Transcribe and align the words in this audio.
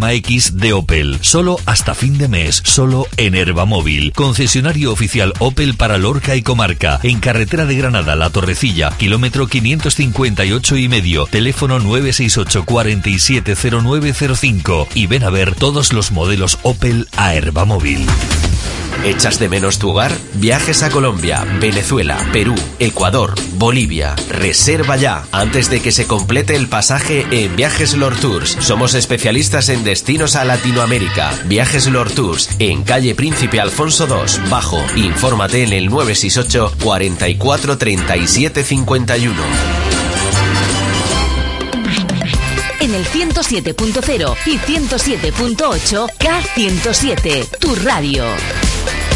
X 0.00 0.58
de 0.58 0.72
Opel, 0.72 1.18
solo 1.22 1.56
hasta 1.66 1.94
fin 1.94 2.18
de 2.18 2.26
mes, 2.26 2.60
solo 2.64 3.06
en 3.16 3.36
Herbamóvil, 3.36 4.12
concesionario 4.12 4.90
oficial 4.92 5.32
Opel 5.38 5.74
para 5.74 5.98
Lorca 5.98 6.34
y 6.34 6.42
Comarca, 6.42 6.98
en 7.04 7.20
carretera 7.20 7.64
de 7.64 7.76
Granada, 7.76 8.16
La 8.16 8.30
Torrecilla, 8.30 8.90
kilómetro 8.98 9.46
558 9.46 10.78
y 10.78 10.88
medio, 10.88 11.26
teléfono 11.26 11.78
968 11.78 12.64
470905 12.64 14.88
y 14.94 15.06
ven 15.06 15.22
a 15.22 15.30
ver 15.30 15.54
todos 15.54 15.92
los 15.92 16.10
modelos 16.10 16.58
Opel 16.62 17.06
a 17.16 17.34
Herbamóvil. 17.34 18.04
¿Echas 19.04 19.38
de 19.38 19.48
menos 19.48 19.78
tu 19.78 19.90
hogar? 19.90 20.12
Viajes 20.34 20.82
a 20.82 20.90
Colombia, 20.90 21.44
Venezuela, 21.60 22.18
Perú, 22.32 22.54
Ecuador, 22.78 23.34
Bolivia. 23.54 24.14
Reserva 24.28 24.96
ya 24.96 25.24
antes 25.32 25.70
de 25.70 25.80
que 25.80 25.92
se 25.92 26.06
complete 26.06 26.56
el 26.56 26.68
pasaje 26.68 27.26
en 27.30 27.56
Viajes 27.56 27.94
Lord 27.94 28.16
Tours. 28.20 28.56
Somos 28.60 28.94
especialistas 28.94 29.68
en 29.68 29.84
destinos 29.84 30.36
a 30.36 30.44
Latinoamérica. 30.44 31.32
Viajes 31.46 31.86
Lord 31.86 32.12
Tours 32.12 32.50
en 32.58 32.82
calle 32.82 33.14
Príncipe 33.14 33.60
Alfonso 33.60 34.06
II, 34.06 34.48
Bajo. 34.50 34.82
Infórmate 34.96 35.64
en 35.64 35.72
el 35.72 35.90
968 35.90 36.76
44 36.82 37.78
37 37.78 38.62
51. 38.62 39.34
En 42.80 42.94
el 42.94 43.06
107.0 43.06 44.36
y 44.44 44.58
107.8 44.58 46.06
K107, 46.18 47.58
tu 47.58 47.74
radio 47.76 48.24
Stay 48.86 49.13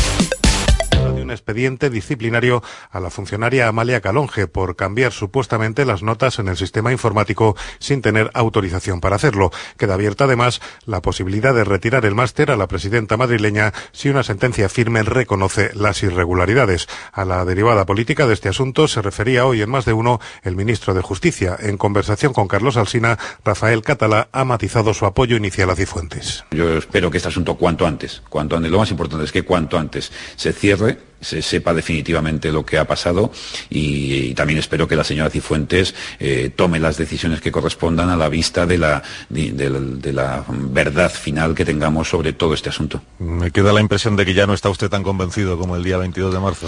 un 1.12 1.30
expediente 1.30 1.90
disciplinario 1.90 2.62
a 2.90 3.00
la 3.00 3.10
funcionaria 3.10 3.68
Amalia 3.68 4.00
Calonge 4.00 4.46
por 4.46 4.76
cambiar 4.76 5.12
supuestamente 5.12 5.84
las 5.84 6.02
notas 6.02 6.38
en 6.38 6.48
el 6.48 6.56
sistema 6.56 6.92
informático 6.92 7.56
sin 7.78 8.02
tener 8.02 8.30
autorización 8.34 9.00
para 9.00 9.16
hacerlo. 9.16 9.50
Queda 9.76 9.94
abierta 9.94 10.24
además 10.24 10.60
la 10.86 11.02
posibilidad 11.02 11.54
de 11.54 11.64
retirar 11.64 12.04
el 12.04 12.14
máster 12.14 12.50
a 12.50 12.56
la 12.56 12.68
presidenta 12.68 13.16
madrileña 13.16 13.72
si 13.92 14.08
una 14.08 14.22
sentencia 14.22 14.68
firme 14.68 15.02
reconoce 15.02 15.70
las 15.74 16.02
irregularidades. 16.02 16.88
A 17.12 17.24
la 17.24 17.44
derivada 17.44 17.86
política 17.86 18.26
de 18.26 18.34
este 18.34 18.48
asunto 18.48 18.88
se 18.88 19.02
refería 19.02 19.46
hoy 19.46 19.62
en 19.62 19.70
más 19.70 19.84
de 19.84 19.92
uno 19.92 20.20
el 20.42 20.56
ministro 20.56 20.94
de 20.94 21.02
Justicia. 21.02 21.56
En 21.58 21.76
conversación 21.76 22.32
con 22.32 22.48
Carlos 22.48 22.76
Alsina, 22.76 23.18
Rafael 23.44 23.82
Catalá 23.82 24.28
ha 24.32 24.44
matizado 24.44 24.94
su 24.94 25.06
apoyo 25.06 25.36
inicial 25.36 25.70
a 25.70 25.76
Cifuentes. 25.76 26.44
Yo 26.50 26.76
espero 26.76 27.10
que 27.10 27.18
este 27.18 27.28
asunto 27.28 27.56
cuanto 27.56 27.86
antes, 27.86 28.22
cuanto 28.28 28.56
antes, 28.56 28.70
lo 28.70 28.78
más 28.78 28.90
importante 28.90 29.24
es 29.24 29.32
que 29.32 29.42
cuanto 29.42 29.78
antes 29.78 30.12
se 30.36 30.52
cierre 30.52 30.97
se 31.20 31.42
sepa 31.42 31.74
definitivamente 31.74 32.52
lo 32.52 32.64
que 32.64 32.78
ha 32.78 32.86
pasado 32.86 33.32
y, 33.70 34.34
también 34.34 34.58
espero 34.60 34.86
que 34.86 34.94
la 34.94 35.02
señora 35.02 35.30
Cifuentes 35.30 35.94
eh, 36.20 36.52
tome 36.54 36.78
las 36.78 36.96
decisiones 36.96 37.40
que 37.40 37.50
correspondan 37.50 38.08
a 38.08 38.16
la 38.16 38.28
vista 38.28 38.66
de 38.66 38.78
la, 38.78 39.02
de, 39.28 40.12
la 40.12 40.44
verdad 40.48 41.10
final 41.10 41.54
que 41.54 41.64
tengamos 41.64 42.08
sobre 42.08 42.32
todo 42.32 42.54
este 42.54 42.68
asunto. 42.68 43.02
Me 43.18 43.50
queda 43.50 43.72
la 43.72 43.80
impresión 43.80 44.14
de 44.16 44.24
que 44.24 44.34
ya 44.34 44.46
no 44.46 44.54
está 44.54 44.70
usted 44.70 44.88
tan 44.88 45.02
convencido 45.02 45.58
como 45.58 45.74
el 45.74 45.82
día 45.82 45.96
22 45.98 46.32
de 46.32 46.40
marzo. 46.40 46.66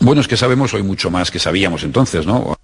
Bueno, 0.00 0.20
es 0.20 0.28
que 0.28 0.36
sabemos 0.36 0.72
hoy 0.72 0.82
mucho 0.82 1.10
más 1.10 1.30
que 1.30 1.38
sabíamos 1.38 1.84
entonces, 1.84 2.26
¿no? 2.26 2.56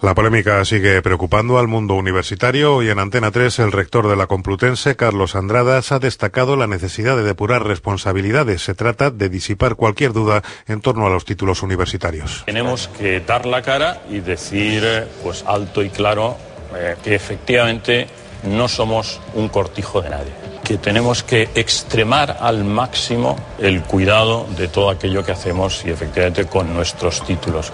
La 0.00 0.14
polémica 0.14 0.64
sigue 0.64 1.02
preocupando 1.02 1.58
al 1.58 1.66
mundo 1.66 1.94
universitario 1.94 2.84
y 2.84 2.88
en 2.88 3.00
Antena 3.00 3.32
3 3.32 3.58
el 3.58 3.72
rector 3.72 4.06
de 4.06 4.14
la 4.14 4.28
Complutense, 4.28 4.94
Carlos 4.94 5.34
Andradas, 5.34 5.90
ha 5.90 5.98
destacado 5.98 6.54
la 6.54 6.68
necesidad 6.68 7.16
de 7.16 7.24
depurar 7.24 7.66
responsabilidades. 7.66 8.62
Se 8.62 8.74
trata 8.74 9.10
de 9.10 9.28
disipar 9.28 9.74
cualquier 9.74 10.12
duda 10.12 10.44
en 10.68 10.82
torno 10.82 11.08
a 11.08 11.10
los 11.10 11.24
títulos 11.24 11.64
universitarios. 11.64 12.44
Tenemos 12.46 12.86
que 12.96 13.18
dar 13.18 13.44
la 13.44 13.60
cara 13.62 14.02
y 14.08 14.20
decir 14.20 14.84
pues 15.24 15.42
alto 15.44 15.82
y 15.82 15.90
claro 15.90 16.36
eh, 16.76 16.94
que 17.02 17.16
efectivamente 17.16 18.06
no 18.44 18.68
somos 18.68 19.20
un 19.34 19.48
cortijo 19.48 20.00
de 20.00 20.10
nadie, 20.10 20.32
que 20.62 20.78
tenemos 20.78 21.24
que 21.24 21.48
extremar 21.56 22.38
al 22.40 22.62
máximo 22.62 23.36
el 23.58 23.82
cuidado 23.82 24.46
de 24.56 24.68
todo 24.68 24.90
aquello 24.90 25.24
que 25.24 25.32
hacemos 25.32 25.84
y 25.84 25.90
efectivamente 25.90 26.44
con 26.44 26.72
nuestros 26.72 27.24
títulos, 27.24 27.72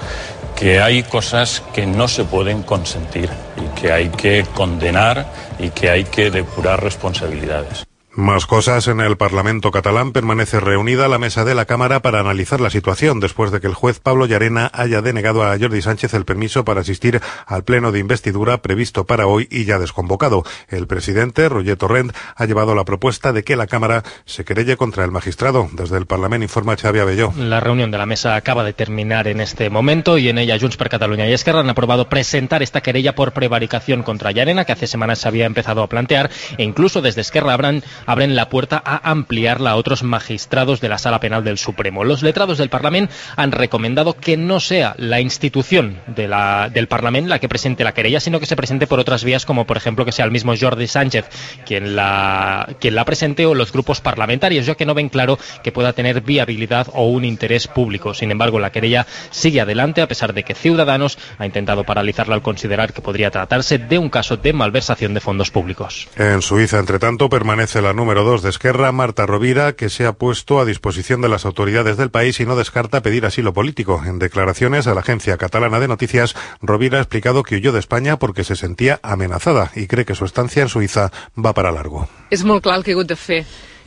que 0.56 0.80
hay 0.80 1.02
cosas 1.02 1.62
que 1.72 1.86
no 1.86 2.08
se 2.08 2.24
pueden 2.24 2.62
consentir 2.62 3.28
y 3.56 3.80
que 3.80 3.92
hay 3.92 4.08
que 4.10 4.44
condenar 4.54 5.26
y 5.58 5.70
que 5.70 5.90
hay 5.90 6.04
que 6.04 6.30
depurar 6.30 6.82
responsabilidades. 6.82 7.84
Más 8.16 8.46
cosas. 8.46 8.86
En 8.86 9.00
el 9.00 9.16
Parlamento 9.16 9.72
catalán 9.72 10.12
permanece 10.12 10.60
reunida 10.60 11.08
la 11.08 11.18
mesa 11.18 11.44
de 11.44 11.56
la 11.56 11.64
Cámara 11.64 12.00
para 12.00 12.20
analizar 12.20 12.60
la 12.60 12.70
situación 12.70 13.18
después 13.18 13.50
de 13.50 13.60
que 13.60 13.66
el 13.66 13.74
juez 13.74 13.98
Pablo 13.98 14.26
Llarena 14.26 14.70
haya 14.72 15.02
denegado 15.02 15.42
a 15.42 15.58
Jordi 15.58 15.82
Sánchez 15.82 16.14
el 16.14 16.24
permiso 16.24 16.64
para 16.64 16.82
asistir 16.82 17.20
al 17.44 17.64
pleno 17.64 17.90
de 17.90 17.98
investidura 17.98 18.58
previsto 18.58 19.04
para 19.04 19.26
hoy 19.26 19.48
y 19.50 19.64
ya 19.64 19.80
desconvocado. 19.80 20.44
El 20.68 20.86
presidente, 20.86 21.48
Roger 21.48 21.76
Torrent, 21.76 22.12
ha 22.36 22.44
llevado 22.44 22.76
la 22.76 22.84
propuesta 22.84 23.32
de 23.32 23.42
que 23.42 23.56
la 23.56 23.66
Cámara 23.66 24.04
se 24.26 24.44
querelle 24.44 24.76
contra 24.76 25.04
el 25.04 25.10
magistrado. 25.10 25.68
Desde 25.72 25.98
el 25.98 26.06
Parlamento 26.06 26.44
informa 26.44 26.76
Xavi 26.76 27.00
Abelló. 27.00 27.32
La 27.36 27.58
reunión 27.58 27.90
de 27.90 27.98
la 27.98 28.06
mesa 28.06 28.36
acaba 28.36 28.62
de 28.62 28.74
terminar 28.74 29.26
en 29.26 29.40
este 29.40 29.70
momento 29.70 30.18
y 30.18 30.28
en 30.28 30.38
ella 30.38 30.56
Junts 30.60 30.76
per 30.76 30.88
Cataluña 30.88 31.26
y 31.26 31.32
Esquerra 31.32 31.60
han 31.60 31.70
aprobado 31.70 32.08
presentar 32.08 32.62
esta 32.62 32.80
querella 32.80 33.16
por 33.16 33.32
prevaricación 33.32 34.04
contra 34.04 34.30
Llarena 34.30 34.64
que 34.64 34.72
hace 34.72 34.86
semanas 34.86 35.18
se 35.18 35.26
había 35.26 35.46
empezado 35.46 35.82
a 35.82 35.88
plantear 35.88 36.30
e 36.58 36.62
incluso 36.62 37.02
desde 37.02 37.20
Esquerra 37.20 37.54
habrán 37.54 37.82
abren 38.06 38.36
la 38.36 38.48
puerta 38.48 38.82
a 38.84 39.10
ampliarla 39.10 39.70
a 39.70 39.76
otros 39.76 40.02
magistrados 40.02 40.80
de 40.80 40.88
la 40.88 40.98
Sala 40.98 41.20
Penal 41.20 41.44
del 41.44 41.58
Supremo. 41.58 42.04
Los 42.04 42.22
letrados 42.22 42.58
del 42.58 42.68
Parlamento 42.68 43.12
han 43.36 43.52
recomendado 43.52 44.14
que 44.14 44.36
no 44.36 44.60
sea 44.60 44.94
la 44.98 45.20
institución 45.20 46.00
del 46.06 46.88
Parlamento 46.88 47.28
la 47.28 47.38
que 47.38 47.48
presente 47.48 47.84
la 47.84 47.92
querella, 47.92 48.20
sino 48.20 48.40
que 48.40 48.46
se 48.46 48.56
presente 48.56 48.86
por 48.86 49.00
otras 49.00 49.24
vías, 49.24 49.46
como 49.46 49.66
por 49.66 49.76
ejemplo 49.76 50.04
que 50.04 50.12
sea 50.12 50.24
el 50.24 50.30
mismo 50.30 50.54
Jordi 50.58 50.86
Sánchez 50.86 51.26
quien 51.64 51.96
la, 51.96 52.68
quien 52.80 52.94
la 52.94 53.04
presente 53.04 53.46
o 53.46 53.54
los 53.54 53.72
grupos 53.72 54.00
parlamentarios, 54.00 54.66
ya 54.66 54.74
que 54.74 54.86
no 54.86 54.94
ven 54.94 55.08
claro 55.08 55.38
que 55.62 55.72
pueda 55.72 55.92
tener 55.92 56.20
viabilidad 56.20 56.88
o 56.92 57.08
un 57.08 57.24
interés 57.24 57.68
público. 57.68 58.14
Sin 58.14 58.30
embargo, 58.30 58.58
la 58.58 58.70
querella 58.70 59.06
sigue 59.30 59.60
adelante 59.60 60.02
a 60.02 60.08
pesar 60.08 60.34
de 60.34 60.44
que 60.44 60.54
Ciudadanos 60.54 61.18
ha 61.38 61.46
intentado 61.46 61.84
paralizarla 61.84 62.34
al 62.34 62.42
considerar 62.42 62.92
que 62.92 63.02
podría 63.02 63.30
tratarse 63.30 63.78
de 63.78 63.98
un 63.98 64.10
caso 64.10 64.36
de 64.36 64.52
malversación 64.52 65.14
de 65.14 65.20
fondos 65.20 65.50
públicos. 65.50 66.08
En 66.16 66.42
Suiza, 66.42 66.78
entre 66.78 66.98
tanto, 66.98 67.28
permanece 67.28 67.80
la 67.80 67.92
número 67.94 68.24
de 68.24 68.48
Esquerra, 68.48 68.90
Marta 68.90 69.26
Rovira, 69.26 69.74
que 69.74 69.88
se 69.88 70.06
ha 70.06 70.14
puesto 70.14 70.58
a 70.58 70.64
disposición 70.64 71.20
de 71.20 71.28
las 71.28 71.44
autoridades 71.44 71.96
del 71.96 72.10
país 72.10 72.40
y 72.40 72.46
no 72.46 72.56
descarta 72.56 73.02
pedir 73.02 73.26
asilo 73.26 73.52
político. 73.52 74.02
En 74.04 74.18
declaraciones 74.18 74.86
a 74.86 74.94
la 74.94 75.00
agencia 75.00 75.36
catalana 75.36 75.78
de 75.78 75.88
noticias, 75.88 76.34
Rovira 76.60 76.98
ha 76.98 77.02
explicado 77.02 77.42
que 77.42 77.56
huyó 77.56 77.72
de 77.72 77.80
España 77.80 78.18
porque 78.18 78.44
se 78.44 78.56
sentía 78.56 78.98
amenazada 79.02 79.70
y 79.76 79.86
cree 79.86 80.04
que 80.04 80.14
su 80.14 80.24
estancia 80.24 80.62
en 80.62 80.68
Suiza 80.68 81.12
va 81.38 81.52
para 81.52 81.70
largo. 81.70 82.08
Es 82.30 82.44
muy 82.44 82.60
claro 82.60 82.82
que 82.82 82.94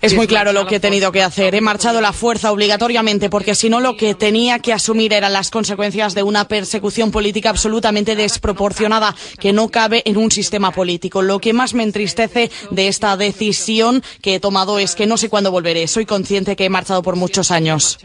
es 0.02 0.14
muy 0.14 0.28
claro 0.28 0.54
lo 0.54 0.68
que 0.68 0.76
he 0.76 0.80
tenido 0.80 1.12
que 1.12 1.24
hacer. 1.24 1.56
He 1.56 1.62
marchado 1.62 2.02
la 2.02 2.14
fuerza 2.14 2.52
obligatoriamente 2.52 3.30
porque 3.30 3.56
si 3.56 3.70
no 3.70 3.80
lo 3.80 3.98
que 3.98 4.16
tenía 4.16 4.60
que 4.60 4.74
asumir 4.74 5.14
eran 5.14 5.34
las 5.34 5.50
consecuencias 5.50 6.14
de 6.14 6.24
una 6.24 6.48
persecución 6.48 7.12
política 7.12 7.50
absolutamente 7.50 8.16
desproporcionada 8.16 9.16
que 9.40 9.54
no 9.54 9.70
cabe 9.70 10.04
en 10.06 10.18
un 10.18 10.32
sistema 10.32 10.72
político. 10.72 11.22
Lo 11.22 11.40
que 11.40 11.54
más 11.54 11.74
me 11.74 11.84
entristece 11.84 12.52
de 12.72 12.88
esta 12.88 13.18
decisión 13.18 14.04
que 14.22 14.36
he 14.36 14.40
tomado 14.40 14.80
es 14.80 14.96
que 14.96 15.08
no 15.08 15.18
sé 15.18 15.30
cuándo 15.30 15.52
volveré. 15.52 15.88
Soy 15.88 16.06
consciente 16.06 16.56
que 16.56 16.66
he 16.66 16.70
marchado 16.70 17.02
por 17.02 17.16
muchos 17.16 17.52
años. 17.52 17.98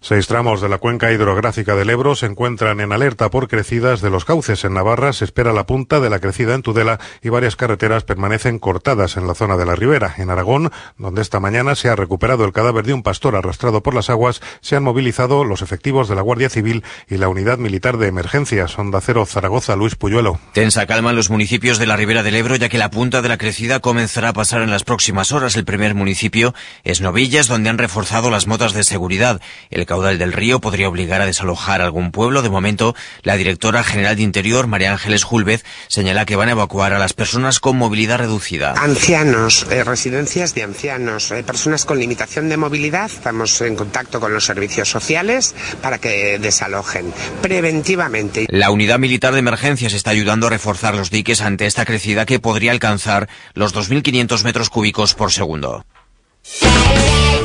Seis 0.00 0.26
tramos 0.26 0.60
de 0.60 0.68
la 0.68 0.78
cuenca 0.78 1.12
hidrográfica 1.12 1.74
del 1.74 1.90
Ebro 1.90 2.14
se 2.14 2.26
encuentran 2.26 2.80
en 2.80 2.92
alerta 2.92 3.30
por 3.30 3.48
crecidas 3.48 4.00
de 4.00 4.08
los 4.08 4.24
cauces. 4.24 4.64
En 4.64 4.74
Navarra 4.74 5.12
se 5.12 5.24
espera 5.24 5.52
la 5.52 5.66
punta 5.66 6.00
de 6.00 6.08
la 6.08 6.18
crecida 6.18 6.54
en 6.54 6.62
Tudela 6.62 6.98
y 7.22 7.28
varias 7.28 7.56
carreteras 7.56 8.04
permanecen 8.04 8.58
cortadas 8.58 9.18
en 9.18 9.26
la 9.26 9.34
zona 9.34 9.56
de 9.56 9.66
la 9.66 9.76
ribera. 9.76 10.14
En 10.16 10.30
Aragón, 10.30 10.72
donde 10.96 11.20
esta 11.20 11.40
mañana 11.40 11.74
se 11.74 11.90
ha 11.90 11.96
recuperado 11.96 12.44
el 12.44 12.52
cadáver 12.52 12.86
de 12.86 12.94
un 12.94 13.02
pastor 13.02 13.36
arrastrado 13.36 13.82
por 13.82 13.94
las 13.94 14.08
aguas, 14.08 14.40
se 14.62 14.76
han 14.76 14.82
movilizado 14.82 15.44
los 15.44 15.60
efectivos 15.60 16.08
de 16.08 16.14
la 16.14 16.22
Guardia 16.22 16.48
Civil 16.48 16.82
y 17.08 17.18
la 17.18 17.28
Unidad 17.28 17.58
Militar 17.58 17.98
de 17.98 18.08
Emergencias. 18.08 18.78
Onda 18.78 19.00
Cero 19.02 19.26
Zaragoza, 19.26 19.76
Luis 19.76 19.96
Puyuelo. 19.96 20.40
Tensa 20.54 20.86
calma 20.86 21.10
en 21.10 21.16
los 21.16 21.28
municipios 21.28 21.78
de 21.78 21.86
la 21.86 21.96
ribera 21.96 22.22
del 22.22 22.36
Ebro, 22.36 22.56
ya 22.56 22.68
que 22.68 22.78
la 22.78 22.90
punta 22.90 23.20
de 23.20 23.28
la 23.28 23.38
crecida 23.38 23.80
comenzará 23.80 24.30
a 24.30 24.32
pasar 24.32 24.62
en 24.62 24.70
las 24.70 24.84
próximas 24.84 25.32
horas. 25.32 25.56
El 25.56 25.64
primer 25.64 25.94
municipio 25.94 26.54
es 26.84 27.00
Novillas, 27.00 27.48
donde 27.48 27.68
han 27.68 27.78
reforzado 27.78 28.30
las 28.30 28.46
motas 28.46 28.69
medidas 28.72 28.86
de 28.86 28.90
seguridad. 28.90 29.40
El 29.70 29.86
caudal 29.86 30.18
del 30.18 30.32
río 30.32 30.60
podría 30.60 30.88
obligar 30.88 31.20
a 31.20 31.26
desalojar 31.26 31.80
algún 31.80 32.10
pueblo. 32.10 32.42
De 32.42 32.50
momento, 32.50 32.94
la 33.22 33.36
directora 33.36 33.84
general 33.84 34.16
de 34.16 34.22
Interior, 34.22 34.66
María 34.66 34.92
Ángeles 34.92 35.24
Julvez, 35.24 35.64
señala 35.88 36.24
que 36.24 36.36
van 36.36 36.48
a 36.48 36.52
evacuar 36.52 36.92
a 36.92 36.98
las 36.98 37.12
personas 37.12 37.60
con 37.60 37.76
movilidad 37.76 38.18
reducida. 38.18 38.74
Ancianos, 38.76 39.66
eh, 39.70 39.84
residencias 39.84 40.54
de 40.54 40.62
ancianos, 40.62 41.30
eh, 41.30 41.42
personas 41.42 41.84
con 41.84 41.98
limitación 41.98 42.48
de 42.48 42.56
movilidad. 42.56 43.10
Estamos 43.10 43.60
en 43.60 43.76
contacto 43.76 44.20
con 44.20 44.32
los 44.32 44.44
servicios 44.44 44.88
sociales 44.88 45.54
para 45.82 45.98
que 45.98 46.38
desalojen 46.38 47.12
preventivamente. 47.42 48.46
La 48.48 48.70
unidad 48.70 48.98
militar 48.98 49.32
de 49.32 49.40
emergencias 49.40 49.92
está 49.92 50.10
ayudando 50.10 50.46
a 50.46 50.50
reforzar 50.50 50.94
los 50.94 51.10
diques 51.10 51.40
ante 51.40 51.66
esta 51.66 51.84
crecida 51.84 52.26
que 52.26 52.40
podría 52.40 52.72
alcanzar 52.72 53.28
los 53.54 53.74
2.500 53.74 54.44
metros 54.44 54.70
cúbicos 54.70 55.14
por 55.14 55.32
segundo. 55.32 55.84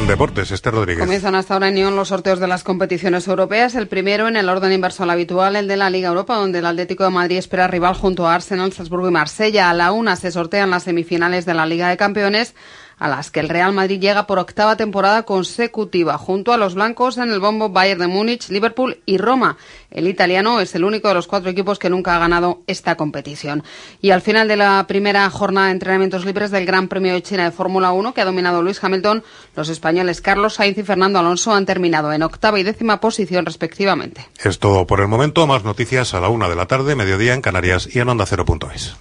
Deportes, 0.07 0.52
Esther 0.52 0.74
Rodríguez. 0.74 1.04
Comienzan 1.04 1.34
hasta 1.34 1.56
ahora 1.56 1.68
en 1.68 1.75
Lyon 1.75 1.96
los 1.96 2.10
sorteos 2.10 2.40
de 2.40 2.48
las 2.48 2.63
competiciones 2.63 3.28
europeas. 3.28 3.74
El 3.74 3.88
primero 3.88 4.28
en 4.28 4.38
el 4.38 4.48
orden 4.50 4.72
inverso 4.72 5.04
al 5.04 5.10
habitual, 5.10 5.56
el 5.56 5.68
de 5.68 5.78
la 5.78 5.90
Liga 5.90 6.10
Europa, 6.10 6.36
donde 6.36 6.60
el 6.60 6.66
Atlético 6.66 7.04
de 7.06 7.10
Madrid 7.10 7.38
espera 7.38 7.68
rival 7.68 7.96
junto 7.96 8.28
a 8.28 8.36
Arsenal, 8.36 8.72
Salzburgo 8.72 9.07
y 9.07 9.12
Marsella. 9.12 9.69
A 9.69 9.74
la 9.74 9.92
una 9.92 10.16
se 10.16 10.31
sortean 10.31 10.69
las 10.69 10.84
semifinales 10.84 11.46
de 11.46 11.56
la 11.56 11.66
Liga 11.66 11.90
de 11.90 11.98
Campeones 11.98 12.54
a 12.97 13.07
las 13.07 13.31
que 13.31 13.39
el 13.39 13.50
Real 13.50 13.74
Madrid 13.74 14.00
llega 14.00 14.27
por 14.27 14.39
octava 14.39 14.77
temporada 14.77 15.24
consecutiva, 15.24 16.18
junto 16.18 16.53
a 16.53 16.57
los 16.57 16.75
blancos 16.75 17.18
en 17.18 17.31
el 17.31 17.39
bombo 17.39 17.69
Bayern 17.69 18.01
de 18.01 18.07
Múnich, 18.07 18.50
Liverpool 18.50 18.97
y 19.06 19.18
Roma. 19.18 19.57
El 19.92 20.07
italiano 20.07 20.59
es 20.59 20.75
el 20.75 20.83
único 20.83 21.07
de 21.07 21.13
los 21.13 21.27
cuatro 21.27 21.50
equipos 21.50 21.80
que 21.80 21.89
nunca 21.89 22.15
ha 22.15 22.19
ganado 22.19 22.62
esta 22.68 22.95
competición. 22.97 23.63
Y 24.01 24.12
al 24.12 24.21
final 24.21 24.47
de 24.47 24.57
la 24.57 24.86
primera 24.88 25.30
jornada 25.30 25.68
de 25.68 25.74
entrenamientos 25.74 26.25
libres 26.25 26.51
del 26.51 26.65
Gran 26.65 26.88
Premio 26.88 27.13
de 27.13 27.24
China 27.24 27.45
de 27.45 27.51
Fórmula 27.51 27.92
1, 27.92 28.13
que 28.13 28.21
ha 28.21 28.25
dominado 28.25 28.62
Luis 28.62 28.83
Hamilton, 28.83 29.24
los 29.56 29.69
españoles 29.69 30.21
Carlos 30.21 30.56
Sainz 30.56 30.77
y 30.77 30.83
Fernando 30.83 31.19
Alonso 31.19 31.53
han 31.53 31.65
terminado 31.65 32.12
en 32.12 32.24
octava 32.24 32.59
y 32.59 32.63
décima 32.63 33.00
posición 33.00 33.45
respectivamente. 33.45 34.27
Es 34.44 34.59
todo 34.59 34.86
por 34.86 35.00
el 35.00 35.07
momento. 35.07 35.47
Más 35.47 35.63
noticias 35.63 36.13
a 36.13 36.19
la 36.19 36.30
una 36.30 36.50
de 36.50 36.56
la 36.56 36.65
tarde, 36.65 36.95
mediodía 36.95 37.33
en 37.33 37.42
Canarias 37.42 37.88
y 37.94 38.00
en 38.00 38.09
Onda 38.09 38.25
Cero.es. 38.25 38.95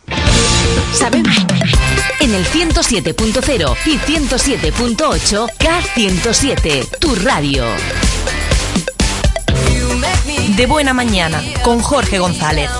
Sabemos 0.92 1.44
en 2.20 2.34
el 2.34 2.44
107.0 2.46 3.76
y 3.86 3.98
107.8 3.98 5.48
K107, 5.58 6.98
tu 6.98 7.14
radio. 7.16 7.64
De 10.56 10.66
buena 10.66 10.94
mañana, 10.94 11.42
con 11.62 11.80
Jorge 11.80 12.18
González. 12.18 12.70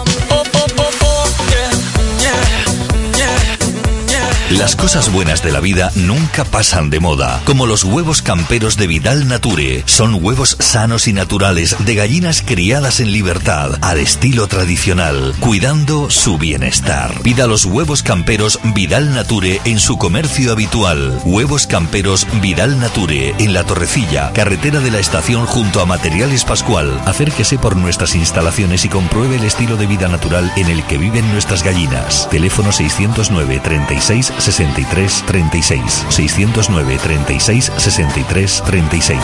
Las 4.50 4.76
cosas 4.76 5.11
buenas 5.11 5.43
de 5.43 5.50
la 5.50 5.61
vida 5.61 5.91
nunca 5.94 6.44
pasan 6.44 6.91
de 6.91 7.00
moda, 7.00 7.41
como 7.46 7.64
los 7.64 7.82
huevos 7.82 8.20
camperos 8.20 8.76
de 8.76 8.87
Vidal 8.87 9.26
Nature. 9.26 9.82
Son 9.87 10.23
huevos 10.23 10.58
sanos 10.61 11.08
y 11.08 11.14
naturales 11.14 11.75
de 11.79 11.94
gallinas 11.94 12.43
criadas 12.43 13.00
en 13.00 13.11
libertad, 13.11 13.79
al 13.81 13.99
estilo 13.99 14.46
tradicional, 14.46 15.35
cuidando 15.41 16.11
su 16.11 16.37
bienestar. 16.37 17.23
Pida 17.23 17.46
los 17.46 17.64
huevos 17.64 18.02
camperos 18.02 18.61
Vidal 18.75 19.14
Nature 19.14 19.62
en 19.64 19.81
su 19.81 19.96
comercio 19.96 20.52
habitual. 20.52 21.19
Huevos 21.25 21.67
camperos 21.67 22.26
Vidal 22.43 22.79
Nature 22.79 23.35
en 23.38 23.55
La 23.55 23.64
Torrecilla, 23.64 24.31
carretera 24.35 24.81
de 24.81 24.90
la 24.90 24.99
estación 24.99 25.47
junto 25.47 25.81
a 25.81 25.87
Materiales 25.87 26.44
Pascual. 26.44 27.00
Acérquese 27.06 27.56
por 27.56 27.76
nuestras 27.76 28.14
instalaciones 28.14 28.85
y 28.85 28.90
compruebe 28.90 29.37
el 29.37 29.44
estilo 29.44 29.79
de 29.79 29.87
vida 29.87 30.08
natural 30.08 30.52
en 30.56 30.69
el 30.69 30.85
que 30.85 30.99
viven 30.99 31.32
nuestras 31.32 31.64
gallinas. 31.64 32.29
Teléfono 32.29 32.73
609 32.73 33.61
36 33.64 34.33
63 34.38 35.25
36 35.26 36.06
609 36.08 36.98
36 37.02 37.72
63 37.76 38.62
36 38.66 39.20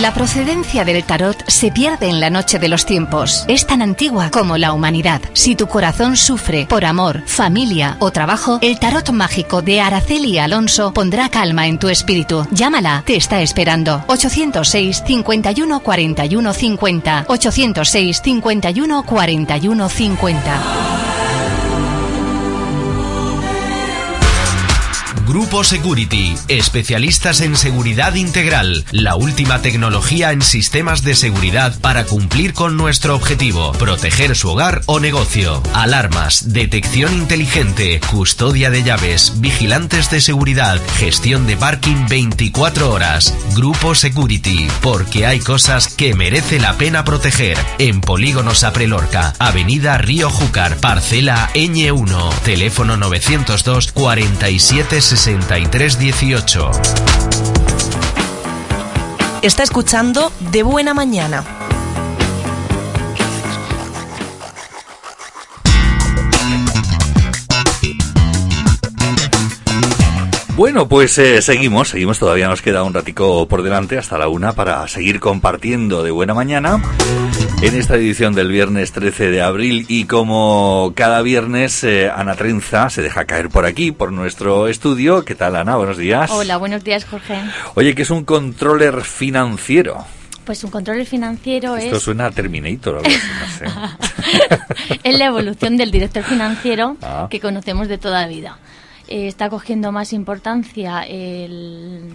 La 0.00 0.14
procedencia 0.14 0.84
del 0.84 1.02
tarot 1.04 1.44
se 1.48 1.72
pierde 1.72 2.08
en 2.08 2.20
la 2.20 2.30
noche 2.30 2.60
de 2.60 2.68
los 2.68 2.86
tiempos. 2.86 3.44
Es 3.48 3.66
tan 3.66 3.82
antigua 3.82 4.30
como 4.30 4.56
la 4.56 4.72
humanidad. 4.72 5.20
Si 5.34 5.56
tu 5.56 5.66
corazón 5.66 6.16
sufre 6.16 6.64
por 6.66 6.84
amor, 6.84 7.22
familia 7.26 7.96
o 7.98 8.12
trabajo, 8.12 8.60
el 8.62 8.78
tarot 8.78 9.10
mágico 9.10 9.62
de 9.62 9.80
Araceli 9.80 10.38
Alonso 10.38 10.92
pondrá 10.94 11.28
calma 11.28 11.66
en 11.66 11.78
tu 11.78 11.88
espíritu. 11.88 12.46
Llámala, 12.52 13.02
te 13.04 13.16
está 13.16 13.42
esperando. 13.42 14.04
806 14.06 15.02
51 15.04 15.80
41 15.80 16.52
50. 16.54 17.24
806 17.26 18.22
51 18.22 19.02
41 19.02 19.88
50. 19.88 20.60
Grupo 25.30 25.62
Security, 25.62 26.34
especialistas 26.48 27.40
en 27.40 27.54
seguridad 27.54 28.16
integral, 28.16 28.84
la 28.90 29.14
última 29.14 29.62
tecnología 29.62 30.32
en 30.32 30.42
sistemas 30.42 31.04
de 31.04 31.14
seguridad 31.14 31.78
para 31.80 32.04
cumplir 32.04 32.52
con 32.52 32.76
nuestro 32.76 33.14
objetivo, 33.14 33.70
proteger 33.70 34.34
su 34.34 34.48
hogar 34.48 34.82
o 34.86 34.98
negocio. 34.98 35.62
Alarmas, 35.72 36.52
detección 36.52 37.14
inteligente, 37.14 38.00
custodia 38.10 38.70
de 38.70 38.82
llaves, 38.82 39.34
vigilantes 39.36 40.10
de 40.10 40.20
seguridad, 40.20 40.80
gestión 40.98 41.46
de 41.46 41.56
parking 41.56 42.08
24 42.08 42.90
horas. 42.90 43.32
Grupo 43.54 43.94
Security, 43.94 44.66
porque 44.82 45.26
hay 45.26 45.38
cosas 45.38 45.86
que 45.86 46.16
merece 46.16 46.58
la 46.58 46.76
pena 46.76 47.04
proteger. 47.04 47.56
En 47.78 48.00
Polígonos 48.00 48.64
Aprelorca, 48.64 49.34
Avenida 49.38 49.96
Río 49.96 50.28
Júcar, 50.28 50.78
Parcela 50.78 51.50
Ñ1, 51.54 52.34
teléfono 52.40 52.96
902 52.96 53.92
47 53.92 55.00
6318. 55.20 56.70
Está 59.42 59.62
escuchando 59.62 60.32
De 60.50 60.62
Buena 60.62 60.94
Mañana. 60.94 61.44
Bueno, 70.56 70.88
pues 70.88 71.18
eh, 71.18 71.42
seguimos, 71.42 71.90
seguimos, 71.90 72.18
todavía 72.18 72.48
nos 72.48 72.62
queda 72.62 72.82
un 72.82 72.94
ratico 72.94 73.46
por 73.46 73.62
delante 73.62 73.98
hasta 73.98 74.16
la 74.16 74.28
una 74.28 74.54
para 74.54 74.88
seguir 74.88 75.20
compartiendo 75.20 76.02
de 76.02 76.10
buena 76.12 76.32
mañana 76.32 76.82
en 77.62 77.74
esta 77.76 77.96
edición 77.96 78.34
del 78.34 78.48
viernes 78.48 78.92
13 78.92 79.30
de 79.30 79.42
abril 79.42 79.84
y 79.88 80.04
como 80.04 80.92
cada 80.96 81.20
viernes 81.20 81.84
eh, 81.84 82.10
Ana 82.14 82.34
Trenza 82.34 82.88
se 82.88 83.02
deja 83.02 83.26
caer 83.26 83.50
por 83.50 83.66
aquí, 83.66 83.92
por 83.92 84.12
nuestro 84.12 84.66
estudio. 84.68 85.24
¿Qué 85.24 85.34
tal 85.34 85.56
Ana? 85.56 85.76
Buenos 85.76 85.98
días. 85.98 86.30
Hola, 86.30 86.56
buenos 86.56 86.82
días 86.84 87.04
Jorge. 87.04 87.38
Oye, 87.74 87.94
¿qué 87.94 88.02
es 88.02 88.10
un 88.10 88.24
controller 88.24 89.02
financiero? 89.02 90.04
Pues 90.44 90.64
un 90.64 90.70
controller 90.70 91.06
financiero 91.06 91.76
Esto 91.76 91.96
es... 91.96 92.02
suena 92.02 92.26
a 92.26 92.30
Terminator, 92.30 92.96
algo 92.96 93.08
así, 93.08 93.18
no 93.40 93.68
sé. 93.68 94.98
es 95.04 95.18
la 95.18 95.26
evolución 95.26 95.76
del 95.76 95.90
director 95.90 96.22
financiero 96.24 96.96
Ah. 97.02 97.28
que 97.30 97.40
conocemos 97.40 97.88
de 97.88 97.98
toda 97.98 98.22
la 98.22 98.26
vida. 98.28 98.58
Eh, 99.06 99.26
está 99.28 99.50
cogiendo 99.50 99.92
más 99.92 100.12
importancia 100.14 101.02
el- 101.02 102.14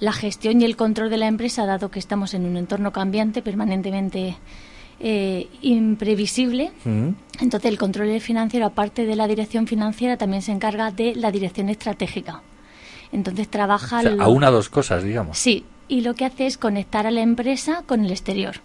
la 0.00 0.12
gestión 0.12 0.60
y 0.60 0.64
el 0.64 0.76
control 0.76 1.10
de 1.10 1.16
la 1.18 1.26
empresa, 1.26 1.64
dado 1.66 1.90
que 1.90 1.98
estamos 1.98 2.34
en 2.34 2.44
un 2.46 2.56
entorno 2.56 2.92
cambiante, 2.92 3.40
permanentemente 3.42 4.36
eh, 5.00 5.48
imprevisible. 5.62 6.72
Mm. 6.84 7.08
Entonces, 7.40 7.70
el 7.70 7.78
control 7.78 8.20
financiero, 8.20 8.66
aparte 8.66 9.04
de 9.06 9.16
la 9.16 9.26
dirección 9.28 9.66
financiera, 9.66 10.16
también 10.16 10.42
se 10.42 10.52
encarga 10.52 10.90
de 10.90 11.14
la 11.14 11.30
dirección 11.30 11.68
estratégica. 11.68 12.42
Entonces, 13.12 13.48
trabaja... 13.48 13.98
O 13.98 14.02
sea, 14.02 14.10
lo- 14.12 14.22
a 14.22 14.28
una 14.28 14.48
o 14.48 14.52
dos 14.52 14.68
cosas, 14.68 15.02
digamos. 15.04 15.38
Sí, 15.38 15.64
y 15.88 16.00
lo 16.00 16.14
que 16.14 16.24
hace 16.24 16.46
es 16.46 16.58
conectar 16.58 17.06
a 17.06 17.10
la 17.10 17.20
empresa 17.20 17.82
con 17.86 18.04
el 18.04 18.10
exterior. 18.10 18.56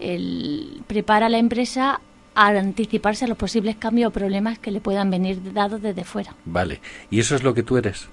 El, 0.00 0.82
prepara 0.86 1.26
a 1.26 1.28
la 1.28 1.38
empresa 1.38 2.00
a 2.34 2.46
anticiparse 2.48 3.24
a 3.24 3.28
los 3.28 3.36
posibles 3.36 3.76
cambios 3.76 4.08
o 4.08 4.12
problemas 4.12 4.58
que 4.58 4.70
le 4.70 4.80
puedan 4.80 5.10
venir 5.10 5.52
dados 5.52 5.82
desde 5.82 6.04
fuera. 6.04 6.34
Vale. 6.44 6.80
¿Y 7.10 7.18
eso 7.20 7.34
es 7.34 7.42
lo 7.42 7.52
que 7.52 7.62
tú 7.64 7.76
eres? 7.76 8.08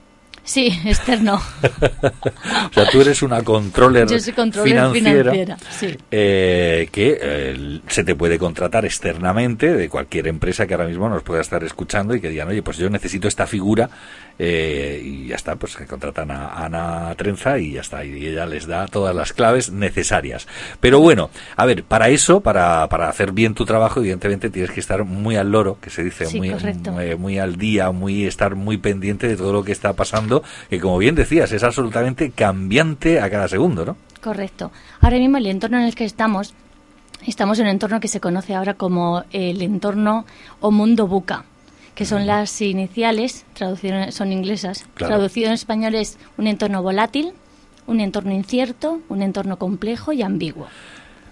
Sí, 0.46 0.68
externo. 0.86 1.36
o 2.70 2.74
sea, 2.74 2.88
tú 2.92 3.02
eres 3.02 3.24
una 3.24 3.42
controller, 3.44 4.08
Yo 4.08 4.20
soy 4.20 4.32
controller 4.34 4.92
financiera, 4.92 5.32
financiera, 5.32 5.58
sí. 5.72 5.98
eh, 6.12 6.88
que 6.92 7.18
eh, 7.20 7.82
se 7.88 8.04
te 8.04 8.14
puede 8.14 8.38
contratar 8.38 8.86
externamente 8.86 9.74
de 9.74 9.90
cualquier 9.90 10.28
empresa 10.28 10.68
que 10.68 10.76
ahora 10.76 10.88
mismo 10.88 11.10
nos 11.10 11.24
pueda 11.24 11.42
estar 11.42 11.64
escuchando 11.64 12.16
y 12.16 12.22
que 12.22 12.30
digan, 12.30 12.48
oye, 12.48 12.62
pues 12.62 12.78
yo 12.78 12.90
necesito 12.92 13.28
esta 13.28 13.48
figura 13.48 13.90
eh, 14.38 15.02
y 15.04 15.28
ya 15.28 15.36
está, 15.36 15.56
pues 15.56 15.76
que 15.76 15.86
contratan 15.86 16.30
a 16.30 16.64
Ana 16.66 17.16
Trenza 17.16 17.58
y 17.58 17.74
ya 17.74 17.82
está, 17.82 18.04
y 18.06 18.28
ella 18.28 18.46
les 18.46 18.68
da 18.68 18.86
todas 18.88 19.16
las 19.16 19.34
claves 19.34 19.72
necesarias. 19.72 20.48
Pero 20.80 21.00
bueno, 21.00 21.30
a 21.56 21.66
ver, 21.66 21.84
para 21.84 22.10
eso, 22.10 22.42
para, 22.42 22.88
para 22.90 23.10
hacer 23.10 23.32
bien 23.32 23.56
tu 23.56 23.66
trabajo, 23.66 24.00
evidentemente 24.00 24.50
tienes 24.50 24.72
que 24.72 24.80
estar 24.80 25.04
muy 25.06 25.38
al 25.38 25.52
loro, 25.52 25.78
que 25.82 25.90
se 25.90 26.04
dice, 26.04 26.26
Sí, 26.26 26.38
muy, 26.38 26.54
muy, 26.92 27.16
muy 27.16 27.40
al 27.40 27.56
día, 27.56 27.92
muy 27.92 28.26
estar 28.26 28.56
muy 28.56 28.78
pendiente 28.78 29.28
de 29.28 29.38
todo 29.38 29.54
lo 29.54 29.64
que 29.64 29.72
está 29.72 29.94
pasando, 29.94 30.35
que 30.70 30.80
como 30.80 30.98
bien 30.98 31.16
decías, 31.16 31.52
es 31.52 31.64
absolutamente 31.64 32.32
cambiante 32.32 33.20
a 33.20 33.30
cada 33.30 33.48
segundo, 33.48 33.86
¿no? 33.86 33.98
Correcto. 34.22 34.72
Ahora 35.02 35.18
mismo 35.18 35.38
el 35.38 35.46
entorno 35.46 35.78
en 35.78 35.84
el 35.84 35.96
que 35.96 36.06
estamos, 36.06 36.54
estamos 37.28 37.60
en 37.60 37.66
un 37.66 37.72
entorno 37.72 38.00
que 38.00 38.08
se 38.08 38.20
conoce 38.20 38.56
ahora 38.56 38.74
como 38.74 39.24
el 39.32 39.62
entorno 39.62 40.26
o 40.60 40.72
mundo 40.72 41.08
buca, 41.08 41.46
que 41.94 42.06
son 42.06 42.26
las 42.26 42.62
iniciales, 42.62 43.46
son 44.10 44.32
inglesas. 44.32 44.86
Claro. 44.96 45.16
Traducido 45.16 45.48
en 45.48 45.54
español 45.54 45.96
es 45.96 46.18
un 46.38 46.48
entorno 46.48 46.82
volátil, 46.82 47.34
un 47.88 48.00
entorno 48.00 48.34
incierto, 48.34 49.00
un 49.10 49.22
entorno 49.22 49.58
complejo 49.58 50.12
y 50.12 50.24
ambiguo. 50.24 50.68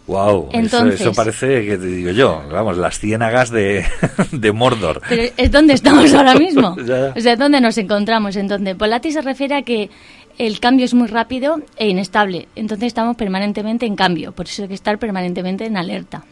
Wow, 0.05 0.49
eso, 0.51 1.13
parece 1.13 1.65
que 1.65 1.77
te 1.77 1.85
digo 1.85 2.11
yo, 2.11 2.43
vamos, 2.51 2.77
las 2.77 2.99
ciénagas 2.99 3.49
de, 3.51 3.85
de 4.31 4.51
Mordor. 4.51 5.01
Pero 5.07 5.31
es 5.37 5.49
donde 5.49 5.73
estamos 5.73 6.13
ahora 6.15 6.35
mismo, 6.35 6.75
o 7.15 7.19
sea, 7.21 7.35
donde 7.37 7.61
nos 7.61 7.77
encontramos. 7.77 8.35
Entonces, 8.35 8.75
Polati 8.75 9.11
se 9.11 9.21
refiere 9.21 9.55
a 9.55 9.61
que 9.61 9.89
el 10.37 10.59
cambio 10.59 10.83
es 10.85 10.93
muy 10.93 11.07
rápido 11.07 11.61
e 11.77 11.87
inestable, 11.87 12.49
entonces 12.55 12.87
estamos 12.87 13.15
permanentemente 13.15 13.85
en 13.85 13.95
cambio, 13.95 14.33
por 14.33 14.47
eso 14.47 14.63
hay 14.63 14.67
que 14.67 14.73
estar 14.73 14.97
permanentemente 14.99 15.65
en 15.65 15.77
alerta. 15.77 16.25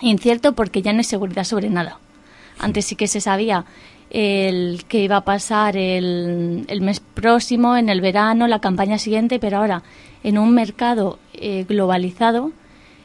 Incierto 0.00 0.52
porque 0.52 0.80
ya 0.80 0.92
no 0.92 0.98
hay 0.98 1.04
seguridad 1.04 1.42
sobre 1.42 1.70
nada. 1.70 1.98
Antes 2.60 2.84
sí 2.84 2.94
que 2.94 3.08
se 3.08 3.20
sabía 3.20 3.64
el 4.10 4.84
que 4.86 5.00
iba 5.00 5.16
a 5.16 5.24
pasar 5.24 5.76
el, 5.76 6.64
el 6.68 6.80
mes 6.82 7.00
próximo, 7.00 7.76
en 7.76 7.88
el 7.88 8.00
verano, 8.00 8.46
la 8.46 8.60
campaña 8.60 8.98
siguiente, 8.98 9.40
pero 9.40 9.58
ahora 9.58 9.82
en 10.22 10.38
un 10.38 10.54
mercado 10.54 11.18
eh, 11.34 11.64
globalizado 11.68 12.52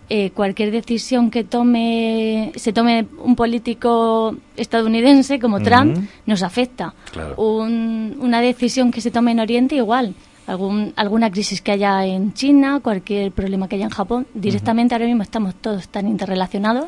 eh, 0.09 0.31
cualquier 0.31 0.71
decisión 0.71 1.31
que 1.31 1.43
tome 1.43 2.51
se 2.55 2.73
tome 2.73 3.07
un 3.19 3.35
político 3.35 4.35
estadounidense 4.57 5.39
como 5.39 5.61
Trump 5.61 5.97
nos 6.25 6.43
afecta. 6.43 6.93
una 7.37 8.41
decisión 8.41 8.91
que 8.91 9.01
se 9.01 9.11
tome 9.11 9.31
en 9.31 9.39
Oriente 9.39 9.75
igual. 9.75 10.13
Algún, 10.45 10.91
alguna 10.97 11.31
crisis 11.31 11.61
que 11.61 11.71
haya 11.71 12.05
en 12.05 12.33
China, 12.33 12.81
cualquier 12.81 13.31
problema 13.31 13.69
que 13.69 13.77
haya 13.77 13.85
en 13.85 13.91
Japón, 13.91 14.27
directamente 14.33 14.93
ahora 14.93 15.05
mismo 15.05 15.23
estamos 15.23 15.55
todos 15.55 15.87
tan 15.87 16.05
interrelacionados 16.05 16.87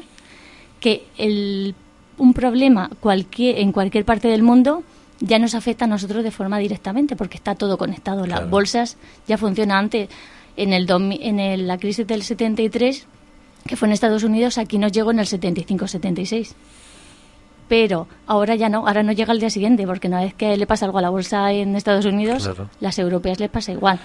que 0.81 1.05
el, 1.17 1.73
un 2.17 2.33
problema 2.33 2.89
cualquier, 2.99 3.59
en 3.59 3.71
cualquier 3.71 4.03
parte 4.03 4.27
del 4.27 4.43
mundo 4.43 4.83
ya 5.19 5.39
nos 5.39 5.55
afecta 5.55 5.85
a 5.85 5.87
nosotros 5.87 6.23
de 6.23 6.31
forma 6.31 6.57
directamente 6.59 7.15
porque 7.15 7.37
está 7.37 7.55
todo 7.55 7.77
conectado. 7.77 8.25
Las 8.25 8.49
bolsas 8.49 8.97
ya 9.27 9.37
funcionan 9.37 9.85
antes 9.85 10.09
en, 10.57 10.73
el 10.73 10.89
en 10.89 11.67
la 11.67 11.77
crisis 11.77 12.07
del 12.07 12.23
73, 12.23 13.07
que 13.67 13.75
fue 13.75 13.87
en 13.87 13.93
Estados 13.93 14.23
Unidos, 14.23 14.57
aquí 14.57 14.77
nos 14.77 14.91
llegó 14.91 15.11
en 15.11 15.19
el 15.19 15.25
75-76. 15.25 16.53
Pero 17.67 18.07
ahora 18.27 18.55
ya 18.55 18.69
no, 18.69 18.87
ahora 18.87 19.01
no 19.01 19.11
llega 19.11 19.31
al 19.31 19.39
día 19.39 19.49
siguiente, 19.49 19.87
porque 19.87 20.07
una 20.07 20.21
vez 20.21 20.33
que 20.35 20.55
le 20.55 20.67
pasa 20.67 20.85
algo 20.85 20.99
a 20.99 21.01
la 21.01 21.09
bolsa 21.09 21.51
en 21.51 21.75
Estados 21.75 22.05
Unidos, 22.05 22.49
las 22.79 22.99
europeas 22.99 23.39
les 23.39 23.49
pasa 23.49 23.71
igual. 23.71 23.99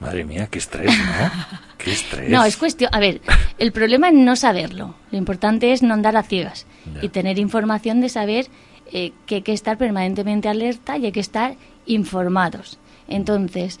Madre 0.00 0.24
mía, 0.24 0.48
qué 0.50 0.58
estrés, 0.58 0.86
¿no? 0.86 1.30
qué 1.78 1.92
estrés. 1.92 2.30
No, 2.30 2.44
es 2.44 2.56
cuestión. 2.56 2.90
A 2.92 2.98
ver, 2.98 3.20
el 3.58 3.72
problema 3.72 4.08
es 4.08 4.14
no 4.14 4.36
saberlo. 4.36 4.94
Lo 5.10 5.18
importante 5.18 5.72
es 5.72 5.82
no 5.82 5.94
andar 5.94 6.16
a 6.16 6.22
ciegas 6.22 6.66
y 7.02 7.08
tener 7.10 7.38
información 7.38 8.00
de 8.00 8.08
saber 8.08 8.46
eh, 8.92 9.12
que 9.26 9.36
hay 9.36 9.42
que 9.42 9.52
estar 9.52 9.78
permanentemente 9.78 10.48
alerta 10.48 10.96
y 10.96 11.06
hay 11.06 11.12
que 11.12 11.20
estar 11.20 11.56
informados. 11.86 12.78
Entonces, 13.06 13.80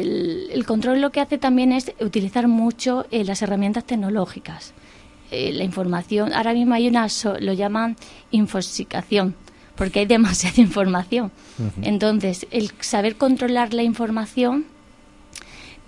el, 0.00 0.64
control 0.66 1.00
lo 1.00 1.10
que 1.10 1.20
hace 1.20 1.38
también 1.38 1.72
es 1.72 1.92
utilizar 2.00 2.48
mucho 2.48 3.06
eh, 3.10 3.24
las 3.24 3.42
herramientas 3.42 3.84
tecnológicas. 3.84 4.72
Eh, 5.30 5.52
la 5.52 5.64
información, 5.64 6.32
ahora 6.32 6.52
mismo 6.52 6.74
hay 6.74 6.88
una, 6.88 7.06
lo 7.40 7.52
llaman 7.52 7.96
infosicación, 8.30 9.34
porque 9.76 10.00
hay 10.00 10.06
demasiada 10.16 10.60
información. 10.60 11.30
Entonces, 11.82 12.46
el 12.50 12.70
saber 12.80 13.16
controlar 13.16 13.74
la 13.74 13.82
información 13.82 14.66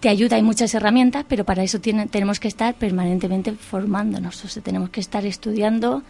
te 0.00 0.08
ayuda, 0.08 0.36
hay 0.36 0.42
muchas 0.42 0.74
herramientas, 0.74 1.24
pero 1.28 1.44
para 1.44 1.62
eso 1.62 1.80
tenemos 1.80 2.38
que 2.38 2.48
estar 2.48 2.74
permanentemente 2.74 3.52
formándonos, 3.52 4.44
o 4.44 4.48
sea, 4.48 4.62
tenemos 4.62 4.90
que 4.90 5.00
estar 5.00 5.24
estudiando 5.24 6.02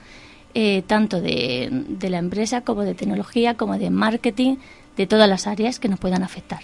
eh, 0.52 0.82
tanto 0.86 1.20
de, 1.20 1.68
de 1.70 2.10
la 2.10 2.18
empresa 2.18 2.62
como 2.62 2.82
de 2.82 2.94
tecnología, 2.94 3.56
como 3.56 3.78
de 3.78 3.90
marketing, 3.90 4.56
de 4.96 5.06
todas 5.06 5.28
las 5.28 5.46
áreas 5.46 5.78
que 5.78 5.88
nos 5.88 6.00
puedan 6.00 6.24
afectar. 6.24 6.60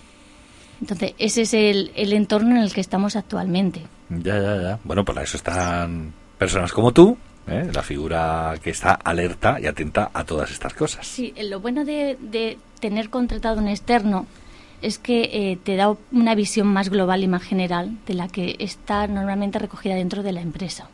Entonces, 0.81 1.15
ese 1.19 1.43
es 1.43 1.55
el, 1.55 1.93
el 1.95 2.13
entorno 2.13 2.57
en 2.57 2.63
el 2.63 2.73
que 2.73 2.81
estamos 2.81 3.17
actualmente. 3.17 3.83
Ya, 4.09 4.41
ya, 4.41 4.63
ya. 4.63 4.79
Bueno, 4.85 5.05
para 5.05 5.23
eso 5.23 5.37
están 5.37 6.13
personas 6.39 6.73
como 6.73 6.93
tú, 6.93 7.17
¿eh? 7.47 7.71
la 7.73 7.83
figura 7.83 8.55
que 8.63 8.71
está 8.71 8.93
alerta 8.95 9.59
y 9.61 9.67
atenta 9.67 10.11
a 10.13 10.25
todas 10.25 10.51
estas 10.51 10.73
cosas. 10.75 11.07
Sí, 11.07 11.35
lo 11.43 11.61
bueno 11.61 11.85
de, 11.85 12.17
de 12.21 12.59
tener 12.81 13.11
contratado 13.11 13.61
un 13.61 13.69
externo 13.69 14.27
es 14.83 14.99
que 14.99 15.31
eh, 15.33 15.59
te 15.63 15.77
da 15.77 15.95
una 16.13 16.35
visión 16.35 16.67
más 16.67 16.89
global 16.89 17.23
y 17.23 17.29
más 17.29 17.43
general 17.43 17.99
de 18.07 18.15
la 18.15 18.29
que 18.29 18.57
está 18.59 19.07
normalmente 19.07 19.59
recogida 19.59 19.95
dentro 19.95 20.23
de 20.23 20.33
la 20.33 20.41
empresa, 20.41 20.89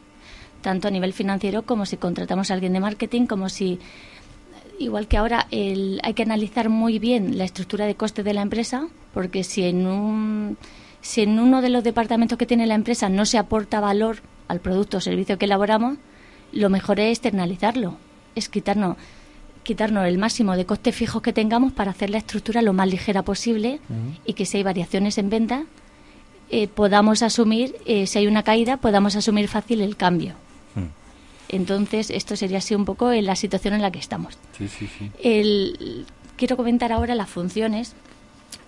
tanto 0.62 0.88
a 0.88 0.90
nivel 0.90 1.12
financiero 1.12 1.62
como 1.62 1.86
si 1.86 1.96
contratamos 1.96 2.50
a 2.50 2.54
alguien 2.54 2.72
de 2.72 2.80
marketing, 2.80 3.26
como 3.26 3.48
si 3.48 3.78
igual 4.78 5.08
que 5.08 5.16
ahora 5.16 5.46
hay 5.50 6.14
que 6.14 6.22
analizar 6.22 6.68
muy 6.68 6.98
bien 6.98 7.38
la 7.38 7.44
estructura 7.44 7.86
de 7.86 7.94
coste 7.94 8.22
de 8.22 8.34
la 8.34 8.42
empresa, 8.42 8.88
porque 9.14 9.44
si 9.44 9.64
en, 9.64 9.86
un, 9.86 10.56
si 11.00 11.22
en 11.22 11.38
uno 11.38 11.62
de 11.62 11.70
los 11.70 11.84
departamentos 11.84 12.38
que 12.38 12.46
tiene 12.46 12.66
la 12.66 12.74
empresa 12.74 13.08
no 13.08 13.26
se 13.26 13.38
aporta 13.38 13.80
valor 13.80 14.18
al 14.48 14.60
producto 14.60 14.98
o 14.98 15.00
servicio 15.00 15.38
que 15.38 15.46
elaboramos, 15.46 15.98
lo 16.52 16.70
mejor 16.70 17.00
es 17.00 17.18
externalizarlo, 17.18 17.96
es 18.34 18.48
quitarnos, 18.48 18.96
quitarnos 19.62 20.06
el 20.06 20.18
máximo 20.18 20.56
de 20.56 20.64
costes 20.66 20.94
fijos 20.94 21.22
que 21.22 21.32
tengamos 21.32 21.72
para 21.72 21.90
hacer 21.90 22.10
la 22.10 22.18
estructura 22.18 22.62
lo 22.62 22.72
más 22.72 22.88
ligera 22.88 23.22
posible 23.22 23.80
y 24.24 24.34
que 24.34 24.46
si 24.46 24.58
hay 24.58 24.62
variaciones 24.62 25.18
en 25.18 25.30
venta, 25.30 25.64
eh, 26.50 26.68
podamos 26.68 27.22
asumir, 27.22 27.74
eh, 27.86 28.06
si 28.06 28.18
hay 28.18 28.26
una 28.28 28.44
caída, 28.44 28.76
podamos 28.76 29.16
asumir 29.16 29.48
fácil 29.48 29.80
el 29.80 29.96
cambio. 29.96 30.34
Entonces, 31.48 32.10
esto 32.10 32.36
sería 32.36 32.58
así 32.58 32.74
un 32.74 32.84
poco 32.84 33.12
en 33.12 33.26
la 33.26 33.36
situación 33.36 33.74
en 33.74 33.82
la 33.82 33.90
que 33.90 33.98
estamos. 33.98 34.38
Sí, 34.56 34.68
sí, 34.68 34.88
sí. 34.98 35.10
El, 35.22 36.06
quiero 36.36 36.56
comentar 36.56 36.92
ahora 36.92 37.14
las 37.14 37.28
funciones. 37.28 37.94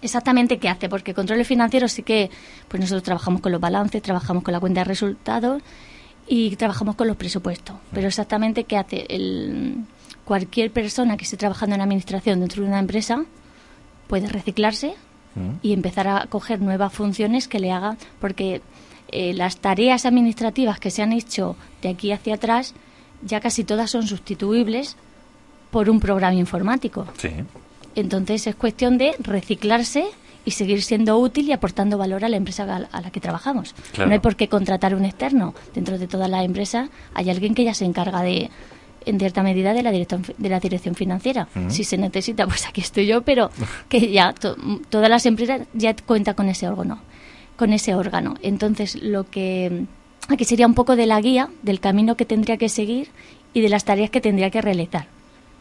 Exactamente 0.01 0.59
qué 0.59 0.69
hace, 0.69 0.89
porque 0.89 1.15
control 1.15 1.45
financiero 1.45 1.89
sí 1.89 2.03
que, 2.03 2.31
pues 2.69 2.81
nosotros 2.81 3.03
trabajamos 3.03 3.41
con 3.41 3.53
los 3.53 3.61
balances, 3.61 4.01
trabajamos 4.03 4.43
con 4.43 4.53
la 4.53 4.61
cuenta 4.61 4.81
de 4.81 4.85
resultados 4.85 5.63
y 6.29 6.55
trabajamos 6.57 6.95
con 6.95 7.09
los 7.09 7.17
presupuestos. 7.17 7.77
Pero 7.93 8.07
exactamente 8.07 8.65
qué 8.65 8.77
hace 8.77 9.07
el, 9.09 9.85
cualquier 10.25 10.71
persona 10.71 11.17
que 11.17 11.25
esté 11.25 11.37
trabajando 11.37 11.75
en 11.75 11.81
administración 11.81 12.41
dentro 12.41 12.63
de 12.63 12.69
una 12.69 12.79
empresa 12.79 13.25
puede 14.09 14.29
reciclarse 14.29 14.95
mm. 15.35 15.51
y 15.63 15.73
empezar 15.73 16.07
a 16.07 16.27
coger 16.27 16.61
nuevas 16.61 16.93
funciones 16.93 17.49
que 17.49 17.59
le 17.59 17.73
hagan, 17.73 17.97
porque 18.21 18.61
eh, 19.11 19.33
las 19.33 19.59
tareas 19.59 20.05
administrativas 20.07 20.79
que 20.79 20.91
se 20.91 21.03
han 21.03 21.13
hecho 21.13 21.57
de 21.83 21.89
aquí 21.89 22.13
hacia 22.13 22.35
atrás 22.35 22.75
ya 23.23 23.41
casi 23.41 23.65
todas 23.65 23.91
son 23.91 24.07
sustituibles 24.07 24.97
por 25.71 25.91
un 25.91 26.01
programa 26.01 26.35
informático. 26.35 27.07
Entonces 27.95 28.47
es 28.47 28.55
cuestión 28.55 28.99
de 28.99 29.15
reciclarse 29.19 30.07
y 30.45 30.53
seguir 30.53 30.83
siendo 30.83 31.19
útil 31.19 31.49
y 31.49 31.53
aportando 31.53 31.99
valor 31.99 32.25
a 32.25 32.29
la 32.29 32.37
empresa 32.37 32.87
a 32.91 33.01
la 33.01 33.11
que 33.11 33.21
trabajamos. 33.21 33.75
No 33.99 34.13
hay 34.13 34.19
por 34.19 34.37
qué 34.37 34.49
contratar 34.49 34.95
un 34.95 35.05
externo. 35.05 35.55
Dentro 35.75 35.99
de 35.99 36.07
toda 36.07 36.29
la 36.29 36.45
empresa 36.45 36.89
hay 37.15 37.29
alguien 37.29 37.55
que 37.55 37.65
ya 37.65 37.75
se 37.75 37.85
encarga 37.85 38.23
de, 38.23 38.51
en 39.05 39.19
cierta 39.19 39.43
medida, 39.43 39.75
de 39.75 39.83
la, 39.83 39.91
de 39.91 40.49
la 40.49 40.61
dirección 40.61 40.95
financiera. 40.95 41.49
Si 41.69 41.85
se 41.85 41.99
necesita, 41.99 42.47
pues 42.47 42.67
aquí 42.67 42.81
estoy 42.81 43.07
yo, 43.07 43.23
pero 43.23 43.51
que 43.89 44.11
ya 44.11 44.33
todas 44.33 45.11
las 45.11 45.27
empresas 45.27 45.63
ya 45.75 45.95
cuentan 45.95 46.35
con 46.35 46.49
ese 46.49 46.69
órgano 46.69 47.01
con 47.59 47.73
ese 47.73 47.95
órgano. 47.95 48.37
Entonces, 48.41 48.95
lo 49.03 49.29
que 49.29 49.85
aquí 50.29 50.45
sería 50.45 50.67
un 50.67 50.75
poco 50.75 50.95
de 50.97 51.07
la 51.07 51.21
guía 51.21 51.51
del 51.63 51.81
camino 51.81 52.17
que 52.17 52.25
tendría 52.25 52.57
que 52.57 52.69
seguir 52.69 53.09
y 53.53 53.61
de 53.61 53.69
las 53.69 53.85
tareas 53.85 54.11
que 54.11 54.21
tendría 54.21 54.51
que 54.51 54.63
realizar. 54.63 55.09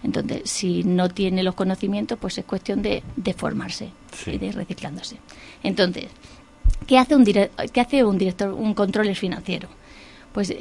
Entonces, 0.04 0.50
si 0.50 0.84
no 0.84 1.10
tiene 1.10 1.42
los 1.42 1.56
conocimientos, 1.56 2.20
pues 2.20 2.38
es 2.38 2.46
cuestión 2.46 2.84
de, 2.84 3.02
de 3.16 3.34
formarse 3.34 3.90
y 4.28 4.38
de 4.38 4.46
ir 4.46 4.56
reciclándose. 4.56 5.18
Entonces, 5.64 6.06
¿qué 6.86 7.00
hace 7.00 7.16
un, 7.16 7.26
qué 7.26 7.82
hace 7.82 8.04
un 8.04 8.18
director, 8.20 8.54
un 8.54 8.76
control 8.76 9.14
financiero? 9.16 9.68
Pues 10.34 10.54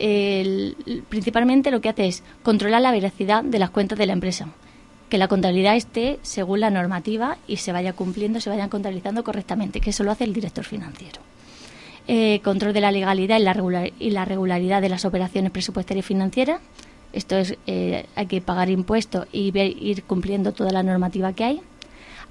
principalmente 1.11 1.71
lo 1.71 1.83
que 1.83 1.91
hace 1.91 2.07
es 2.07 2.23
controlar 2.43 2.81
la 2.81 2.93
veracidad 2.93 3.45
de 3.45 3.59
las 3.59 3.69
cuentas 3.69 3.99
de 3.99 4.07
la 4.07 4.15
empresa, 4.15 4.49
que 5.09 5.19
la 5.19 5.29
contabilidad 5.29 5.77
esté 5.77 6.19
según 6.23 6.61
la 6.61 6.71
normativa 6.71 7.39
y 7.47 7.59
se 7.59 7.73
vaya 7.73 7.93
cumpliendo, 7.93 8.41
se 8.41 8.51
vayan 8.51 8.69
contabilizando 8.69 9.23
correctamente, 9.25 9.81
que 9.81 9.91
eso 9.91 10.05
lo 10.05 10.11
hace 10.11 10.25
el 10.25 10.33
director 10.33 10.65
financiero. 10.65 11.21
Eh, 12.09 12.41
control 12.45 12.73
de 12.73 12.81
la 12.81 12.93
legalidad 12.93 13.39
y 13.39 13.43
la, 13.43 13.91
y 13.99 14.11
la 14.11 14.25
regularidad 14.25 14.81
de 14.81 14.89
las 14.89 15.05
operaciones 15.05 15.51
presupuestarias 15.51 16.05
y 16.05 16.09
financieras. 16.09 16.61
Esto 17.13 17.37
es, 17.37 17.57
eh, 17.67 18.07
hay 18.15 18.27
que 18.27 18.41
pagar 18.41 18.69
impuestos 18.69 19.27
y 19.33 19.57
ir 19.59 20.03
cumpliendo 20.05 20.53
toda 20.53 20.71
la 20.71 20.83
normativa 20.83 21.33
que 21.33 21.45
hay. 21.45 21.61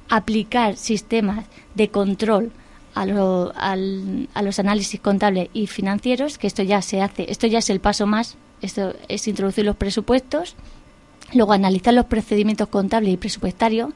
Aplicar 0.07 0.77
sistemas 0.77 1.45
de 1.73 1.89
control 1.89 2.51
a, 2.93 3.01
a 3.01 4.41
los 4.41 4.59
análisis 4.59 4.99
contables 4.99 5.49
y 5.53 5.67
financieros, 5.67 6.37
que 6.37 6.47
esto 6.47 6.63
ya 6.63 6.81
se 6.81 7.01
hace, 7.01 7.29
esto 7.29 7.47
ya 7.47 7.59
es 7.59 7.69
el 7.69 7.79
paso 7.79 8.05
más, 8.05 8.37
esto 8.61 8.93
es 9.09 9.27
introducir 9.27 9.65
los 9.65 9.75
presupuestos 9.75 10.55
Luego, 11.33 11.53
analizar 11.53 11.93
los 11.93 12.05
procedimientos 12.05 12.67
contables 12.69 13.13
y 13.13 13.17
presupuestarios 13.17 13.89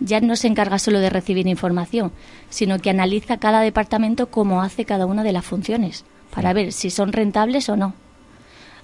ya 0.00 0.20
no 0.20 0.34
se 0.34 0.48
encarga 0.48 0.78
solo 0.78 0.98
de 0.98 1.10
recibir 1.10 1.46
información, 1.46 2.12
sino 2.48 2.78
que 2.78 2.90
analiza 2.90 3.36
cada 3.36 3.60
departamento 3.60 4.30
cómo 4.30 4.62
hace 4.62 4.84
cada 4.84 5.06
una 5.06 5.22
de 5.22 5.32
las 5.32 5.44
funciones, 5.44 6.04
para 6.34 6.52
ver 6.52 6.72
si 6.72 6.90
son 6.90 7.12
rentables 7.12 7.68
o 7.68 7.76
no. 7.76 7.94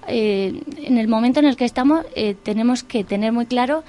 Eh, 0.08 0.62
en 0.76 0.98
el 0.98 1.08
momento 1.08 1.40
en 1.40 1.46
el 1.46 1.56
que 1.56 1.64
estamos, 1.64 2.04
eh, 2.14 2.36
tenemos 2.40 2.84
que 2.84 3.02
tener 3.02 3.32
muy 3.32 3.46
claro 3.46 3.82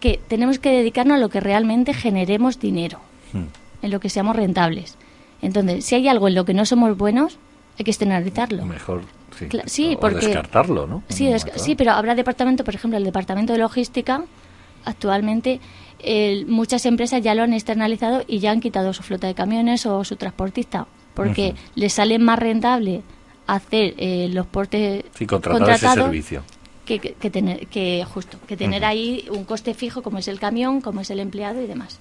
que 0.00 0.20
tenemos 0.28 0.58
que 0.58 0.70
dedicarnos 0.70 1.16
a 1.16 1.20
lo 1.20 1.28
que 1.28 1.40
realmente 1.40 1.94
generemos 1.94 2.60
dinero, 2.60 3.00
hmm. 3.32 3.84
en 3.84 3.90
lo 3.90 4.00
que 4.00 4.10
seamos 4.10 4.36
rentables. 4.36 4.96
Entonces, 5.40 5.84
si 5.84 5.94
hay 5.94 6.08
algo 6.08 6.28
en 6.28 6.34
lo 6.34 6.44
que 6.44 6.54
no 6.54 6.66
somos 6.66 6.96
buenos, 6.96 7.38
hay 7.78 7.84
que 7.84 7.92
externalizarlo. 7.92 8.66
Mejor, 8.66 9.02
sí. 9.66 9.94
O 9.96 10.00
porque- 10.00 10.26
descartarlo, 10.26 10.86
¿no? 10.86 11.02
Sí, 11.08 11.30
sí, 11.56 11.74
pero 11.74 11.92
habrá 11.92 12.14
departamento, 12.14 12.64
por 12.64 12.74
ejemplo, 12.74 12.96
el 12.98 13.04
departamento 13.04 13.52
de 13.52 13.58
logística, 13.60 14.24
actualmente 14.84 15.60
el- 15.98 16.46
muchas 16.46 16.86
empresas 16.86 17.22
ya 17.22 17.34
lo 17.34 17.42
han 17.42 17.52
externalizado 17.52 18.22
y 18.26 18.38
ya 18.38 18.50
han 18.52 18.60
quitado 18.60 18.92
su 18.92 19.02
flota 19.02 19.26
de 19.26 19.34
camiones 19.34 19.84
o 19.86 20.04
su 20.04 20.16
transportista, 20.16 20.86
porque 21.14 21.48
Ujú. 21.54 21.58
les 21.74 21.92
sale 21.92 22.18
más 22.18 22.38
rentable 22.38 23.02
hacer 23.46 23.94
eh, 23.96 24.28
los 24.32 24.46
portes 24.46 25.04
Sí, 25.14 25.26
contratar 25.26 25.62
ese 25.62 25.70
contratados 25.70 26.04
servicio. 26.06 26.42
que, 26.84 26.98
que- 27.00 27.14
que 27.14 27.30
tener 27.30 27.66
que 27.66 28.04
justo 28.04 28.38
que 28.46 28.56
tener 28.56 28.84
ahí 28.84 29.26
un 29.30 29.44
coste 29.44 29.74
fijo 29.74 30.02
como 30.02 30.18
es 30.18 30.28
el 30.28 30.38
camión, 30.38 30.80
como 30.80 31.00
es 31.00 31.10
el 31.10 31.18
empleado 31.20 31.60
y 31.62 31.66
demás. 31.66 31.98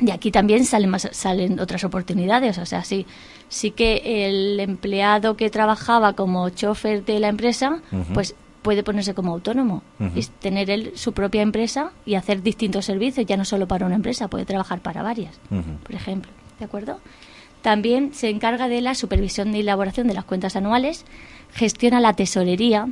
Y 0.00 0.10
aquí 0.10 0.30
también 0.30 0.64
salen 0.64 0.90
más, 0.90 1.08
salen 1.12 1.60
otras 1.60 1.84
oportunidades, 1.84 2.58
o 2.58 2.66
sea, 2.66 2.82
sí, 2.82 3.06
sí 3.48 3.70
que 3.70 4.26
el 4.26 4.58
empleado 4.58 5.36
que 5.36 5.50
trabajaba 5.50 6.14
como 6.14 6.48
chofer 6.48 7.04
de 7.04 7.20
la 7.20 7.28
empresa, 7.28 7.80
pues 8.14 8.34
puede 8.62 8.82
ponerse 8.82 9.12
como 9.14 9.32
autónomo 9.32 9.82
Ujú. 10.00 10.18
y 10.18 10.24
tener 10.40 10.70
él 10.70 10.92
su 10.94 11.12
propia 11.12 11.42
empresa 11.42 11.92
y 12.06 12.14
hacer 12.14 12.42
distintos 12.42 12.84
servicios, 12.86 13.26
ya 13.26 13.36
no 13.36 13.44
solo 13.44 13.68
para 13.68 13.86
una 13.86 13.94
empresa, 13.96 14.28
puede 14.28 14.44
trabajar 14.44 14.80
para 14.80 15.02
varias, 15.02 15.38
por 15.48 15.94
ejemplo, 15.94 16.30
¿de 16.58 16.64
acuerdo? 16.64 16.98
También 17.60 18.12
se 18.14 18.28
encarga 18.28 18.68
de 18.68 18.80
la 18.80 18.94
supervisión 18.94 19.54
y 19.54 19.60
elaboración 19.60 20.08
de 20.08 20.14
las 20.14 20.24
cuentas 20.24 20.56
anuales, 20.56 21.04
gestiona 21.52 22.00
la 22.00 22.14
tesorería 22.14 22.88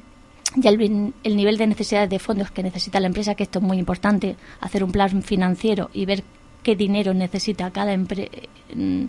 y 0.60 0.66
el, 0.66 1.12
el 1.24 1.36
nivel 1.36 1.56
de 1.56 1.66
necesidades 1.66 2.10
de 2.10 2.18
fondos 2.18 2.50
que 2.50 2.62
necesita 2.62 3.00
la 3.00 3.06
empresa, 3.06 3.34
que 3.34 3.44
esto 3.44 3.58
es 3.60 3.64
muy 3.64 3.78
importante, 3.78 4.36
hacer 4.60 4.84
un 4.84 4.92
plan 4.92 5.22
financiero 5.22 5.90
y 5.92 6.04
ver 6.04 6.22
qué 6.62 6.76
dinero 6.76 7.14
necesita 7.14 7.70
cada 7.70 7.96
mm, 7.96 9.04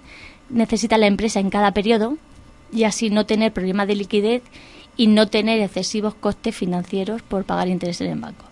necesita 0.50 0.98
la 0.98 1.08
empresa 1.08 1.40
en 1.40 1.50
cada 1.50 1.72
periodo 1.72 2.18
y 2.72 2.84
así 2.84 3.10
no 3.10 3.26
tener 3.26 3.54
problemas 3.54 3.88
de 3.88 3.96
liquidez 3.96 4.44
y 4.98 5.08
no 5.08 5.28
tener 5.28 5.62
excesivos 5.62 6.14
costes 6.14 6.56
financieros 6.56 7.22
por 7.22 7.46
pagar 7.46 7.68
intereses 7.68 8.02
en 8.02 8.14
el 8.14 8.20
banco. 8.20 8.46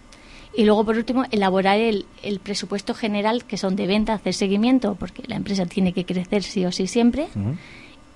Y 0.56 0.66
luego, 0.66 0.84
por 0.84 0.98
último, 0.98 1.26
elaborar 1.32 1.80
el, 1.80 2.06
el 2.24 2.40
presupuesto 2.40 2.94
general, 2.94 3.46
que 3.46 3.58
son 3.58 3.76
de 3.76 3.88
venta, 3.88 4.14
hacer 4.14 4.34
seguimiento, 4.34 4.96
porque 4.96 5.24
la 5.28 5.36
empresa 5.36 5.66
tiene 5.66 5.94
que 5.94 6.06
crecer 6.06 6.44
sí 6.44 6.66
o 6.66 6.72
sí 6.72 6.88
siempre. 6.88 7.28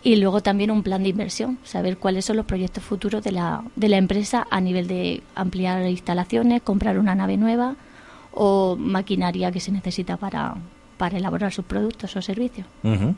Y 0.03 0.17
luego 0.17 0.41
también 0.41 0.71
un 0.71 0.83
plan 0.83 1.03
de 1.03 1.09
inversión, 1.09 1.57
saber 1.63 1.97
cuáles 1.97 2.25
son 2.25 2.35
los 2.35 2.45
proyectos 2.45 2.83
futuros 2.83 3.23
de 3.23 3.31
la, 3.31 3.63
de 3.75 3.87
la 3.87 3.97
empresa 3.97 4.45
a 4.49 4.59
nivel 4.59 4.87
de 4.87 5.21
ampliar 5.35 5.87
instalaciones, 5.87 6.61
comprar 6.61 6.99
una 6.99 7.15
nave 7.15 7.37
nueva 7.37 7.75
o 8.33 8.75
maquinaria 8.75 9.51
que 9.51 9.61
se 9.61 9.71
necesita 9.71 10.17
para, 10.17 10.55
para 11.03 11.17
elaborar 11.17 11.51
sus 11.51 11.65
productos 11.65 12.15
o 12.15 12.21
servicios. 12.21 12.65
Ujú. 12.81 13.13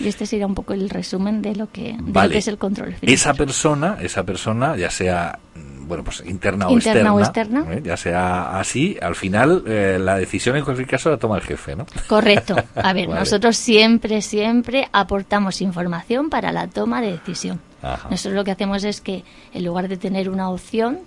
Y 0.00 0.08
este 0.08 0.26
sería 0.26 0.44
un 0.44 0.56
poco 0.56 0.72
el 0.72 0.90
resumen 0.90 1.40
de 1.40 1.54
lo 1.54 1.70
que, 1.70 1.96
de 1.96 2.12
lo 2.12 2.28
que 2.28 2.38
es 2.38 2.48
el 2.48 2.58
control 2.58 2.94
financiero. 2.94 3.14
Esa 3.14 3.34
persona, 3.34 3.96
esa 4.00 4.24
persona, 4.24 4.76
ya 4.76 4.90
sea 4.90 5.38
mm, 5.54 5.86
bueno, 5.86 6.02
pues 6.02 6.24
interna 6.26 6.66
o 6.66 6.74
externa, 6.74 7.14
o 7.14 7.20
externa. 7.20 7.64
¿eh? 7.70 7.80
ya 7.84 7.96
sea 7.96 8.58
así, 8.58 8.98
al 9.00 9.14
final 9.14 9.62
eh, 9.68 9.98
la 10.00 10.16
decisión 10.16 10.56
en 10.56 10.64
cualquier 10.64 10.88
caso 10.88 11.10
la 11.10 11.16
toma 11.16 11.36
el 11.36 11.42
jefe, 11.42 11.76
¿no? 11.76 11.86
Correcto. 12.08 12.56
A 12.74 12.92
ver, 12.92 13.06
Vale. 13.06 13.20
nosotros 13.20 13.56
siempre, 13.56 14.20
siempre 14.20 14.88
aportamos 14.90 15.62
información 15.62 16.28
para 16.28 16.50
la 16.50 16.66
toma 16.66 17.00
de 17.00 17.12
decisión. 17.12 17.60
Ajá. 17.82 18.08
Nosotros 18.10 18.34
lo 18.34 18.42
que 18.42 18.50
hacemos 18.50 18.82
es 18.82 19.00
que 19.00 19.22
en 19.54 19.64
lugar 19.64 19.86
de 19.86 19.96
tener 19.96 20.28
una 20.28 20.50
opción, 20.50 20.98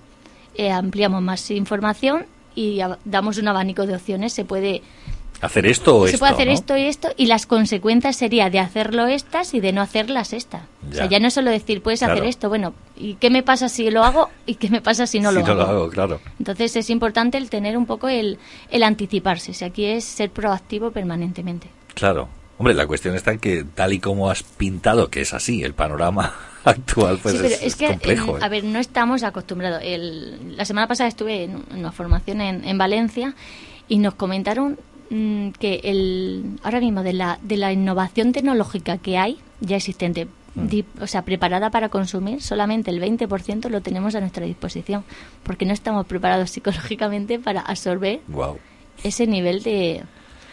eh, 0.55 0.71
ampliamos 0.71 1.21
más 1.21 1.51
información 1.51 2.25
y 2.55 2.79
damos 3.03 3.37
un 3.37 3.47
abanico 3.47 3.85
de 3.85 3.95
opciones. 3.95 4.33
Se 4.33 4.45
puede, 4.45 4.81
Hacer 5.41 5.65
esto 5.67 5.97
o 5.97 6.05
se 6.07 6.11
esto, 6.13 6.19
puede 6.19 6.33
hacer 6.33 6.47
¿no? 6.47 6.53
esto 6.53 6.77
y 6.77 6.83
esto 6.85 7.09
y 7.17 7.25
las 7.27 7.45
consecuencias 7.45 8.15
sería 8.15 8.49
de 8.49 8.59
hacerlo 8.59 9.07
estas 9.07 9.53
y 9.53 9.59
de 9.59 9.73
no 9.73 9.81
hacerlas 9.81 10.33
estas. 10.33 10.63
O 10.89 10.93
sea, 10.93 11.03
Ya. 11.05 11.09
ya 11.11 11.19
no 11.19 11.27
es 11.27 11.33
solo 11.33 11.51
decir, 11.51 11.81
puedes 11.81 11.99
Claro. 11.99 12.13
hacer 12.13 12.25
esto, 12.25 12.49
bueno, 12.49 12.73
¿y 12.95 13.15
qué 13.15 13.29
me 13.29 13.43
pasa 13.43 13.67
si 13.69 13.89
lo 13.91 14.03
hago 14.03 14.29
y 14.45 14.55
qué 14.55 14.69
me 14.69 14.81
pasa 14.81 15.05
si 15.07 15.19
no 15.19 15.29
si 15.31 15.35
lo 15.39 15.41
no 15.41 15.47
hago? 15.51 15.55
lo 15.61 15.67
hago, 15.67 15.89
claro. 15.89 16.21
Entonces 16.39 16.75
es 16.77 16.89
importante 16.89 17.37
el 17.37 17.49
tener 17.49 17.77
un 17.77 17.85
poco 17.85 18.07
el, 18.07 18.39
el 18.71 18.83
anticiparse. 18.83 19.51
O 19.51 19.53
sea, 19.53 19.67
aquí 19.67 19.85
es 19.85 20.05
ser 20.05 20.29
proactivo 20.31 20.91
permanentemente. 20.91 21.67
Claro. 21.93 22.29
Hombre, 22.57 22.73
la 22.73 22.87
cuestión 22.87 23.13
está 23.15 23.31
en 23.33 23.39
que 23.39 23.65
tal 23.65 23.91
y 23.91 23.99
como 23.99 24.29
has 24.29 24.41
pintado, 24.43 25.09
que 25.09 25.19
es 25.19 25.33
así, 25.33 25.61
el 25.63 25.73
panorama 25.73 26.33
actual, 26.63 27.19
pues 27.21 27.35
sí, 27.35 27.41
pero 27.43 27.53
es, 27.55 27.61
es, 27.61 27.75
que, 27.75 27.87
complejo. 27.87 28.37
¿eh? 28.37 28.41
a 28.41 28.47
ver, 28.47 28.63
no 28.63 28.79
estamos 28.79 29.23
acostumbrados. 29.23 29.81
El- 29.83 30.55
la 30.55 30.63
semana 30.63 30.87
pasada 30.87 31.09
estuve 31.09 31.43
en 31.43 31.61
una 31.75 31.91
formación 31.91 32.39
en, 32.39 32.63
en 32.65 32.77
Valencia 32.77 33.35
y 33.89 33.97
nos 33.97 34.15
comentaron 34.15 34.79
mm, 35.09 35.49
que 35.59 35.81
el, 35.83 36.59
ahora 36.63 36.79
mismo 36.79 37.03
de 37.03 37.13
la, 37.13 37.39
de 37.41 37.57
la 37.57 37.71
innovación 37.71 38.31
tecnológica 38.31 38.97
que 38.97 39.17
hay, 39.17 39.37
ya 39.59 39.77
existente, 39.77 40.27
Mm. 40.55 40.69
o 41.01 41.07
sea, 41.07 41.23
preparada 41.23 41.69
para 41.69 41.89
consumir, 41.89 42.41
solamente 42.41 42.89
el 42.89 43.01
20% 43.01 43.67
lo 43.69 43.81
tenemos 43.81 44.15
a 44.15 44.21
nuestra 44.21 44.45
disposición, 44.45 45.03
porque 45.43 45.65
no 45.65 45.73
estamos 45.73 46.05
preparados 46.05 46.49
psicológicamente 46.51 47.39
para 47.39 47.59
absorber 47.59 48.21
Guau. 48.29 48.57
ese 49.03 49.27
nivel 49.27 49.63
de... 49.63 50.03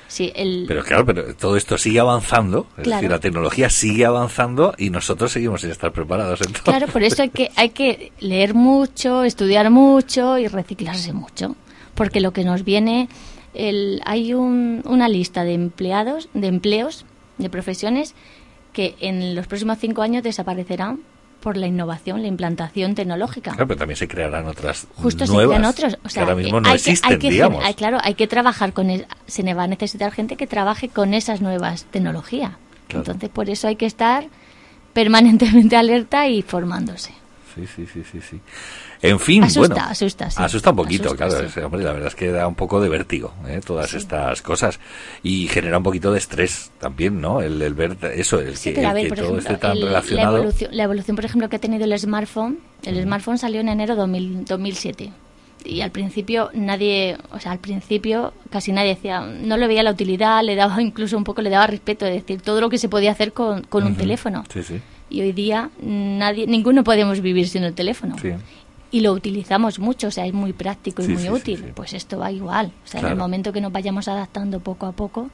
Sí, 0.08 0.32
el, 0.34 0.64
Pero 0.66 0.82
claro, 0.82 1.06
pero 1.06 1.34
todo 1.36 1.56
esto 1.56 1.78
sigue 1.78 2.00
avanzando, 2.00 2.66
es 2.76 2.82
Claro. 2.82 2.96
decir, 3.00 3.10
la 3.12 3.20
tecnología 3.20 3.70
sigue 3.70 4.04
avanzando 4.04 4.74
y 4.76 4.90
nosotros 4.90 5.30
seguimos 5.32 5.60
sin 5.62 5.70
estar 5.70 5.92
preparados. 5.92 6.40
Entonces. 6.40 6.64
Claro, 6.64 6.86
por 6.88 7.02
eso 7.04 7.22
hay 7.22 7.30
que, 7.30 7.50
hay 7.56 7.68
que 7.70 8.10
leer 8.20 8.52
mucho, 8.54 9.22
estudiar 9.24 9.70
mucho 9.70 10.36
y 10.36 10.48
reciclarse 10.48 11.12
mucho. 11.14 11.54
Porque 11.94 12.20
lo 12.20 12.32
que 12.32 12.42
nos 12.44 12.62
viene, 12.64 13.08
el, 13.54 14.00
hay 14.04 14.34
un- 14.34 14.82
una 14.84 15.08
lista 15.08 15.44
de 15.44 15.54
empleados, 15.54 16.28
de 16.34 16.46
empleos, 16.48 17.04
de 17.38 17.50
profesiones 17.50 18.14
que 18.72 18.94
en 19.00 19.34
los 19.34 19.46
próximos 19.46 19.78
cinco 19.78 20.02
años 20.02 20.22
desaparecerán 20.22 21.00
por 21.40 21.56
la 21.56 21.66
innovación, 21.66 22.22
la 22.22 22.28
implantación 22.28 22.94
tecnológica. 22.94 23.50
Claro, 23.50 23.66
pero 23.66 23.78
también 23.78 23.96
se 23.96 24.06
crearán 24.06 24.46
otras 24.46 24.86
Justo 24.94 25.26
se 25.26 25.32
nuevas 25.32 25.56
crean 25.56 25.68
otros. 25.70 25.94
O 25.94 26.02
que 26.04 26.08
sea, 26.10 26.22
ahora 26.22 26.36
mismo 26.36 26.60
no 26.60 26.68
hay 26.68 26.76
existen, 26.76 27.08
que, 27.08 27.14
hay 27.14 27.18
que 27.20 27.30
digamos. 27.30 27.64
hay- 27.64 27.74
claro, 27.74 27.98
hay 28.02 28.14
que 28.14 28.26
trabajar 28.28 28.72
con... 28.72 28.88
es- 28.90 29.04
se 29.26 29.42
va 29.54 29.64
a 29.64 29.66
necesitar 29.66 30.12
gente 30.12 30.36
que 30.36 30.46
trabaje 30.46 30.88
con 30.88 31.14
esas 31.14 31.40
nuevas 31.40 31.84
tecnologías. 31.86 32.52
Claro. 32.86 33.00
Entonces, 33.06 33.28
por 33.30 33.50
eso 33.50 33.66
hay 33.68 33.74
que 33.76 33.86
estar 33.86 34.26
permanentemente 34.92 35.76
alerta 35.76 36.28
y 36.28 36.42
formándose. 36.42 37.12
Sí, 37.54 37.66
sí, 37.66 37.86
sí, 37.92 38.02
sí, 38.10 38.20
sí. 38.20 38.40
En 39.02 39.18
fin, 39.18 39.42
Asusta, 39.42 39.74
bueno. 39.74 39.90
asusta, 39.90 40.30
sí. 40.30 40.40
Asusta 40.40 40.70
un 40.70 40.76
poquito, 40.76 41.08
Asusta, 41.08 41.26
claro. 41.28 41.48
sí. 41.50 41.60
hombre, 41.60 41.82
la 41.82 41.92
verdad 41.92 42.06
es 42.08 42.14
que 42.14 42.30
da 42.30 42.46
un 42.46 42.54
poco 42.54 42.80
de 42.80 42.88
vértigo, 42.88 43.34
¿eh? 43.48 43.60
todas 43.64 43.92
estas 43.94 44.42
cosas. 44.42 44.78
Y 45.24 45.48
genera 45.48 45.78
un 45.78 45.82
poquito 45.82 46.12
de 46.12 46.18
estrés 46.18 46.70
también, 46.78 47.20
¿no? 47.20 47.40
El, 47.40 47.60
el 47.60 47.74
ver 47.74 47.96
eso, 48.14 48.38
el 48.38 48.56
que, 48.58 48.70
el 48.70 48.92
ver, 48.94 49.08
que 49.08 49.16
todo 49.16 49.24
ejemplo, 49.24 49.38
esté 49.38 49.56
tan 49.56 49.72
el- 49.72 49.80
la, 49.80 49.86
relacionado. 49.86 50.36
evolución, 50.36 50.70
la 50.72 50.82
evolución, 50.84 51.16
por 51.16 51.24
ejemplo, 51.24 51.48
que 51.48 51.56
ha 51.56 51.58
tenido 51.58 51.84
el 51.84 51.98
smartphone, 51.98 52.58
el 52.84 53.02
smartphone 53.02 53.38
salió 53.38 53.60
en 53.60 53.68
enero 53.70 53.96
2000 53.96 54.44
2007. 54.44 55.10
Y 55.64 55.80
al 55.80 55.90
principio 55.92 56.50
nadie, 56.54 57.16
o 57.30 57.38
sea, 57.40 57.52
al 57.52 57.58
principio 57.58 58.32
casi 58.50 58.72
nadie 58.72 58.90
decía, 58.96 59.20
no 59.20 59.56
le 59.56 59.66
veía 59.68 59.82
la 59.84 59.92
utilidad, 59.92 60.42
le 60.44 60.54
daba 60.56 60.80
incluso 60.82 61.16
un 61.16 61.24
poco, 61.24 61.40
le 61.42 61.50
daba 61.50 61.66
respeto, 61.68 62.04
es 62.06 62.14
decir, 62.14 62.40
todo 62.40 62.60
lo 62.60 62.68
que 62.68 62.78
se 62.78 62.88
podía 62.88 63.12
hacer 63.12 63.32
con, 63.32 63.62
con 63.62 63.84
un 63.84 63.94
teléfono. 63.96 64.44
Sí, 64.52 64.62
sí. 64.62 64.80
Y 65.10 65.20
hoy 65.22 65.32
día 65.32 65.70
nadie, 65.80 66.46
ninguno 66.46 66.82
podemos 66.84 67.20
vivir 67.20 67.48
sin 67.48 67.62
el 67.64 67.74
teléfono. 67.74 68.16
Sí. 68.20 68.30
Y 68.92 69.00
lo 69.00 69.12
utilizamos 69.12 69.78
mucho, 69.78 70.08
o 70.08 70.10
sea, 70.10 70.26
es 70.26 70.32
muy 70.34 70.52
práctico 70.52 71.02
y 71.02 71.06
Sí, 71.06 71.12
muy 71.14 71.22
sí, 71.22 71.28
útil. 71.30 71.58
sí. 71.58 71.72
Pues 71.74 71.92
esto 71.94 72.18
va 72.18 72.30
igual. 72.30 72.72
O 72.84 72.86
sea, 72.86 73.00
en 73.00 73.06
el 73.06 73.16
momento 73.16 73.52
que 73.52 73.60
nos 73.60 73.72
vayamos 73.72 74.06
adaptando 74.06 74.60
poco 74.60 74.86
a 74.86 74.92
poco. 74.92 75.30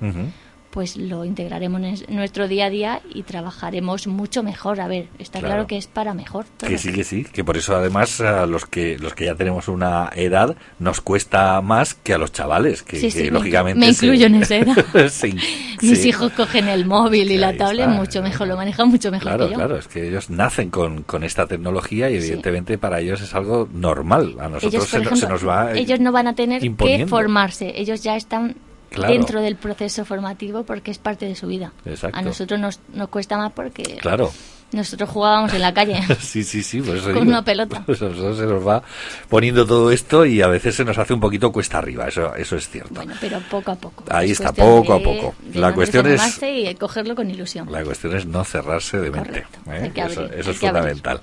Pues 0.79 0.97
lo 0.97 1.25
integraremos 1.25 1.81
en 2.07 2.15
nuestro 2.15 2.47
día 2.47 2.67
a 2.67 2.71
día 2.71 3.01
y 3.13 3.25
trabajaremos 3.25 4.07
mucho 4.07 4.45
mejor. 4.45 4.81
A 4.81 4.87
ver, 4.87 5.09
está 5.19 5.41
Claro. 5.41 5.55
claro, 5.55 5.67
que 5.67 5.77
es 5.77 5.89
para 5.89 6.15
mejor. 6.15 6.45
todo. 6.57 6.71
Que 6.71 6.79
sí, 6.79 6.93
que 6.93 7.03
sí, 7.03 7.25
que 7.25 7.43
por 7.43 7.57
eso 7.57 7.75
además 7.75 8.21
a 8.21 8.47
los 8.47 8.65
que 8.65 8.97
los 8.97 9.13
que 9.13 9.25
ya 9.25 9.35
tenemos 9.35 9.67
una 9.67 10.09
edad 10.15 10.55
nos 10.79 11.01
cuesta 11.01 11.61
más 11.63 11.95
que 11.95 12.15
a 12.15 12.19
los 12.19 12.31
chavales, 12.31 12.85
que, 12.85 12.95
Sí, 12.99 13.07
que 13.07 13.11
sí, 13.11 13.23
me- 13.25 13.31
lógicamente 13.33 13.81
me 13.81 13.93
se- 13.93 14.07
incluyo 14.07 14.27
en 14.27 14.35
esa 14.37 14.55
edad. 14.55 14.77
Sí, 15.11 15.35
Mis 15.83 16.05
hijos 16.07 16.31
cogen 16.35 16.69
el 16.69 16.87
móvil 16.87 17.29
y 17.33 17.39
la 17.39 17.57
tablet 17.57 17.87
está. 17.89 18.01
mucho 18.01 18.23
mejor, 18.23 18.47
lo 18.47 18.57
manejan 18.57 18.89
mucho 18.89 19.11
mejor 19.11 19.27
Claro, 19.33 19.47
que 19.47 19.51
yo. 19.51 19.57
claro, 19.57 19.77
es 19.79 19.89
que 19.89 20.07
ellos 20.07 20.31
nacen 20.31 20.71
con, 20.71 21.03
con 21.03 21.25
esta 21.25 21.47
tecnología 21.49 22.09
y 22.09 22.15
evidentemente 22.19 22.79
para 22.79 23.01
ellos 23.01 23.21
es 23.21 23.35
algo 23.35 23.69
normal. 23.73 24.37
A 24.39 24.49
nosotros 24.49 24.75
ellos, 24.75 24.89
se, 24.89 24.99
no- 24.99 25.03
se 25.03 25.09
ejemplo, 25.17 25.29
nos 25.31 25.45
va 25.49 25.73
ellos 25.73 25.99
no 25.99 26.13
van 26.13 26.29
a 26.29 26.37
tener 26.37 26.61
que 26.61 27.07
formarse, 27.09 27.73
ellos 27.81 28.01
ya 28.05 28.15
están 28.15 28.55
Claro. 28.91 29.13
dentro 29.13 29.41
del 29.41 29.57
proceso 29.57 30.05
formativo 30.05 30.65
porque 30.65 30.91
es 30.91 30.99
parte 30.99 31.27
de 31.27 31.35
su 31.35 31.47
vida. 31.47 31.73
Exacto. 31.85 32.19
A 32.19 32.23
nosotros 32.23 32.59
nos, 32.59 32.81
nos 32.93 33.09
cuesta 33.09 33.37
más 33.37 33.53
porque 33.53 33.83
Claro. 34.01 34.31
Nosotros 34.71 35.09
jugábamos 35.09 35.55
en 35.55 35.63
la 35.63 35.73
calle. 35.73 36.03
sí, 36.21 36.45
sí, 36.45 36.63
sí, 36.63 36.83
por 36.83 36.97
eso 36.97 37.07
Con 37.07 37.15
digo. 37.15 37.27
una 37.29 37.43
pelota. 37.43 37.83
Pues 37.87 38.03
a 38.03 38.07
nosotros 38.11 38.37
se 38.37 38.45
nos 38.45 38.67
va 38.67 38.83
poniendo 39.31 39.67
todo 39.67 39.91
esto 39.91 40.27
y 40.27 40.43
a 40.43 40.47
veces 40.49 40.75
se 40.75 40.85
nos 40.85 40.99
hace 40.99 41.15
un 41.15 41.21
poquito 41.21 41.51
cuesta 41.51 41.79
arriba, 41.79 42.07
eso, 42.07 42.35
eso 42.35 42.57
es 42.57 42.69
cierto. 42.69 42.93
Bueno, 42.95 43.15
pero 43.19 43.41
poco 43.51 43.71
a 43.71 43.75
poco. 43.77 44.05
Ahí 44.11 44.31
Es 44.33 44.41
está, 44.41 44.53
poco 44.53 44.93
a 44.93 44.99
de- 44.99 45.05
poco. 45.05 45.35
de 45.43 45.59
La 45.59 45.73
cuestión 45.73 46.07
es- 46.07 46.39
y 46.43 46.75
cogerlo 46.75 47.15
con 47.15 47.31
ilusión. 47.31 47.71
La 47.73 47.83
cuestión 47.83 48.15
es 48.15 48.27
no 48.27 48.45
cerrarse 48.45 48.99
de 48.99 49.11
mente. 49.11 49.47
¿eh? 49.71 49.91
eso 49.95 50.21
abrir, 50.21 50.39
eso 50.39 50.51
es 50.51 50.59
que 50.59 50.69
abrir. 50.69 50.83
fundamental. 50.83 51.21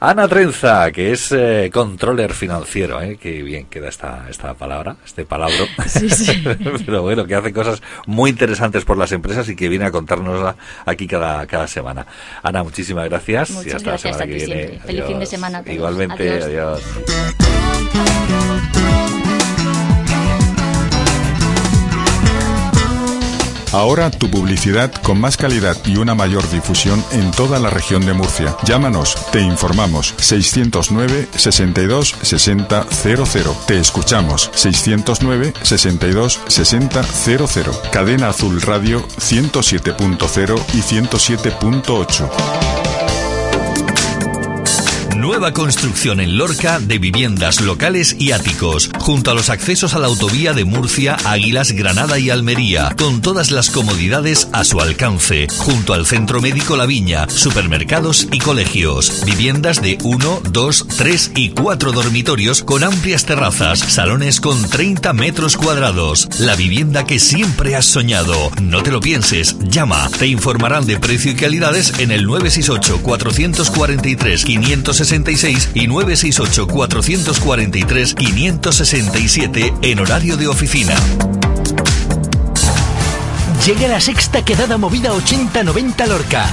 Ana 0.00 0.26
Trenza, 0.26 0.90
que 0.90 1.12
es 1.12 1.30
eh, 1.30 1.70
controller 1.72 2.32
financiero, 2.32 3.00
¿eh? 3.00 3.16
que 3.16 3.42
bien 3.44 3.66
queda 3.66 3.88
esta, 3.90 4.26
esta 4.28 4.54
palabra, 4.54 4.96
este 5.06 5.24
palabro. 5.24 5.66
Pero 6.84 7.02
bueno, 7.02 7.26
que 7.26 7.34
hace 7.36 7.52
cosas 7.52 7.80
muy 8.06 8.30
interesantes 8.30 8.84
por 8.84 8.96
las 8.98 9.12
empresas 9.12 9.48
y 9.48 9.54
que 9.54 9.68
viene 9.68 9.84
a 9.84 9.92
contárnosla 9.92 10.56
aquí 10.84 11.06
cada, 11.06 11.46
cada 11.46 11.68
semana. 11.68 12.04
Ana, 12.42 12.62
muchísimas 12.64 12.87
gracias. 12.94 13.50
y 13.50 13.70
hasta 13.70 13.90
gracias 13.90 13.90
la 13.90 13.98
semana 13.98 14.22
a 14.22 14.26
que 14.26 14.34
viene. 14.34 14.54
siempre. 14.66 14.78
Feliz 14.86 15.04
fin 15.06 15.18
de 15.18 15.26
semana 15.26 15.58
a 15.58 15.62
todos. 15.62 15.74
Igualmente, 15.76 16.30
Adiós. 16.30 16.44
adiós. 16.44 16.82
Ahora 23.72 24.10
tu 24.10 24.30
publicidad 24.30 24.92
con 25.02 25.20
más 25.20 25.36
calidad 25.36 25.76
y 25.84 25.96
una 25.96 26.14
mayor 26.14 26.48
difusión 26.50 27.04
en 27.12 27.30
toda 27.32 27.58
la 27.58 27.70
región 27.70 28.06
de 28.06 28.14
Murcia. 28.14 28.56
Llámanos, 28.64 29.16
te 29.30 29.40
informamos. 29.40 30.14
609 30.16 31.28
62 31.36 32.14
60 32.22 32.86
00. 32.90 33.56
Te 33.66 33.78
escuchamos. 33.78 34.50
609 34.54 35.52
62 35.62 36.40
60 36.48 37.02
00. 37.02 37.82
Cadena 37.92 38.30
Azul 38.30 38.62
Radio 38.62 39.06
107.0 39.18 40.64
y 40.72 40.80
107.8. 40.80 42.97
Nueva 45.18 45.52
construcción 45.52 46.20
en 46.20 46.38
Lorca 46.38 46.78
de 46.78 46.98
viviendas 47.00 47.60
locales 47.60 48.14
y 48.20 48.30
áticos, 48.30 48.88
junto 49.00 49.32
a 49.32 49.34
los 49.34 49.50
accesos 49.50 49.94
a 49.94 49.98
la 49.98 50.06
autovía 50.06 50.52
de 50.52 50.64
Murcia, 50.64 51.16
Águilas, 51.24 51.72
Granada 51.72 52.20
y 52.20 52.30
Almería, 52.30 52.94
con 52.96 53.20
todas 53.20 53.50
las 53.50 53.70
comodidades 53.70 54.48
a 54.52 54.62
su 54.62 54.80
alcance, 54.80 55.48
junto 55.58 55.92
al 55.92 56.06
Centro 56.06 56.40
Médico 56.40 56.76
La 56.76 56.86
Viña, 56.86 57.28
supermercados 57.28 58.28
y 58.30 58.38
colegios. 58.38 59.24
Viviendas 59.26 59.82
de 59.82 59.98
1, 60.04 60.42
2, 60.52 60.86
3 60.96 61.32
y 61.34 61.48
4 61.50 61.90
dormitorios 61.90 62.62
con 62.62 62.84
amplias 62.84 63.24
terrazas, 63.26 63.80
salones 63.80 64.40
con 64.40 64.70
30 64.70 65.12
metros 65.14 65.56
cuadrados. 65.56 66.28
La 66.38 66.54
vivienda 66.54 67.06
que 67.06 67.18
siempre 67.18 67.74
has 67.74 67.86
soñado. 67.86 68.52
No 68.62 68.84
te 68.84 68.92
lo 68.92 69.00
pienses, 69.00 69.56
llama. 69.68 70.08
Te 70.16 70.28
informarán 70.28 70.86
de 70.86 70.96
precio 71.00 71.32
y 71.32 71.34
calidades 71.34 71.98
en 71.98 72.12
el 72.12 72.24
968 72.24 73.00
443 73.02 74.44
566 75.08 75.70
y 75.72 75.86
968 75.86 76.66
443 76.66 78.14
567 78.14 79.74
en 79.80 80.00
horario 80.00 80.36
de 80.36 80.48
oficina. 80.48 80.94
Llega 83.64 83.88
la 83.88 84.00
sexta 84.00 84.44
quedada 84.44 84.76
movida 84.76 85.12
80-90 85.12 86.06
Lorca. 86.06 86.46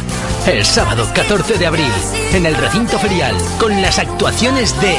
El 0.48 0.64
sábado 0.64 1.06
14 1.14 1.58
de 1.58 1.66
abril, 1.66 1.92
en 2.32 2.46
el 2.46 2.56
recinto 2.56 2.98
ferial, 2.98 3.36
con 3.60 3.82
las 3.82 4.00
actuaciones 4.00 4.80
de 4.80 4.96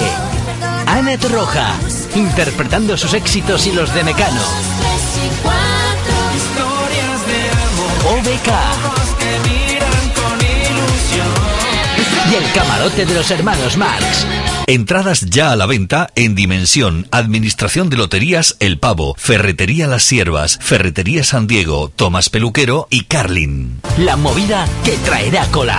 Ana 0.86 1.16
Torroja, 1.16 1.74
interpretando 2.14 2.98
sus 2.98 3.14
éxitos 3.14 3.66
y 3.66 3.72
los 3.72 3.94
de 3.94 4.04
Mecano. 4.04 4.42
OBK. 8.04 8.85
Y 12.30 12.34
el 12.34 12.52
camarote 12.52 13.06
de 13.06 13.14
los 13.14 13.30
hermanos 13.30 13.76
Marx. 13.76 14.26
Entradas 14.66 15.20
ya 15.30 15.52
a 15.52 15.56
la 15.56 15.66
venta 15.66 16.10
en 16.16 16.34
Dimensión, 16.34 17.06
Administración 17.12 17.88
de 17.88 17.96
Loterías 17.96 18.56
El 18.58 18.80
Pavo, 18.80 19.14
Ferretería 19.16 19.86
Las 19.86 20.02
Siervas, 20.02 20.58
Ferretería 20.60 21.22
San 21.22 21.46
Diego, 21.46 21.92
Tomás 21.94 22.28
Peluquero 22.30 22.88
y 22.90 23.04
Carlin. 23.04 23.80
La 23.98 24.16
movida 24.16 24.66
que 24.84 24.96
traerá 24.98 25.46
cola. 25.52 25.78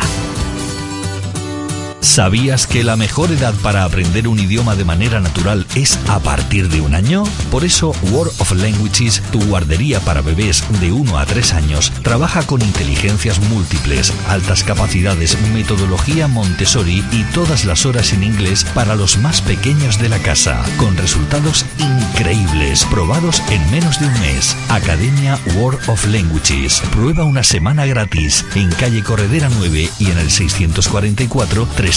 ¿Sabías 2.07 2.67
que 2.67 2.85
la 2.85 2.95
mejor 2.95 3.31
edad 3.31 3.53
para 3.61 3.83
aprender 3.83 4.29
un 4.29 4.39
idioma 4.39 4.75
de 4.75 4.85
manera 4.85 5.19
natural 5.19 5.67
es 5.75 5.99
a 6.07 6.19
partir 6.19 6.69
de 6.69 6.79
un 6.79 6.95
año? 6.95 7.25
Por 7.51 7.65
eso 7.65 7.91
World 8.11 8.33
of 8.39 8.53
Languages, 8.53 9.21
tu 9.31 9.43
guardería 9.43 9.99
para 9.99 10.21
bebés 10.21 10.63
de 10.79 10.93
1 10.93 11.19
a 11.19 11.25
3 11.25 11.53
años, 11.53 11.91
trabaja 12.03 12.47
con 12.47 12.61
inteligencias 12.61 13.39
múltiples, 13.39 14.13
altas 14.29 14.63
capacidades, 14.63 15.37
metodología 15.53 16.27
Montessori 16.27 17.03
y 17.11 17.23
todas 17.35 17.65
las 17.65 17.85
horas 17.85 18.13
en 18.13 18.23
inglés 18.23 18.65
para 18.73 18.95
los 18.95 19.17
más 19.17 19.41
pequeños 19.41 19.99
de 19.99 20.09
la 20.09 20.17
casa, 20.19 20.63
con 20.77 20.95
resultados 20.97 21.65
increíbles, 21.77 22.85
probados 22.85 23.43
en 23.51 23.69
menos 23.69 23.99
de 23.99 24.07
un 24.07 24.19
mes. 24.21 24.55
Academia 24.69 25.37
World 25.57 25.81
of 25.87 26.07
Languages. 26.07 26.81
Prueba 26.93 27.25
una 27.25 27.43
semana 27.43 27.85
gratis 27.85 28.45
en 28.55 28.71
calle 28.71 29.03
Corredera 29.03 29.49
9 29.59 29.89
y 29.99 30.09
en 30.09 30.17
el 30.17 30.31
644 30.31 31.67
355 31.75 31.96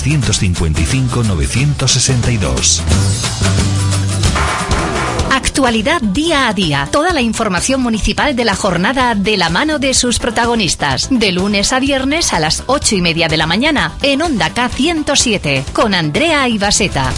962. 1.25 2.83
Actualidad 5.31 6.01
día 6.01 6.49
a 6.49 6.55
día. 6.55 6.89
Toda 6.91 7.13
la 7.13 7.21
información 7.21 7.81
municipal 7.83 8.35
de 8.35 8.45
la 8.45 8.57
jornada 8.57 9.15
de 9.15 9.37
la 9.37 9.51
mano 9.51 9.79
de 9.79 9.95
sus 9.95 10.19
protagonistas. 10.19 11.09
De 11.11 11.33
lunes 11.33 11.73
a 11.73 11.81
viernes 11.81 12.33
a 12.33 12.41
las 12.41 12.65
ocho 12.67 12.95
y 12.97 13.01
media 13.01 13.29
de 13.29 13.37
la 13.37 13.47
mañana 13.47 13.93
en 14.03 14.23
Onda 14.23 14.55
K107 14.55 15.65
con 15.73 15.95
Andrea 15.95 16.49
Ibaseta. 16.49 17.13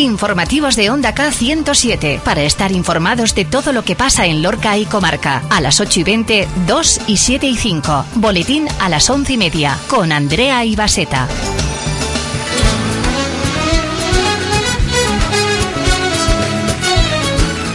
Informativos 0.00 0.76
de 0.76 0.88
Onda 0.88 1.14
K107 1.14 2.20
para 2.20 2.42
estar 2.42 2.72
informados 2.72 3.34
de 3.34 3.44
todo 3.44 3.74
lo 3.74 3.84
que 3.84 3.94
pasa 3.94 4.24
en 4.24 4.42
Lorca 4.42 4.78
y 4.78 4.86
comarca. 4.86 5.42
A 5.50 5.60
las 5.60 5.78
8 5.78 6.00
y 6.00 6.02
20, 6.04 6.48
2 6.66 7.00
y 7.06 7.16
7 7.18 7.46
y 7.46 7.56
5. 7.56 8.06
Boletín 8.14 8.66
a 8.80 8.88
las 8.88 9.10
11 9.10 9.34
y 9.34 9.36
media 9.36 9.78
con 9.88 10.10
Andrea 10.10 10.64
Ibaseta. 10.64 11.28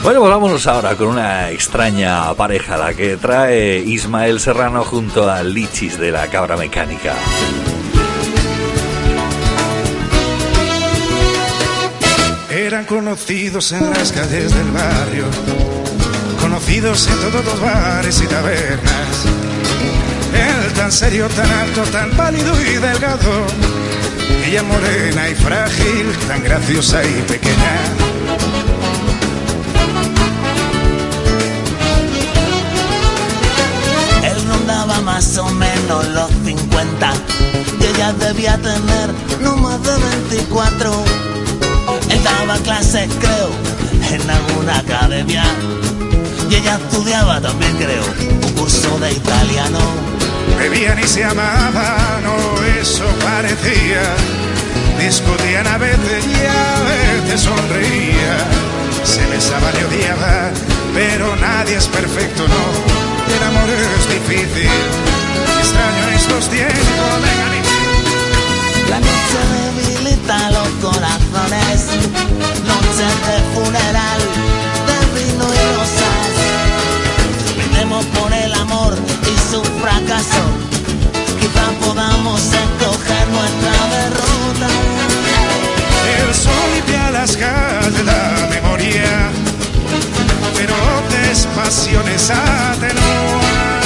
Bueno, 0.01 0.19
pues 0.19 0.31
vámonos 0.31 0.65
ahora 0.65 0.95
con 0.95 1.09
una 1.09 1.51
extraña 1.51 2.33
pareja, 2.33 2.75
la 2.75 2.95
que 2.95 3.17
trae 3.17 3.83
Ismael 3.85 4.39
Serrano 4.39 4.83
junto 4.83 5.29
a 5.29 5.43
Lichis 5.43 5.99
de 5.99 6.11
la 6.11 6.27
Cabra 6.27 6.57
Mecánica. 6.57 7.13
Eran 12.65 12.85
conocidos 12.85 13.73
en 13.73 13.91
las 13.91 14.11
calles 14.11 14.51
del 14.55 14.71
barrio, 14.71 15.25
conocidos 16.41 17.07
en 17.07 17.19
todos 17.19 17.45
los 17.45 17.61
bares 17.61 18.19
y 18.23 18.25
tabernas. 18.25 19.25
Él 20.33 20.73
tan 20.73 20.91
serio, 20.91 21.27
tan 21.27 21.47
alto, 21.51 21.83
tan 21.91 22.09
pálido 22.17 22.59
y 22.59 22.73
delgado. 22.73 23.45
Ella 24.47 24.63
morena 24.63 25.29
y 25.29 25.35
frágil, 25.35 26.11
tan 26.27 26.43
graciosa 26.43 27.03
y 27.03 27.21
pequeña. 27.27 27.81
Rondaba 34.47 35.01
más 35.01 35.37
o 35.37 35.49
menos 35.51 36.07
los 36.07 36.31
50 36.43 37.13
y 37.79 37.85
ella 37.85 38.11
debía 38.13 38.57
tener 38.57 39.11
no 39.43 39.55
más 39.55 39.83
de 39.83 39.95
24. 40.27 41.34
Daba 42.25 42.57
clases, 42.63 43.07
creo, 43.21 43.49
en 44.11 44.29
alguna 44.29 44.79
academia 44.79 45.43
y 46.49 46.55
ella 46.55 46.75
estudiaba 46.75 47.41
también, 47.41 47.75
creo, 47.77 48.03
un 48.43 48.53
curso 48.53 48.99
de 48.99 49.11
italiano. 49.13 49.79
Bebían 50.57 50.99
y 50.99 51.07
se 51.07 51.23
amaban, 51.23 52.25
o 52.25 52.63
eso 52.81 53.05
parecía. 53.23 54.03
Discutían 54.99 55.67
a 55.67 55.77
veces 55.77 56.25
y 56.25 56.45
a 56.45 57.23
veces 57.23 57.41
sonreía. 57.41 58.37
Se 59.03 59.25
besaban 59.27 59.73
y 59.79 59.83
odiaban, 59.83 60.51
pero 60.93 61.35
nadie 61.37 61.77
es 61.77 61.87
perfecto, 61.87 62.47
no. 62.47 62.65
El 63.35 63.43
amor 63.43 63.69
es 63.69 64.09
difícil. 64.09 64.69
Extraño 65.59 66.09
estos 66.15 66.49
tiempos, 66.49 67.21
vengan 67.23 67.53
La 68.89 68.99
noche 68.99 69.44
corazones, 70.85 71.79
noche 72.69 73.07
de 73.25 73.37
funeral, 73.53 74.21
de 74.87 74.99
vino 75.15 75.45
y 75.45 75.61
rosas. 75.77 76.31
Brindemos 77.55 78.05
por 78.17 78.31
el 78.31 78.53
amor 78.53 78.93
y 79.23 79.35
su 79.51 79.63
fracaso, 79.81 80.43
quizá 81.39 81.65
podamos 81.83 82.39
escoger 82.41 83.27
nuestra 83.37 83.75
derrota. 83.97 84.69
El 86.19 86.33
sol 86.35 86.67
limpia 86.75 87.11
las 87.11 87.35
calles 87.35 87.97
de 87.97 88.03
la 88.03 88.47
memoria, 88.51 89.31
pero 90.55 90.75
pasiones 91.55 92.29
atenúa. 92.29 93.79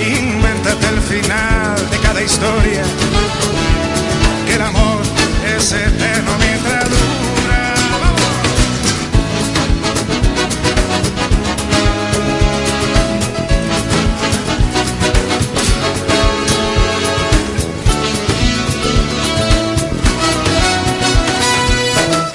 Invéntate 0.00 0.86
el 0.88 1.00
final 1.02 1.90
de 1.90 1.98
eterno 5.72 6.30
mientras 6.38 6.84
dura. 6.88 7.74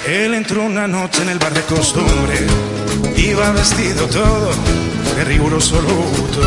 Él 0.05 0.33
entró 0.35 0.63
una 0.65 0.87
noche 0.87 1.23
en 1.23 1.29
el 1.29 1.39
bar 1.39 1.53
de 1.53 1.61
costumbre, 1.61 2.45
iba 3.17 3.51
vestido 3.53 4.05
todo 4.07 4.51
de 5.15 5.23
riguroso 5.23 5.81
luto. 5.81 6.41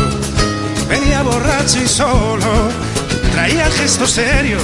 Venía 0.87 1.21
borracho 1.21 1.81
y 1.83 1.87
solo, 1.87 2.69
traía 3.33 3.69
gesto 3.71 4.07
serio 4.07 4.57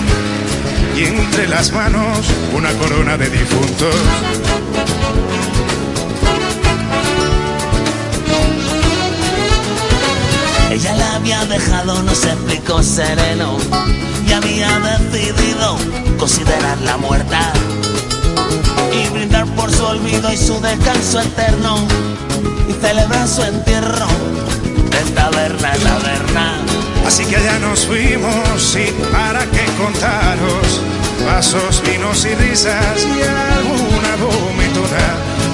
y 0.95 1.05
entre 1.05 1.47
las 1.47 1.71
manos 1.71 2.19
una 2.53 2.71
corona 2.73 3.17
de 3.17 3.29
difuntos. 3.29 3.95
Ella 10.71 10.95
la 10.95 11.15
había 11.15 11.45
dejado, 11.45 12.01
no 12.03 12.15
se 12.15 12.29
explicó 12.29 12.81
sereno. 12.81 13.57
Y 14.27 14.33
había 14.33 14.79
decidido 14.79 15.77
considerarla 16.17 16.97
muerta. 16.97 17.53
Y 18.91 19.09
brindar 19.09 19.45
por 19.55 19.71
su 19.71 19.83
olvido 19.85 20.31
y 20.31 20.37
su 20.37 20.59
descanso 20.61 21.21
eterno. 21.21 21.77
Y 22.69 22.73
celebrar 22.73 23.27
su 23.27 23.43
entierro 23.43 24.07
de 24.89 25.11
taberna 25.11 25.75
en 25.75 25.83
taberna. 25.83 26.82
Así 27.05 27.25
que 27.25 27.35
allá 27.35 27.59
nos 27.59 27.85
fuimos 27.85 28.75
y 28.75 28.91
para 29.11 29.45
qué 29.45 29.65
contaros 29.77 30.81
vasos, 31.25 31.81
vinos 31.85 32.25
y 32.25 32.35
risas 32.35 33.05
y 33.05 33.21
alguna 33.21 34.15
vomitura, 34.17 35.05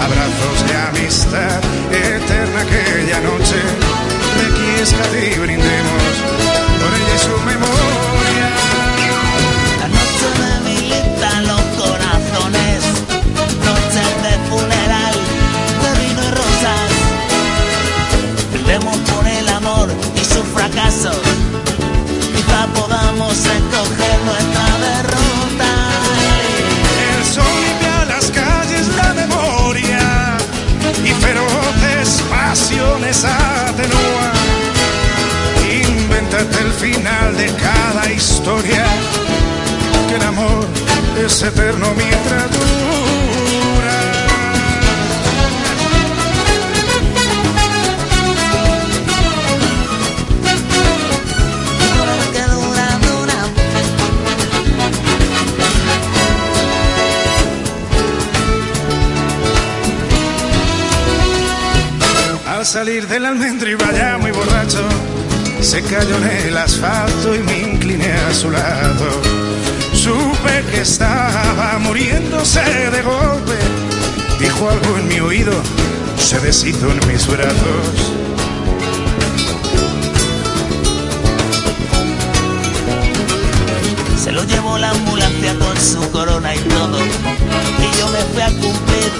abrazos 0.01 0.67
de 0.67 0.75
amistad 0.99 1.61
eterna 1.91 2.61
aquella 2.61 3.19
noche. 3.21 3.59
Requiesca 4.41 5.03
y 5.17 5.39
brindemos 5.39 6.18
final 36.79 37.35
de 37.35 37.47
cada 37.55 38.09
historia, 38.09 38.85
que 40.07 40.15
el 40.15 40.21
amor 40.21 40.65
es 41.25 41.43
eterno 41.43 41.87
mientras 41.97 42.51
dura. 42.51 43.99
Que 52.33 52.43
dura, 52.43 52.87
dura. 53.07 53.39
Al 62.55 62.65
salir 62.65 63.05
del 63.07 63.25
almendro 63.25 63.69
iba 63.69 63.91
ya 63.91 64.17
muy 64.17 64.31
borracho, 64.31 64.87
se 65.61 65.81
cayó 65.81 66.15
en 66.17 66.47
el 66.47 66.57
asfalto 66.57 67.35
y 67.35 67.39
me 67.39 67.59
incliné 67.59 68.11
a 68.11 68.33
su 68.33 68.49
lado. 68.49 69.21
Supe 69.93 70.63
que 70.71 70.81
estaba 70.81 71.77
muriéndose 71.79 72.61
de 72.61 73.01
golpe, 73.01 73.57
dijo 74.39 74.69
algo 74.69 74.97
en 74.97 75.07
mi 75.07 75.19
oído, 75.19 75.53
se 76.17 76.39
deshizo 76.39 76.89
en 76.91 77.07
mis 77.07 77.27
brazos. 77.27 78.13
Se 84.23 84.31
lo 84.31 84.43
llevó 84.43 84.77
la 84.77 84.91
ambulancia 84.91 85.55
con 85.59 85.77
su 85.79 86.11
corona 86.11 86.55
y 86.55 86.59
todo. 86.59 86.99
Y 86.99 87.99
yo 87.99 88.07
me 88.09 88.19
fui 88.33 88.41
a 88.41 88.47
cumplir 88.47 89.11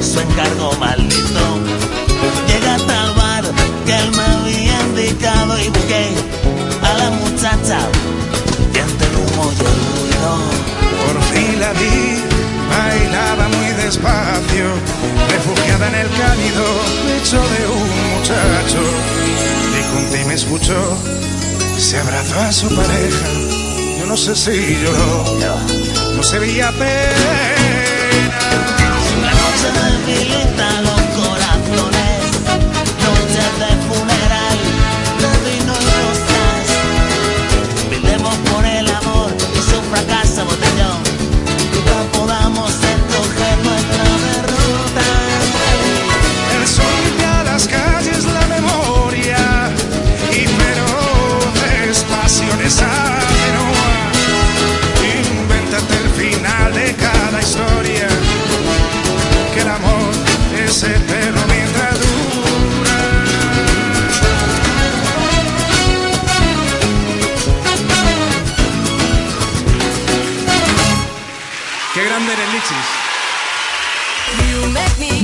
su 0.00 0.20
encargo 0.20 0.72
maldito. 0.78 1.58
Llegué 2.46 2.68
hasta 2.68 3.21
y 5.00 5.68
busqué 5.68 6.14
a 6.82 6.94
la 6.94 7.10
muchacha. 7.10 7.78
Y 8.74 8.78
entre 8.78 9.06
el 9.08 9.16
humo 9.16 9.52
y 9.52 9.60
el 9.60 9.78
ruido. 9.88 10.32
Por 11.06 11.22
fin 11.32 11.60
la 11.60 11.72
vi, 11.72 12.22
bailaba 12.68 13.48
muy 13.48 13.68
despacio, 13.82 14.66
refugiada 15.30 15.88
en 15.88 15.94
el 15.94 16.08
cálido 16.10 16.64
pecho 17.06 17.38
de 17.38 17.62
un 17.68 17.88
muchacho. 18.12 18.80
Dijo 19.74 19.98
un 19.98 20.06
ti 20.10 20.24
me 20.26 20.34
escuchó, 20.34 20.98
se 21.78 21.98
abrazó 21.98 22.40
a 22.40 22.52
su 22.52 22.68
pareja. 22.74 23.26
Yo 23.98 24.06
no 24.06 24.16
sé 24.16 24.36
si 24.36 24.78
lloró, 24.82 25.24
no 26.16 26.22
se 26.22 26.38
veía 26.38 26.70
pena. 26.72 27.62
La 29.22 29.30
noche 29.30 29.68
debilita 30.06 30.80
los 30.82 31.00
corazones. 31.00 31.21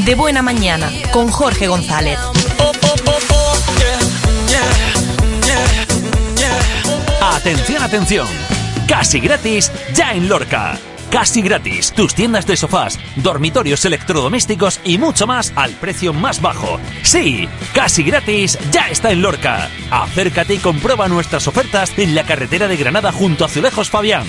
De 0.09 0.14
buena 0.14 0.40
mañana 0.40 0.90
con 1.12 1.29
Jorge 1.29 1.66
González. 1.66 2.18
Atención, 7.21 7.83
atención. 7.83 8.27
Casi 8.88 9.21
gratis 9.21 9.71
ya 9.92 10.14
en 10.14 10.31
Lorca. 10.31 10.79
Casi 11.11 11.42
gratis, 11.42 11.92
tus 11.92 12.14
tiendas 12.14 12.47
de 12.47 12.57
sofás, 12.57 12.99
dormitorios 13.16 13.85
electrodomésticos 13.85 14.81
y 14.83 14.97
mucho 14.97 15.27
más 15.27 15.53
al 15.57 15.73
precio 15.73 16.14
más 16.14 16.40
bajo. 16.40 16.81
Sí, 17.03 17.47
casi 17.75 18.03
gratis 18.03 18.59
ya 18.71 18.88
está 18.88 19.11
en 19.11 19.21
Lorca. 19.21 19.68
Acércate 19.90 20.55
y 20.55 20.59
comprueba 20.59 21.07
nuestras 21.09 21.47
ofertas 21.49 21.92
en 21.99 22.14
la 22.14 22.25
carretera 22.25 22.66
de 22.66 22.79
Granada 22.79 23.12
junto 23.12 23.44
a 23.44 23.49
Azulejos 23.49 23.90
Fabián. 23.90 24.25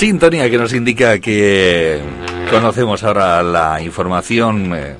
Sintonía 0.00 0.48
que 0.48 0.56
nos 0.56 0.72
indica 0.72 1.18
que 1.18 2.00
conocemos 2.50 3.04
ahora 3.04 3.42
la 3.42 3.82
información 3.82 4.72
eh, 4.74 4.96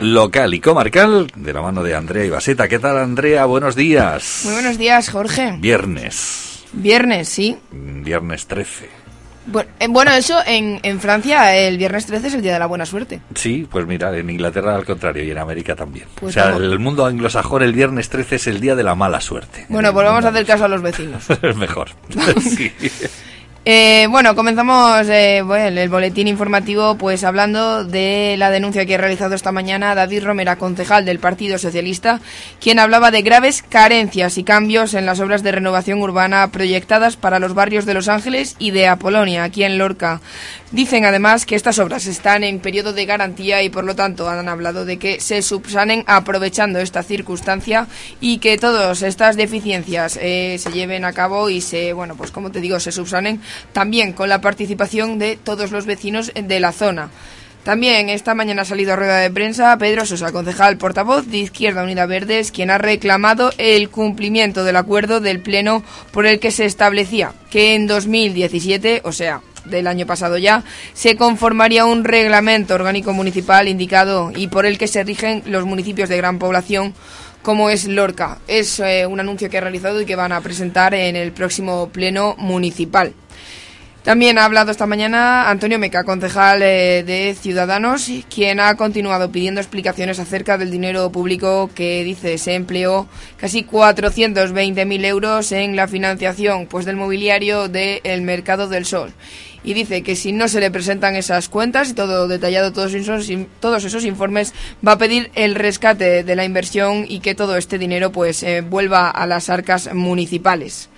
local 0.00 0.54
y 0.54 0.60
comarcal 0.60 1.30
de 1.36 1.52
la 1.52 1.60
mano 1.60 1.82
de 1.82 1.94
Andrea 1.94 2.24
Ibaseta. 2.24 2.68
¿Qué 2.68 2.78
tal, 2.78 2.96
Andrea? 2.96 3.44
Buenos 3.44 3.76
días. 3.76 4.44
Muy 4.44 4.54
buenos 4.54 4.78
días, 4.78 5.10
Jorge. 5.10 5.56
Viernes, 5.58 6.64
Viernes, 6.72 7.28
sí. 7.28 7.58
viernes 7.70 8.46
13. 8.46 8.88
Bueno, 9.44 9.68
eh, 9.78 9.88
bueno, 9.90 10.10
eso 10.12 10.38
en, 10.46 10.80
en 10.82 11.00
Francia 11.00 11.54
el 11.54 11.76
viernes 11.76 12.06
13 12.06 12.28
es 12.28 12.34
el 12.34 12.40
día 12.40 12.54
de 12.54 12.60
la 12.60 12.66
buena 12.66 12.86
suerte. 12.86 13.20
Sí, 13.34 13.68
pues 13.70 13.86
mira, 13.86 14.16
en 14.16 14.30
Inglaterra 14.30 14.74
al 14.74 14.86
contrario 14.86 15.22
y 15.22 15.30
en 15.30 15.36
América 15.36 15.76
también. 15.76 16.06
Pues 16.14 16.30
o 16.30 16.32
sea, 16.32 16.46
vamos. 16.46 16.62
el 16.62 16.78
mundo 16.78 17.04
anglosajón 17.04 17.62
el 17.62 17.74
viernes 17.74 18.08
13 18.08 18.36
es 18.36 18.46
el 18.46 18.60
día 18.60 18.74
de 18.74 18.84
la 18.84 18.94
mala 18.94 19.20
suerte. 19.20 19.66
Bueno, 19.68 19.92
pues 19.92 20.06
vamos 20.06 20.24
a 20.24 20.28
hacer 20.28 20.46
caso 20.46 20.64
a 20.64 20.68
los 20.68 20.80
vecinos. 20.80 21.28
es 21.42 21.56
mejor. 21.56 21.90
Sí. 22.40 22.72
Eh, 23.70 24.06
bueno, 24.08 24.34
comenzamos 24.34 25.10
eh, 25.10 25.40
el 25.40 25.88
boletín 25.90 26.26
informativo 26.26 26.94
pues 26.94 27.22
hablando 27.22 27.84
de 27.84 28.36
la 28.38 28.48
denuncia 28.48 28.86
que 28.86 28.94
ha 28.94 28.96
realizado 28.96 29.34
esta 29.34 29.52
mañana 29.52 29.94
David 29.94 30.24
Romera, 30.24 30.56
concejal 30.56 31.04
del 31.04 31.18
Partido 31.18 31.58
Socialista, 31.58 32.22
quien 32.62 32.78
hablaba 32.78 33.10
de 33.10 33.20
graves 33.20 33.62
carencias 33.62 34.38
y 34.38 34.42
cambios 34.42 34.94
en 34.94 35.04
las 35.04 35.20
obras 35.20 35.42
de 35.42 35.52
renovación 35.52 36.00
urbana 36.00 36.50
proyectadas 36.50 37.18
para 37.18 37.40
los 37.40 37.52
barrios 37.52 37.84
de 37.84 37.92
Los 37.92 38.08
Ángeles 38.08 38.56
y 38.58 38.70
de 38.70 38.88
Apolonia, 38.88 39.44
aquí 39.44 39.64
en 39.64 39.76
Lorca. 39.76 40.22
Dicen 40.70 41.06
además 41.06 41.46
que 41.46 41.54
estas 41.54 41.78
obras 41.78 42.06
están 42.06 42.44
en 42.44 42.60
periodo 42.60 42.92
de 42.92 43.06
garantía 43.06 43.62
y 43.62 43.70
por 43.70 43.84
lo 43.84 43.94
tanto 43.94 44.28
han 44.28 44.48
hablado 44.48 44.84
de 44.84 44.98
que 44.98 45.18
se 45.18 45.40
subsanen 45.40 46.04
aprovechando 46.06 46.78
esta 46.78 47.02
circunstancia 47.02 47.86
y 48.20 48.36
que 48.36 48.58
todas 48.58 49.00
estas 49.00 49.36
deficiencias 49.36 50.18
eh, 50.20 50.56
se 50.58 50.70
lleven 50.72 51.06
a 51.06 51.14
cabo 51.14 51.48
y 51.48 51.62
se, 51.62 51.94
bueno, 51.94 52.16
pues 52.16 52.30
como 52.30 52.50
te 52.50 52.60
digo, 52.60 52.80
se 52.80 52.92
subsanen 52.92 53.40
también 53.72 54.12
con 54.12 54.28
la 54.28 54.40
participación 54.40 55.18
de 55.18 55.36
todos 55.36 55.70
los 55.70 55.86
vecinos 55.86 56.32
de 56.34 56.60
la 56.60 56.72
zona. 56.72 57.10
También 57.64 58.08
esta 58.08 58.34
mañana 58.34 58.62
ha 58.62 58.64
salido 58.64 58.94
a 58.94 58.96
rueda 58.96 59.18
de 59.18 59.30
prensa 59.30 59.76
Pedro 59.76 60.06
Sosa, 60.06 60.32
concejal 60.32 60.78
portavoz 60.78 61.26
de 61.26 61.38
Izquierda 61.38 61.82
Unida 61.82 62.06
Verdes, 62.06 62.50
quien 62.50 62.70
ha 62.70 62.78
reclamado 62.78 63.52
el 63.58 63.90
cumplimiento 63.90 64.64
del 64.64 64.76
acuerdo 64.76 65.20
del 65.20 65.40
Pleno 65.40 65.82
por 66.10 66.26
el 66.26 66.40
que 66.40 66.50
se 66.50 66.64
establecía 66.64 67.32
que 67.50 67.74
en 67.74 67.86
2017, 67.86 69.02
o 69.04 69.12
sea, 69.12 69.42
del 69.66 69.86
año 69.86 70.06
pasado 70.06 70.38
ya, 70.38 70.64
se 70.94 71.16
conformaría 71.16 71.84
un 71.84 72.04
reglamento 72.04 72.74
orgánico 72.74 73.12
municipal 73.12 73.68
indicado 73.68 74.32
y 74.34 74.48
por 74.48 74.64
el 74.64 74.78
que 74.78 74.88
se 74.88 75.04
rigen 75.04 75.42
los 75.44 75.66
municipios 75.66 76.08
de 76.08 76.16
gran 76.16 76.38
población 76.38 76.94
como 77.42 77.70
es 77.70 77.86
Lorca. 77.86 78.38
Es 78.48 78.80
eh, 78.80 79.06
un 79.06 79.20
anuncio 79.20 79.50
que 79.50 79.58
ha 79.58 79.62
realizado 79.62 80.00
y 80.00 80.06
que 80.06 80.16
van 80.16 80.32
a 80.32 80.40
presentar 80.40 80.94
en 80.94 81.16
el 81.16 81.32
próximo 81.32 81.88
pleno 81.90 82.34
municipal. 82.38 83.12
También 84.04 84.38
ha 84.38 84.44
hablado 84.44 84.70
esta 84.70 84.86
mañana 84.86 85.50
Antonio 85.50 85.78
Meca, 85.78 86.04
concejal 86.04 86.62
eh, 86.62 87.02
de 87.04 87.36
Ciudadanos, 87.38 88.08
quien 88.32 88.60
ha 88.60 88.74
continuado 88.76 89.30
pidiendo 89.30 89.60
explicaciones 89.60 90.18
acerca 90.18 90.56
del 90.56 90.70
dinero 90.70 91.10
público 91.10 91.68
que 91.74 92.04
dice 92.04 92.38
se 92.38 92.54
empleó 92.54 93.06
casi 93.36 93.64
420.000 93.64 95.04
euros 95.04 95.52
en 95.52 95.76
la 95.76 95.88
financiación 95.88 96.66
pues 96.66 96.86
del 96.86 96.96
mobiliario 96.96 97.68
del 97.68 98.22
Mercado 98.22 98.68
del 98.68 98.86
Sol. 98.86 99.12
Y 99.64 99.74
dice 99.74 100.02
que 100.02 100.16
si 100.16 100.32
no 100.32 100.48
se 100.48 100.60
le 100.60 100.70
presentan 100.70 101.16
esas 101.16 101.48
cuentas 101.48 101.90
y 101.90 101.94
todo 101.94 102.28
detallado, 102.28 102.72
todos 102.72 102.94
esos, 102.94 104.04
informes, 104.04 104.54
va 104.86 104.92
a 104.92 104.98
pedir 104.98 105.30
el 105.34 105.56
rescate 105.56 106.22
de 106.22 106.36
la 106.36 106.44
inversión 106.44 107.04
y 107.08 107.18
que 107.20 107.34
todo 107.34 107.56
este 107.56 107.76
dinero 107.76 108.12
pues 108.12 108.42
eh, 108.44 108.60
vuelva 108.60 109.10
a 109.10 109.26
las 109.26 109.50
arcas 109.50 109.92
municipales. 109.92 110.88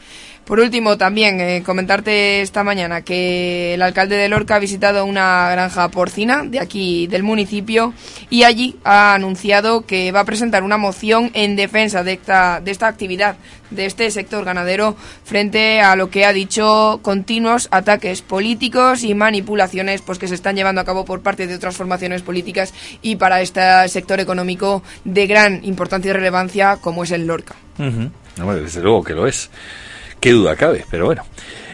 Por 0.51 0.59
último, 0.59 0.99
también 0.99 1.41
eh, 1.41 1.63
comentarte 1.65 2.41
esta 2.41 2.65
mañana 2.65 3.03
que 3.03 3.75
el 3.75 3.83
alcalde 3.83 4.17
de 4.17 4.29
Lorca 4.29 4.57
ha 4.57 4.59
visitado 4.59 5.05
una 5.05 5.49
granja 5.53 5.89
porcina 5.91 6.43
de 6.43 6.59
aquí 6.59 7.07
del 7.07 7.23
municipio 7.23 7.95
y 8.31 8.43
allí 8.43 8.75
ha 8.83 9.15
anunciado 9.15 9.83
que 9.83 10.11
va 10.11 10.19
a 10.19 10.25
presentar 10.25 10.65
una 10.65 10.77
moción 10.77 11.31
en 11.35 11.55
defensa 11.55 12.03
de 12.03 12.15
esta, 12.15 12.61
de 12.61 12.73
esta 12.73 12.89
actividad, 12.89 13.37
de 13.71 13.87
este 13.87 14.11
sector 14.11 14.45
ganadero, 14.45 14.97
frente 15.23 15.83
a 15.83 15.95
lo 15.95 16.11
que 16.11 16.25
ha 16.25 16.33
dicho 16.33 16.99
continuos 17.01 17.69
ataques 17.71 18.21
políticos 18.21 19.05
y 19.05 19.15
manipulaciones 19.15 20.03
pues, 20.03 20.19
que 20.19 20.27
se 20.27 20.35
están 20.35 20.57
llevando 20.57 20.81
a 20.81 20.85
cabo 20.85 21.05
por 21.05 21.21
parte 21.21 21.47
de 21.47 21.55
otras 21.55 21.77
formaciones 21.77 22.23
políticas 22.23 22.75
y 23.03 23.15
para 23.15 23.41
este 23.41 23.63
sector 23.87 24.19
económico 24.19 24.83
de 25.05 25.29
gran 25.29 25.65
importancia 25.65 26.11
y 26.11 26.13
relevancia 26.13 26.79
como 26.79 27.05
es 27.05 27.13
el 27.13 27.29
Lorca. 27.29 27.55
desde 27.77 28.83
luego 28.83 29.05
que 29.05 29.15
lo 29.15 29.29
es. 29.29 29.49
Qué 30.21 30.33
duda 30.33 30.55
cabe, 30.55 30.85
pero 30.91 31.07
bueno. 31.07 31.25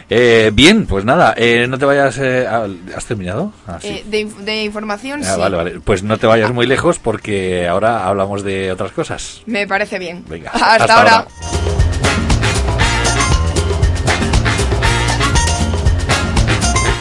Eh, 0.09 0.51
bien, 0.53 0.85
pues 0.85 1.03
nada, 1.03 1.33
eh, 1.35 1.67
no 1.67 1.77
te 1.77 1.85
vayas. 1.85 2.17
Eh, 2.19 2.47
¿Has 2.95 3.05
terminado? 3.05 3.51
Ah, 3.67 3.77
de, 3.81 4.63
información, 4.63 5.21
ah, 5.25 5.35
Vale, 5.35 5.57
vale. 5.57 5.79
Pues 5.81 6.01
no 6.03 6.17
te 6.17 6.27
vayas 6.27 6.53
muy 6.53 6.65
lejos 6.65 6.97
porque 6.97 7.67
ahora 7.67 8.07
hablamos 8.07 8.43
de 8.43 8.71
otras 8.71 8.93
cosas. 8.93 9.41
Me 9.45 9.67
parece 9.67 9.99
bien. 9.99 10.23
Venga, 10.29 10.51
hasta, 10.51 10.97
ahora. 10.97 11.27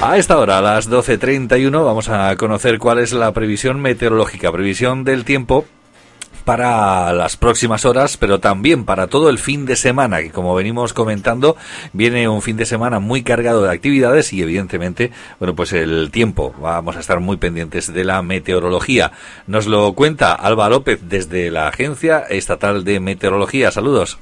A 0.03 0.19
esta 0.19 0.39
hora, 0.39 0.59
a 0.59 0.63
las 0.63 0.91
12.31, 0.91 1.85
vamos 1.85 2.09
a 2.09 2.35
conocer 2.37 2.79
cuál 2.79 2.99
es 2.99 3.13
la 3.13 3.33
previsión 3.33 3.81
meteorológica, 3.81 4.53
previsión 4.53 5.05
del 5.05 5.25
tiempo 5.25 5.65
para 6.47 7.13
las 7.13 7.37
próximas 7.37 7.85
horas, 7.85 8.17
pero 8.17 8.39
también 8.39 8.85
para 8.85 9.09
todo 9.09 9.29
el 9.29 9.39
fin 9.39 9.67
de 9.67 9.75
semana, 9.75 10.23
que 10.23 10.31
como 10.31 10.55
venimos 10.55 10.95
comentando, 10.95 11.57
viene 11.93 12.29
un 12.29 12.41
fin 12.41 12.57
de 12.57 12.65
semana 12.65 13.01
muy 13.01 13.25
cargado 13.25 13.63
de 13.63 13.73
actividades 13.73 14.33
y 14.33 14.43
evidentemente, 14.43 15.11
bueno, 15.41 15.57
pues 15.57 15.73
el 15.73 16.11
tiempo, 16.13 16.55
vamos 16.61 16.97
a 16.97 17.01
estar 17.01 17.19
muy 17.19 17.37
pendientes 17.37 17.93
de 17.93 18.05
la 18.05 18.23
meteorología. 18.23 19.11
Nos 19.49 19.67
lo 19.67 19.93
cuenta 19.95 20.35
Alba 20.35 20.69
López 20.69 21.01
desde 21.03 21.51
la 21.51 21.67
Agencia 21.67 22.21
Estatal 22.21 22.85
de 22.85 23.01
Meteorología. 23.01 23.73
Saludos. 23.73 24.19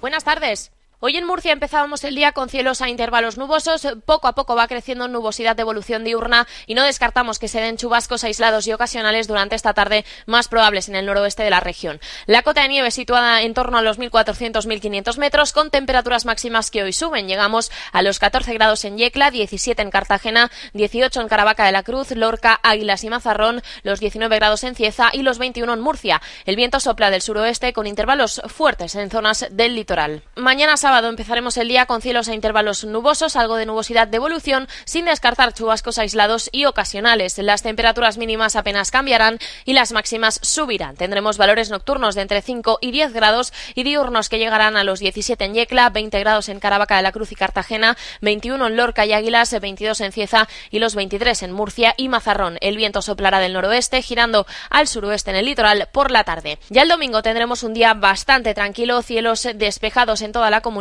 Buenas 0.00 0.24
tardes. 0.24 0.75
Hoy 0.98 1.14
en 1.18 1.26
Murcia 1.26 1.52
empezábamos 1.52 2.04
el 2.04 2.14
día 2.14 2.32
con 2.32 2.48
cielos 2.48 2.80
a 2.80 2.88
intervalos 2.88 3.36
nubosos, 3.36 3.86
poco 4.06 4.28
a 4.28 4.34
poco 4.34 4.56
va 4.56 4.66
creciendo 4.66 5.08
nubosidad 5.08 5.54
de 5.54 5.60
evolución 5.60 6.04
diurna 6.04 6.48
y 6.66 6.72
no 6.72 6.82
descartamos 6.84 7.38
que 7.38 7.48
se 7.48 7.60
den 7.60 7.76
chubascos 7.76 8.24
aislados 8.24 8.66
y 8.66 8.72
ocasionales 8.72 9.28
durante 9.28 9.56
esta 9.56 9.74
tarde 9.74 10.06
más 10.24 10.48
probables 10.48 10.88
en 10.88 10.96
el 10.96 11.04
noroeste 11.04 11.42
de 11.42 11.50
la 11.50 11.60
región. 11.60 12.00
La 12.24 12.40
cota 12.40 12.62
de 12.62 12.68
nieve 12.68 12.90
situada 12.90 13.42
en 13.42 13.52
torno 13.52 13.76
a 13.76 13.82
los 13.82 13.98
1.400-1.500 13.98 15.18
metros 15.18 15.52
con 15.52 15.70
temperaturas 15.70 16.24
máximas 16.24 16.70
que 16.70 16.82
hoy 16.82 16.94
suben. 16.94 17.28
Llegamos 17.28 17.70
a 17.92 18.00
los 18.00 18.18
14 18.18 18.54
grados 18.54 18.86
en 18.86 18.96
Yecla, 18.96 19.30
17 19.30 19.82
en 19.82 19.90
Cartagena, 19.90 20.50
18 20.72 21.20
en 21.20 21.28
Caravaca 21.28 21.66
de 21.66 21.72
la 21.72 21.82
Cruz, 21.82 22.12
Lorca, 22.12 22.58
Águilas 22.62 23.04
y 23.04 23.10
Mazarrón, 23.10 23.60
los 23.82 24.00
19 24.00 24.34
grados 24.36 24.64
en 24.64 24.74
Cieza 24.74 25.10
y 25.12 25.20
los 25.20 25.36
21 25.36 25.74
en 25.74 25.80
Murcia. 25.80 26.22
El 26.46 26.56
viento 26.56 26.80
sopla 26.80 27.10
del 27.10 27.20
suroeste 27.20 27.74
con 27.74 27.86
intervalos 27.86 28.40
fuertes 28.46 28.94
en 28.94 29.10
zonas 29.10 29.46
del 29.50 29.74
litoral. 29.74 30.22
Mañana 30.36 30.78
sábado 30.86 31.08
empezaremos 31.08 31.56
el 31.56 31.66
día 31.66 31.86
con 31.86 32.00
cielos 32.00 32.28
a 32.28 32.34
intervalos 32.34 32.84
nubosos, 32.84 33.34
algo 33.34 33.56
de 33.56 33.66
nubosidad 33.66 34.06
de 34.06 34.18
evolución, 34.18 34.68
sin 34.84 35.06
descartar 35.06 35.52
chubascos 35.52 35.98
aislados 35.98 36.48
y 36.52 36.66
ocasionales. 36.66 37.36
Las 37.38 37.64
temperaturas 37.64 38.18
mínimas 38.18 38.54
apenas 38.54 38.92
cambiarán 38.92 39.40
y 39.64 39.72
las 39.72 39.90
máximas 39.90 40.38
subirán. 40.42 40.94
Tendremos 40.94 41.38
valores 41.38 41.70
nocturnos 41.70 42.14
de 42.14 42.20
entre 42.20 42.40
5 42.40 42.78
y 42.80 42.92
10 42.92 43.12
grados 43.14 43.52
y 43.74 43.82
diurnos 43.82 44.28
que 44.28 44.38
llegarán 44.38 44.76
a 44.76 44.84
los 44.84 45.00
17 45.00 45.44
en 45.44 45.54
Yecla, 45.54 45.90
20 45.90 46.20
grados 46.20 46.48
en 46.48 46.60
Caravaca 46.60 46.94
de 46.98 47.02
la 47.02 47.10
Cruz 47.10 47.32
y 47.32 47.34
Cartagena, 47.34 47.96
21 48.20 48.64
en 48.64 48.76
Lorca 48.76 49.04
y 49.04 49.12
Águilas, 49.12 49.58
22 49.60 50.00
en 50.02 50.12
Cieza 50.12 50.46
y 50.70 50.78
los 50.78 50.94
23 50.94 51.42
en 51.42 51.50
Murcia 51.50 51.94
y 51.96 52.08
Mazarrón. 52.08 52.58
El 52.60 52.76
viento 52.76 53.02
soplará 53.02 53.40
del 53.40 53.54
noroeste, 53.54 54.02
girando 54.02 54.46
al 54.70 54.86
suroeste 54.86 55.30
en 55.30 55.36
el 55.36 55.46
litoral 55.46 55.88
por 55.90 56.12
la 56.12 56.22
tarde. 56.22 56.60
Ya 56.70 56.82
el 56.82 56.88
domingo 56.88 57.22
tendremos 57.22 57.64
un 57.64 57.74
día 57.74 57.92
bastante 57.94 58.54
tranquilo, 58.54 59.02
cielos 59.02 59.48
despejados 59.52 60.22
en 60.22 60.30
toda 60.30 60.48
la 60.48 60.60
comunidad 60.60 60.75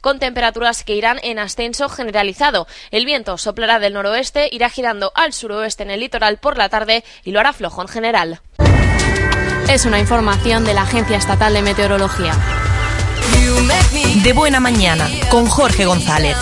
con 0.00 0.18
temperaturas 0.18 0.84
que 0.84 0.94
irán 0.94 1.18
en 1.22 1.38
ascenso 1.38 1.88
generalizado. 1.88 2.66
El 2.90 3.06
viento 3.06 3.38
soplará 3.38 3.78
del 3.78 3.94
noroeste, 3.94 4.48
irá 4.52 4.70
girando 4.70 5.12
al 5.14 5.32
suroeste 5.32 5.82
en 5.82 5.90
el 5.90 6.00
litoral 6.00 6.38
por 6.38 6.56
la 6.56 6.68
tarde 6.68 7.04
y 7.24 7.32
lo 7.32 7.40
hará 7.40 7.52
flojo 7.52 7.82
en 7.82 7.88
general. 7.88 8.40
Es 9.68 9.84
una 9.84 10.00
información 10.00 10.64
de 10.64 10.74
la 10.74 10.82
Agencia 10.82 11.16
Estatal 11.16 11.52
de 11.54 11.62
Meteorología. 11.62 12.34
De 14.24 14.32
buena 14.32 14.60
mañana, 14.60 15.08
con 15.30 15.46
Jorge 15.46 15.86
González. 15.86 16.36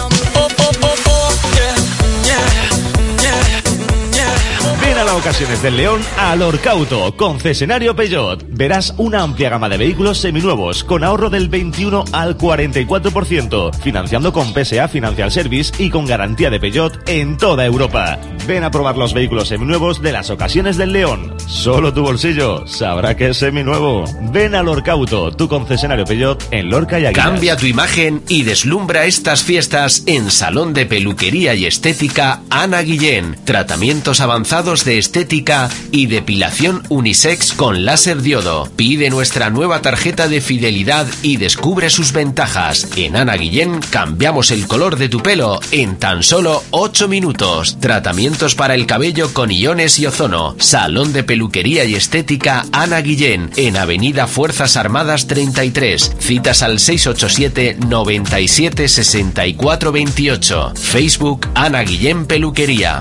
Ven 4.99 5.07
a 5.07 5.13
las 5.13 5.21
ocasiones 5.21 5.63
del 5.63 5.77
León 5.77 6.01
a 6.17 6.35
Lorcauto, 6.35 7.17
concesionario 7.17 7.95
Peugeot. 7.95 8.45
Verás 8.49 8.95
una 8.99 9.23
amplia 9.23 9.49
gama 9.49 9.69
de 9.69 9.77
vehículos 9.77 10.19
seminuevos 10.19 10.83
con 10.83 11.05
ahorro 11.05 11.31
del 11.31 11.49
21 11.49 12.05
al 12.11 12.37
44%, 12.37 13.75
financiando 13.75 14.33
con 14.33 14.53
PSA 14.53 14.89
Financial 14.89 15.31
Service 15.31 15.73
y 15.79 15.91
con 15.91 16.05
garantía 16.05 16.51
de 16.51 16.59
Peugeot 16.59 17.09
en 17.09 17.37
toda 17.37 17.65
Europa. 17.65 18.19
Ven 18.49 18.65
a 18.65 18.73
probar 18.73 18.97
los 18.97 19.15
vehículos 19.15 19.49
seminuevos 19.49 20.03
de 20.03 20.11
las 20.11 20.31
ocasiones 20.31 20.77
del 20.77 20.93
León. 20.93 21.35
Solo 21.47 21.93
tu 21.93 22.03
bolsillo 22.03 22.67
sabrá 22.67 23.17
que 23.17 23.29
es 23.29 23.37
seminuevo. 23.37 24.05
Ven 24.33 24.57
a 24.57 24.65
Lorcauto, 24.65 25.31
tu 25.31 25.49
concesionario 25.49 26.07
Peugeot 26.07 26.43
en 26.51 26.71
Lorca 26.71 26.99
y 26.99 27.07
Aguilar. 27.07 27.31
Cambia 27.31 27.57
tu 27.57 27.67
imagen 27.67 28.23
y 28.27 28.43
deslumbra 28.43 29.05
estas 29.05 29.45
fiestas 29.45 30.03
en 30.07 30.31
Salón 30.33 30.73
de 30.75 30.87
Peluquería 30.87 31.55
y 31.55 31.67
Estética 31.67 32.41
Ana 32.51 32.81
Guillén. 32.81 33.37
Tratamientos 33.45 34.21
avanzados 34.21 34.85
de 34.85 34.88
estética 34.97 35.69
y 35.91 36.07
depilación 36.07 36.83
unisex 36.89 37.53
con 37.53 37.85
láser 37.85 38.23
diodo. 38.23 38.71
Pide 38.77 39.11
nuestra 39.11 39.51
nueva 39.51 39.83
tarjeta 39.83 40.29
de 40.29 40.41
fidelidad 40.41 41.07
y 41.23 41.37
descubre 41.37 41.91
sus 41.91 42.13
ventajas. 42.13 42.89
En 42.97 43.17
Ana 43.17 43.37
Guillén 43.37 43.81
cambiamos 43.91 44.51
el 44.51 44.67
color 44.67 44.97
de 44.97 45.11
tu 45.11 45.21
pelo 45.21 45.61
en 45.73 45.97
tan 45.97 46.23
solo 46.23 46.63
8 46.71 47.09
minutos. 47.09 47.77
Tratamientos 47.81 48.55
para 48.55 48.75
el 48.75 48.87
cabello 48.87 49.35
con 49.35 49.51
iones 49.51 49.99
y 49.99 50.07
ozono. 50.07 50.55
Salón 50.59 51.13
de 51.13 51.25
peluquería 51.25 51.85
y 51.85 51.95
estética 51.95 52.65
Ana 52.73 53.01
Guillén 53.01 53.51
en 53.57 53.77
Avenida 53.77 54.27
Fuerzas 54.27 54.77
Armadas 54.77 55.27
33. 55.27 56.13
Citas 56.19 56.63
al 56.63 56.79
687 56.79 57.79
97 57.87 58.89
64 58.89 59.93
28. 59.93 60.73
Facebook 60.75 61.49
Ana 61.55 61.83
Guillén 61.83 62.27
Peluquería. 62.27 63.01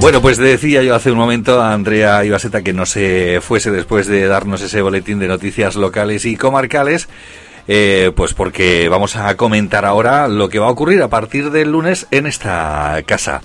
Bueno, 0.00 0.22
pues 0.22 0.38
decía 0.38 0.82
yo 0.82 0.94
hace 0.94 1.10
un 1.10 1.18
momento 1.18 1.60
a 1.60 1.74
Andrea 1.74 2.24
Ibaseta 2.24 2.62
que 2.62 2.72
no 2.72 2.86
se 2.86 3.40
fuese 3.42 3.70
después 3.70 4.06
de 4.06 4.26
darnos 4.26 4.62
ese 4.62 4.80
boletín 4.80 5.18
de 5.18 5.28
noticias 5.28 5.76
locales 5.76 6.24
y 6.24 6.36
comarcales. 6.36 7.08
Eh, 7.68 8.10
pues 8.16 8.32
porque 8.32 8.88
vamos 8.88 9.14
a 9.16 9.36
comentar 9.36 9.84
ahora 9.84 10.26
lo 10.26 10.48
que 10.48 10.58
va 10.58 10.66
a 10.66 10.70
ocurrir 10.70 11.02
a 11.02 11.08
partir 11.08 11.50
del 11.50 11.70
lunes 11.70 12.06
en 12.10 12.26
esta 12.26 13.00
casa. 13.06 13.42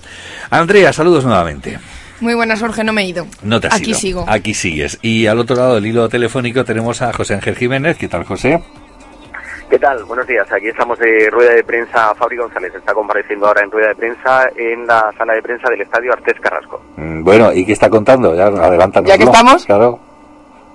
Andrea, 0.49 0.93
saludos 0.93 1.25
nuevamente. 1.25 1.77
Muy 2.21 2.33
buenas, 2.33 2.61
Jorge, 2.61 2.83
no 2.85 2.93
me 2.93 3.01
he 3.03 3.07
ido. 3.09 3.27
No 3.43 3.59
te 3.59 3.67
has 3.67 3.75
Aquí 3.75 3.89
ido. 3.91 3.99
sigo. 3.99 4.25
Aquí 4.27 4.53
sigues. 4.53 4.97
Y 5.01 5.27
al 5.27 5.37
otro 5.39 5.57
lado 5.57 5.75
del 5.75 5.85
hilo 5.85 6.07
telefónico 6.07 6.63
tenemos 6.63 7.01
a 7.01 7.11
José 7.11 7.33
Ángel 7.35 7.57
Jiménez. 7.57 7.97
¿Qué 7.97 8.07
tal, 8.07 8.23
José? 8.23 8.63
¿Qué 9.69 9.79
tal? 9.79 10.03
Buenos 10.05 10.27
días. 10.27 10.49
Aquí 10.51 10.67
estamos 10.67 10.97
de 10.99 11.27
rueda 11.31 11.53
de 11.53 11.63
prensa. 11.63 12.13
Fabri 12.15 12.37
González 12.37 12.73
está 12.75 12.93
compareciendo 12.93 13.47
ahora 13.47 13.61
en 13.63 13.71
rueda 13.71 13.89
de 13.89 13.95
prensa 13.95 14.47
en 14.55 14.85
la 14.85 15.11
sala 15.17 15.33
de 15.33 15.41
prensa 15.41 15.69
del 15.69 15.81
Estadio 15.81 16.13
Artés 16.13 16.39
Carrasco. 16.39 16.81
Mm, 16.97 17.23
Bueno, 17.23 17.51
¿y 17.51 17.65
qué 17.65 17.73
está 17.73 17.89
contando? 17.89 18.35
Ya, 18.35 18.45
adelántanoslo. 18.47 19.07
Ya 19.07 19.17
que 19.17 19.23
estamos. 19.23 19.65
Claro. 19.65 19.99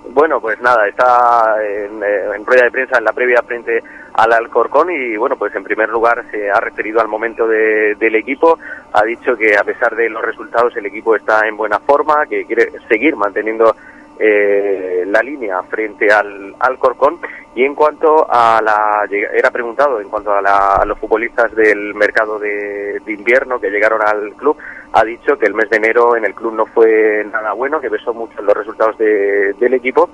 Bueno, 0.09 0.41
pues 0.41 0.59
nada, 0.61 0.87
está 0.89 1.55
en, 1.63 2.03
eh, 2.03 2.35
en 2.35 2.45
rueda 2.45 2.63
de 2.65 2.71
prensa 2.71 2.97
en 2.97 3.05
la 3.05 3.13
previa 3.13 3.41
frente 3.43 3.81
al 4.13 4.33
Alcorcón 4.33 4.89
y 4.91 5.15
bueno, 5.15 5.37
pues 5.37 5.55
en 5.55 5.63
primer 5.63 5.87
lugar 5.87 6.25
se 6.29 6.51
ha 6.51 6.59
referido 6.59 6.99
al 6.99 7.07
momento 7.07 7.47
de- 7.47 7.95
del 7.95 8.15
equipo, 8.15 8.59
ha 8.91 9.03
dicho 9.03 9.37
que 9.37 9.55
a 9.55 9.63
pesar 9.63 9.95
de 9.95 10.09
los 10.09 10.21
resultados 10.21 10.75
el 10.75 10.85
equipo 10.85 11.15
está 11.15 11.47
en 11.47 11.55
buena 11.55 11.79
forma, 11.79 12.25
que 12.25 12.43
quiere 12.45 12.71
seguir 12.89 13.15
manteniendo 13.15 13.73
eh, 14.21 15.03
la 15.07 15.21
línea 15.21 15.61
frente 15.63 16.11
al 16.11 16.55
Alcorcón 16.59 17.19
y 17.55 17.63
en 17.65 17.73
cuanto 17.75 18.25
a 18.29 18.61
la 18.63 19.05
era 19.33 19.49
preguntado 19.51 19.99
en 19.99 20.07
cuanto 20.09 20.31
a, 20.31 20.41
la- 20.41 20.83
los 20.85 20.97
futbolistas 20.99 21.53
del 21.55 21.93
mercado 21.95 22.37
de, 22.39 23.01
invierno 23.07 23.59
que 23.59 23.69
llegaron 23.69 24.01
al 24.05 24.33
club 24.35 24.55
ha 24.93 25.03
dicho 25.03 25.37
que 25.37 25.47
el 25.47 25.53
mes 25.53 25.69
de 25.69 25.77
enero 25.77 26.15
en 26.15 26.23
el 26.25 26.33
club 26.35 26.53
no 26.53 26.65
fue 26.67 27.25
nada 27.31 27.53
bueno 27.53 27.81
que 27.81 27.89
pesó 27.89 28.13
mucho 28.13 28.41
los 28.41 28.55
resultados 28.55 28.97
de- 28.97 29.53
del 29.59 29.73
equipo 29.73 30.09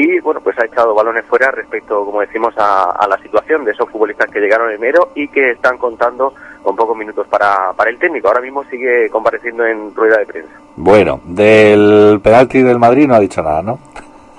y 0.00 0.20
bueno 0.20 0.40
pues 0.40 0.58
ha 0.58 0.64
echado 0.64 0.94
balones 0.94 1.24
fuera 1.26 1.50
respecto 1.50 2.04
como 2.04 2.20
decimos 2.20 2.54
a, 2.56 3.06
la 3.08 3.18
situación 3.18 3.64
de 3.64 3.72
esos 3.72 3.88
futbolistas 3.90 4.30
que 4.30 4.40
llegaron 4.40 4.72
enero 4.72 5.10
y 5.14 5.28
que 5.28 5.50
están 5.50 5.76
contando 5.76 6.32
con 6.62 6.76
pocos 6.76 6.96
minutos 6.96 7.26
para, 7.28 7.72
para 7.74 7.90
el 7.90 7.98
técnico 7.98 8.28
ahora 8.28 8.40
mismo 8.40 8.64
sigue 8.64 9.10
compareciendo 9.10 9.66
en 9.66 9.94
rueda 9.94 10.18
de 10.18 10.26
prensa 10.26 10.52
Bueno, 10.76 11.20
del 11.24 12.20
penalti 12.22 12.62
del 12.62 12.78
Madrid 12.78 13.06
no 13.06 13.14
ha 13.14 13.20
dicho 13.20 13.42
nada, 13.42 13.62
¿no? 13.62 13.78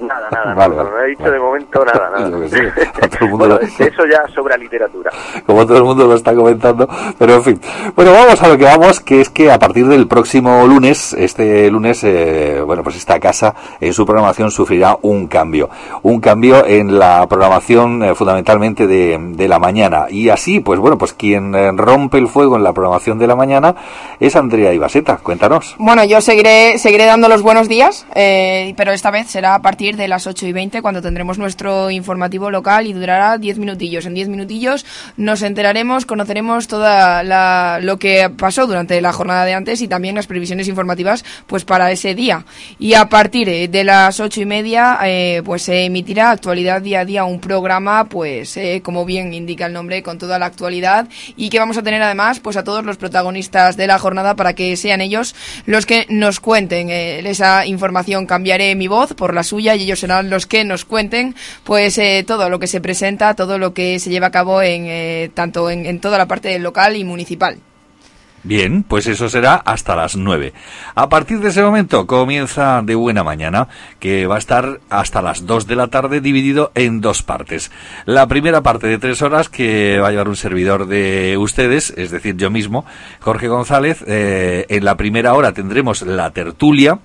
Nada, 0.01 0.29
nada, 0.31 0.53
Vale, 0.53 0.75
no, 0.75 0.83
vale, 0.83 0.89
no 0.91 0.99
he 0.99 1.07
dicho 1.09 1.31
de 1.31 1.39
momento 1.39 1.85
nada, 1.85 2.09
nada. 2.09 2.31
Bueno, 3.31 3.59
eso 3.59 4.05
ya 4.05 4.23
sobra 4.33 4.57
literatura. 4.57 5.11
como 5.45 5.65
todo 5.65 5.77
el 5.77 5.83
mundo 5.83 6.07
lo 6.07 6.15
está 6.15 6.33
comentando, 6.33 6.87
pero 7.17 7.35
en 7.35 7.43
fin. 7.43 7.61
Bueno, 7.95 8.11
vamos 8.11 8.41
a 8.41 8.47
lo 8.47 8.57
que 8.57 8.65
vamos, 8.65 8.99
que 8.99 9.21
es 9.21 9.29
que 9.29 9.51
a 9.51 9.59
partir 9.59 9.87
del 9.87 10.07
próximo 10.07 10.65
lunes, 10.67 11.13
este 11.13 11.69
lunes, 11.69 12.03
eh, 12.03 12.61
bueno, 12.65 12.83
pues 12.83 12.95
esta 12.95 13.19
casa 13.19 13.55
en 13.79 13.93
su 13.93 14.05
programación 14.05 14.51
sufrirá 14.51 14.97
un 15.01 15.27
cambio. 15.27 15.69
Un 16.03 16.19
cambio 16.19 16.65
en 16.65 16.97
la 16.97 17.27
programación 17.27 18.03
eh, 18.03 18.15
fundamentalmente 18.15 18.87
de, 18.87 19.17
de 19.19 19.47
la 19.47 19.59
mañana. 19.59 20.05
Y 20.09 20.29
así, 20.29 20.59
pues 20.59 20.79
bueno, 20.79 20.97
pues 20.97 21.13
quien 21.13 21.53
eh, 21.55 21.71
rompe 21.73 22.17
el 22.17 22.27
fuego 22.27 22.55
en 22.55 22.63
la 22.63 22.73
programación 22.73 23.19
de 23.19 23.27
la 23.27 23.35
mañana 23.35 23.75
es 24.19 24.35
Andrea 24.35 24.73
Ibaseta. 24.73 25.17
Cuéntanos. 25.17 25.75
Bueno, 25.77 26.03
yo 26.03 26.21
seguiré, 26.21 26.77
seguiré 26.77 27.05
dando 27.05 27.27
los 27.27 27.41
buenos 27.41 27.67
días, 27.67 28.05
eh, 28.15 28.73
pero 28.77 28.91
esta 28.91 29.11
vez 29.11 29.27
será 29.27 29.55
a 29.55 29.59
partir 29.59 29.90
de 29.97 30.07
las 30.07 30.27
8 30.27 30.47
y 30.47 30.53
20 30.53 30.81
cuando 30.81 31.01
tendremos 31.01 31.37
nuestro 31.37 31.91
informativo 31.91 32.51
local 32.51 32.87
y 32.87 32.93
durará 32.93 33.37
10 33.37 33.57
minutillos. 33.57 34.05
En 34.05 34.13
10 34.13 34.29
minutillos 34.29 34.85
nos 35.17 35.41
enteraremos, 35.41 36.05
conoceremos 36.05 36.67
toda 36.67 37.79
lo 37.81 37.97
que 37.97 38.29
pasó 38.29 38.67
durante 38.67 38.99
la 39.01 39.13
jornada 39.13 39.45
de 39.45 39.53
antes 39.53 39.81
y 39.81 39.87
también 39.87 40.15
las 40.15 40.27
previsiones 40.27 40.67
informativas 40.67 41.23
pues 41.47 41.65
para 41.65 41.91
ese 41.91 42.15
día. 42.15 42.45
Y 42.79 42.93
a 42.93 43.09
partir 43.09 43.49
eh, 43.49 43.67
de 43.67 43.83
las 43.83 44.19
8 44.19 44.41
y 44.41 44.45
media 44.45 44.99
eh, 45.03 45.41
pues 45.43 45.63
se 45.63 45.85
emitirá 45.85 46.31
actualidad 46.31 46.81
día 46.81 47.01
a 47.01 47.05
día 47.05 47.23
un 47.23 47.39
programa 47.39 48.05
pues 48.05 48.57
eh, 48.57 48.81
como 48.83 49.05
bien 49.05 49.33
indica 49.33 49.65
el 49.65 49.73
nombre 49.73 50.03
con 50.03 50.17
toda 50.17 50.39
la 50.39 50.45
actualidad 50.45 51.07
y 51.35 51.49
que 51.49 51.59
vamos 51.59 51.77
a 51.77 51.83
tener 51.83 52.01
además 52.01 52.39
pues 52.39 52.57
a 52.57 52.63
todos 52.63 52.85
los 52.85 52.97
protagonistas 52.97 53.77
de 53.77 53.87
la 53.87 53.99
jornada 53.99 54.35
para 54.35 54.53
que 54.53 54.75
sean 54.75 55.01
ellos 55.01 55.35
los 55.65 55.85
que 55.85 56.05
nos 56.09 56.39
cuenten 56.39 56.89
esa 56.89 57.65
información. 57.65 58.25
Cambiaré 58.25 58.75
mi 58.75 58.87
voz 58.87 59.13
por 59.13 59.33
la 59.33 59.43
suya 59.43 59.75
y 59.81 59.85
ellos 59.85 59.99
serán 59.99 60.29
los 60.29 60.45
que 60.45 60.63
nos 60.63 60.85
cuenten 60.85 61.35
pues 61.63 61.97
eh, 61.97 62.23
todo 62.25 62.49
lo 62.49 62.59
que 62.59 62.67
se 62.67 62.81
presenta, 62.81 63.35
todo 63.35 63.57
lo 63.57 63.73
que 63.73 63.99
se 63.99 64.09
lleva 64.09 64.27
a 64.27 64.31
cabo 64.31 64.61
en 64.61 64.85
eh, 64.87 65.31
tanto 65.33 65.69
en, 65.69 65.99
toda 65.99 66.17
la 66.17 66.27
parte 66.27 66.57
local 66.59 66.95
y 66.95 67.03
municipal. 67.03 67.57
Bien, 68.43 68.81
pues 68.81 69.05
eso 69.05 69.29
será 69.29 69.53
hasta 69.53 69.95
las 69.95 70.15
9. 70.15 70.51
A 70.95 71.09
partir 71.09 71.41
de 71.41 71.49
ese 71.49 71.61
momento 71.61 72.07
comienza 72.07 72.81
de 72.81 72.95
buena 72.95 73.23
mañana, 73.23 73.67
que 73.99 74.25
va 74.25 74.35
a 74.35 74.39
estar 74.39 74.79
hasta 74.89 75.21
las 75.21 75.45
2 75.45 75.67
de 75.67 75.75
la 75.75 75.89
tarde 75.89 76.21
dividido 76.21 76.71
en 76.73 77.01
dos 77.01 77.21
partes. 77.21 77.71
La 78.05 78.25
primera 78.25 78.61
parte 78.61 78.87
de 78.87 78.97
tres 78.97 79.21
horas 79.21 79.47
que 79.47 79.99
va 79.99 80.07
a 80.07 80.11
llevar 80.11 80.27
un 80.27 80.35
servidor 80.35 80.87
de 80.87 81.37
ustedes, 81.37 81.93
es 81.95 82.09
decir, 82.09 82.35
yo 82.35 82.49
mismo, 82.49 82.83
Jorge 83.19 83.47
González. 83.47 84.03
Eh, 84.07 84.65
en 84.69 84.85
la 84.85 84.97
primera 84.97 85.35
hora 85.35 85.53
tendremos 85.53 86.01
la 86.01 86.31
tertulia. 86.31 86.97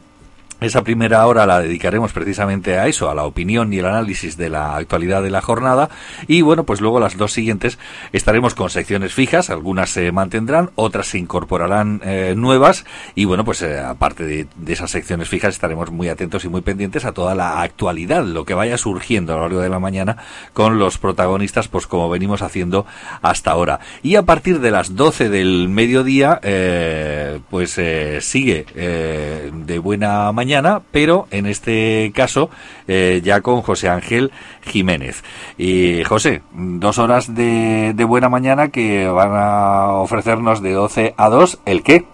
Esa 0.58 0.82
primera 0.82 1.26
hora 1.26 1.44
la 1.44 1.60
dedicaremos 1.60 2.14
precisamente 2.14 2.78
a 2.78 2.86
eso, 2.86 3.10
a 3.10 3.14
la 3.14 3.24
opinión 3.24 3.74
y 3.74 3.78
el 3.78 3.84
análisis 3.84 4.38
de 4.38 4.48
la 4.48 4.76
actualidad 4.76 5.22
de 5.22 5.28
la 5.28 5.42
jornada. 5.42 5.90
Y 6.28 6.40
bueno, 6.40 6.64
pues 6.64 6.80
luego 6.80 6.98
las 6.98 7.18
dos 7.18 7.34
siguientes 7.34 7.78
estaremos 8.12 8.54
con 8.54 8.70
secciones 8.70 9.12
fijas, 9.12 9.50
algunas 9.50 9.90
se 9.90 10.10
mantendrán, 10.12 10.70
otras 10.74 11.08
se 11.08 11.18
incorporarán 11.18 12.00
eh, 12.02 12.32
nuevas. 12.38 12.86
Y 13.14 13.26
bueno, 13.26 13.44
pues 13.44 13.60
eh, 13.60 13.78
aparte 13.80 14.24
de, 14.24 14.46
de 14.56 14.72
esas 14.72 14.90
secciones 14.90 15.28
fijas 15.28 15.52
estaremos 15.52 15.90
muy 15.90 16.08
atentos 16.08 16.46
y 16.46 16.48
muy 16.48 16.62
pendientes 16.62 17.04
a 17.04 17.12
toda 17.12 17.34
la 17.34 17.60
actualidad, 17.60 18.24
lo 18.24 18.46
que 18.46 18.54
vaya 18.54 18.78
surgiendo 18.78 19.34
a 19.34 19.36
lo 19.36 19.42
largo 19.42 19.60
de 19.60 19.68
la 19.68 19.78
mañana 19.78 20.16
con 20.54 20.78
los 20.78 20.96
protagonistas, 20.96 21.68
pues 21.68 21.86
como 21.86 22.08
venimos 22.08 22.40
haciendo 22.40 22.86
hasta 23.20 23.50
ahora. 23.50 23.80
Y 24.02 24.16
a 24.16 24.22
partir 24.22 24.60
de 24.60 24.70
las 24.70 24.96
12 24.96 25.28
del 25.28 25.68
mediodía, 25.68 26.40
eh, 26.42 27.40
pues 27.50 27.76
eh, 27.76 28.20
sigue 28.22 28.64
de 28.66 29.78
buena 29.78 30.32
mañana, 30.32 30.45
pero 30.90 31.26
en 31.30 31.46
este 31.46 32.12
caso 32.14 32.50
eh, 32.88 33.20
ya 33.22 33.40
con 33.40 33.62
José 33.62 33.88
Ángel 33.88 34.32
Jiménez. 34.62 35.22
Y 35.58 36.04
José, 36.04 36.42
dos 36.52 36.98
horas 36.98 37.34
de, 37.34 37.92
de 37.94 38.04
buena 38.04 38.28
mañana 38.28 38.68
que 38.68 39.08
van 39.08 39.30
a 39.32 39.92
ofrecernos 39.94 40.62
de 40.62 40.72
12 40.72 41.14
a 41.16 41.28
2, 41.28 41.60
¿el 41.66 41.82
qué? 41.82 42.04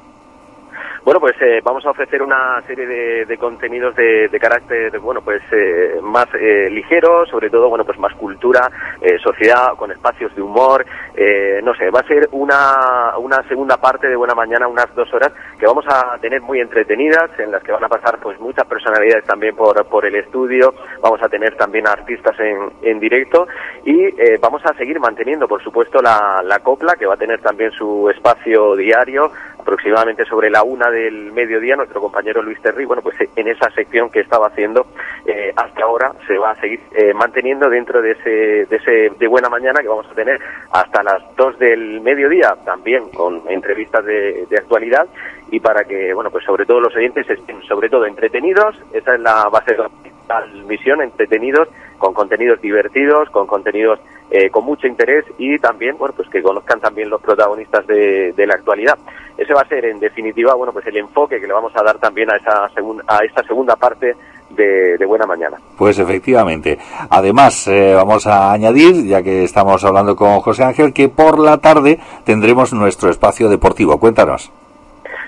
Bueno, 1.04 1.18
pues 1.18 1.34
eh, 1.40 1.60
vamos 1.64 1.84
a 1.84 1.90
ofrecer 1.90 2.22
una 2.22 2.62
serie 2.64 2.86
de, 2.86 3.26
de 3.26 3.36
contenidos 3.36 3.96
de, 3.96 4.28
de 4.28 4.38
carácter, 4.38 5.00
bueno, 5.00 5.20
pues 5.20 5.42
eh, 5.50 5.98
más 6.00 6.28
eh, 6.34 6.70
ligero, 6.70 7.26
sobre 7.26 7.50
todo, 7.50 7.68
bueno, 7.68 7.84
pues 7.84 7.98
más 7.98 8.14
cultura, 8.14 8.70
eh, 9.00 9.18
sociedad, 9.18 9.74
con 9.76 9.90
espacios 9.90 10.32
de 10.36 10.42
humor, 10.42 10.86
eh, 11.16 11.60
no 11.64 11.74
sé, 11.74 11.90
va 11.90 12.00
a 12.00 12.06
ser 12.06 12.28
una, 12.30 13.18
una 13.18 13.42
segunda 13.48 13.78
parte 13.78 14.06
de 14.06 14.14
Buena 14.14 14.36
Mañana, 14.36 14.68
unas 14.68 14.94
dos 14.94 15.12
horas, 15.12 15.32
que 15.58 15.66
vamos 15.66 15.84
a 15.88 16.18
tener 16.20 16.40
muy 16.40 16.60
entretenidas, 16.60 17.36
en 17.40 17.50
las 17.50 17.64
que 17.64 17.72
van 17.72 17.82
a 17.82 17.88
pasar 17.88 18.20
pues 18.20 18.38
muchas 18.38 18.64
personalidades 18.68 19.24
también 19.24 19.56
por, 19.56 19.84
por 19.86 20.06
el 20.06 20.14
estudio, 20.14 20.72
vamos 21.00 21.20
a 21.20 21.28
tener 21.28 21.56
también 21.56 21.88
artistas 21.88 22.38
en, 22.38 22.70
en 22.82 23.00
directo 23.00 23.48
y 23.84 24.04
eh, 24.04 24.38
vamos 24.40 24.62
a 24.64 24.74
seguir 24.74 25.00
manteniendo, 25.00 25.48
por 25.48 25.60
supuesto, 25.64 26.00
la, 26.00 26.42
la 26.44 26.60
copla, 26.60 26.94
que 26.94 27.06
va 27.06 27.14
a 27.14 27.18
tener 27.18 27.40
también 27.40 27.72
su 27.72 28.08
espacio 28.08 28.76
diario, 28.76 29.32
aproximadamente 29.62 30.24
sobre 30.24 30.50
la 30.50 30.62
una 30.62 30.90
del 30.90 31.32
mediodía, 31.32 31.76
nuestro 31.76 32.00
compañero 32.00 32.42
Luis 32.42 32.60
Terry, 32.60 32.84
bueno, 32.84 33.02
pues 33.02 33.16
en 33.34 33.48
esa 33.48 33.70
sección 33.70 34.10
que 34.10 34.20
estaba 34.20 34.48
haciendo 34.48 34.86
eh, 35.24 35.52
hasta 35.56 35.84
ahora 35.84 36.12
se 36.26 36.36
va 36.36 36.50
a 36.50 36.60
seguir 36.60 36.80
eh, 36.92 37.14
manteniendo 37.14 37.70
dentro 37.70 38.02
de 38.02 38.12
ese, 38.12 38.66
de 38.66 38.76
ese 38.76 39.12
de 39.16 39.26
buena 39.28 39.48
mañana 39.48 39.80
que 39.80 39.88
vamos 39.88 40.06
a 40.10 40.14
tener 40.14 40.40
hasta 40.72 41.02
las 41.02 41.22
dos 41.36 41.58
del 41.58 42.00
mediodía, 42.00 42.54
también 42.64 43.08
con 43.10 43.42
entrevistas 43.48 44.04
de, 44.04 44.46
de 44.50 44.56
actualidad 44.58 45.06
y 45.50 45.60
para 45.60 45.84
que, 45.84 46.12
bueno, 46.12 46.30
pues 46.30 46.44
sobre 46.44 46.66
todo 46.66 46.80
los 46.80 46.94
oyentes 46.96 47.28
estén 47.30 47.62
sobre 47.62 47.88
todo 47.88 48.06
entretenidos, 48.06 48.76
esa 48.92 49.14
es 49.14 49.20
la 49.20 49.48
base 49.48 49.72
de 49.72 49.78
la 49.78 50.46
misión, 50.66 51.02
entretenidos, 51.02 51.68
con 51.98 52.14
contenidos 52.14 52.60
divertidos, 52.60 53.30
con 53.30 53.46
contenidos 53.46 54.00
eh, 54.34 54.48
con 54.50 54.64
mucho 54.64 54.86
interés 54.86 55.24
y 55.38 55.58
también, 55.58 55.96
bueno, 55.98 56.14
pues 56.16 56.28
que 56.30 56.42
conozcan 56.42 56.80
también 56.80 57.10
los 57.10 57.20
protagonistas 57.20 57.86
de, 57.86 58.32
de 58.32 58.46
la 58.46 58.54
actualidad. 58.54 58.98
Ese 59.36 59.52
va 59.54 59.60
a 59.60 59.68
ser, 59.68 59.84
en 59.84 60.00
definitiva, 60.00 60.54
bueno, 60.54 60.72
pues 60.72 60.86
el 60.86 60.96
enfoque 60.96 61.38
que 61.38 61.46
le 61.46 61.52
vamos 61.52 61.72
a 61.76 61.82
dar 61.82 61.98
también 61.98 62.30
a 62.32 62.36
esa, 62.36 62.68
segun- 62.74 63.02
a 63.06 63.18
esta 63.24 63.42
segunda 63.44 63.76
parte 63.76 64.16
de, 64.50 65.04
buena 65.06 65.26
mañana. 65.26 65.56
Pues 65.76 65.98
efectivamente. 65.98 66.78
Además, 67.10 67.66
eh, 67.68 67.92
vamos 67.94 68.26
a 68.26 68.52
añadir, 68.52 69.06
ya 69.06 69.22
que 69.22 69.44
estamos 69.44 69.84
hablando 69.84 70.16
con 70.16 70.40
José 70.40 70.64
Ángel, 70.64 70.92
que 70.94 71.08
por 71.08 71.38
la 71.38 71.58
tarde 71.58 71.98
tendremos 72.24 72.72
nuestro 72.72 73.10
espacio 73.10 73.48
deportivo. 73.48 73.98
Cuéntanos. 73.98 74.50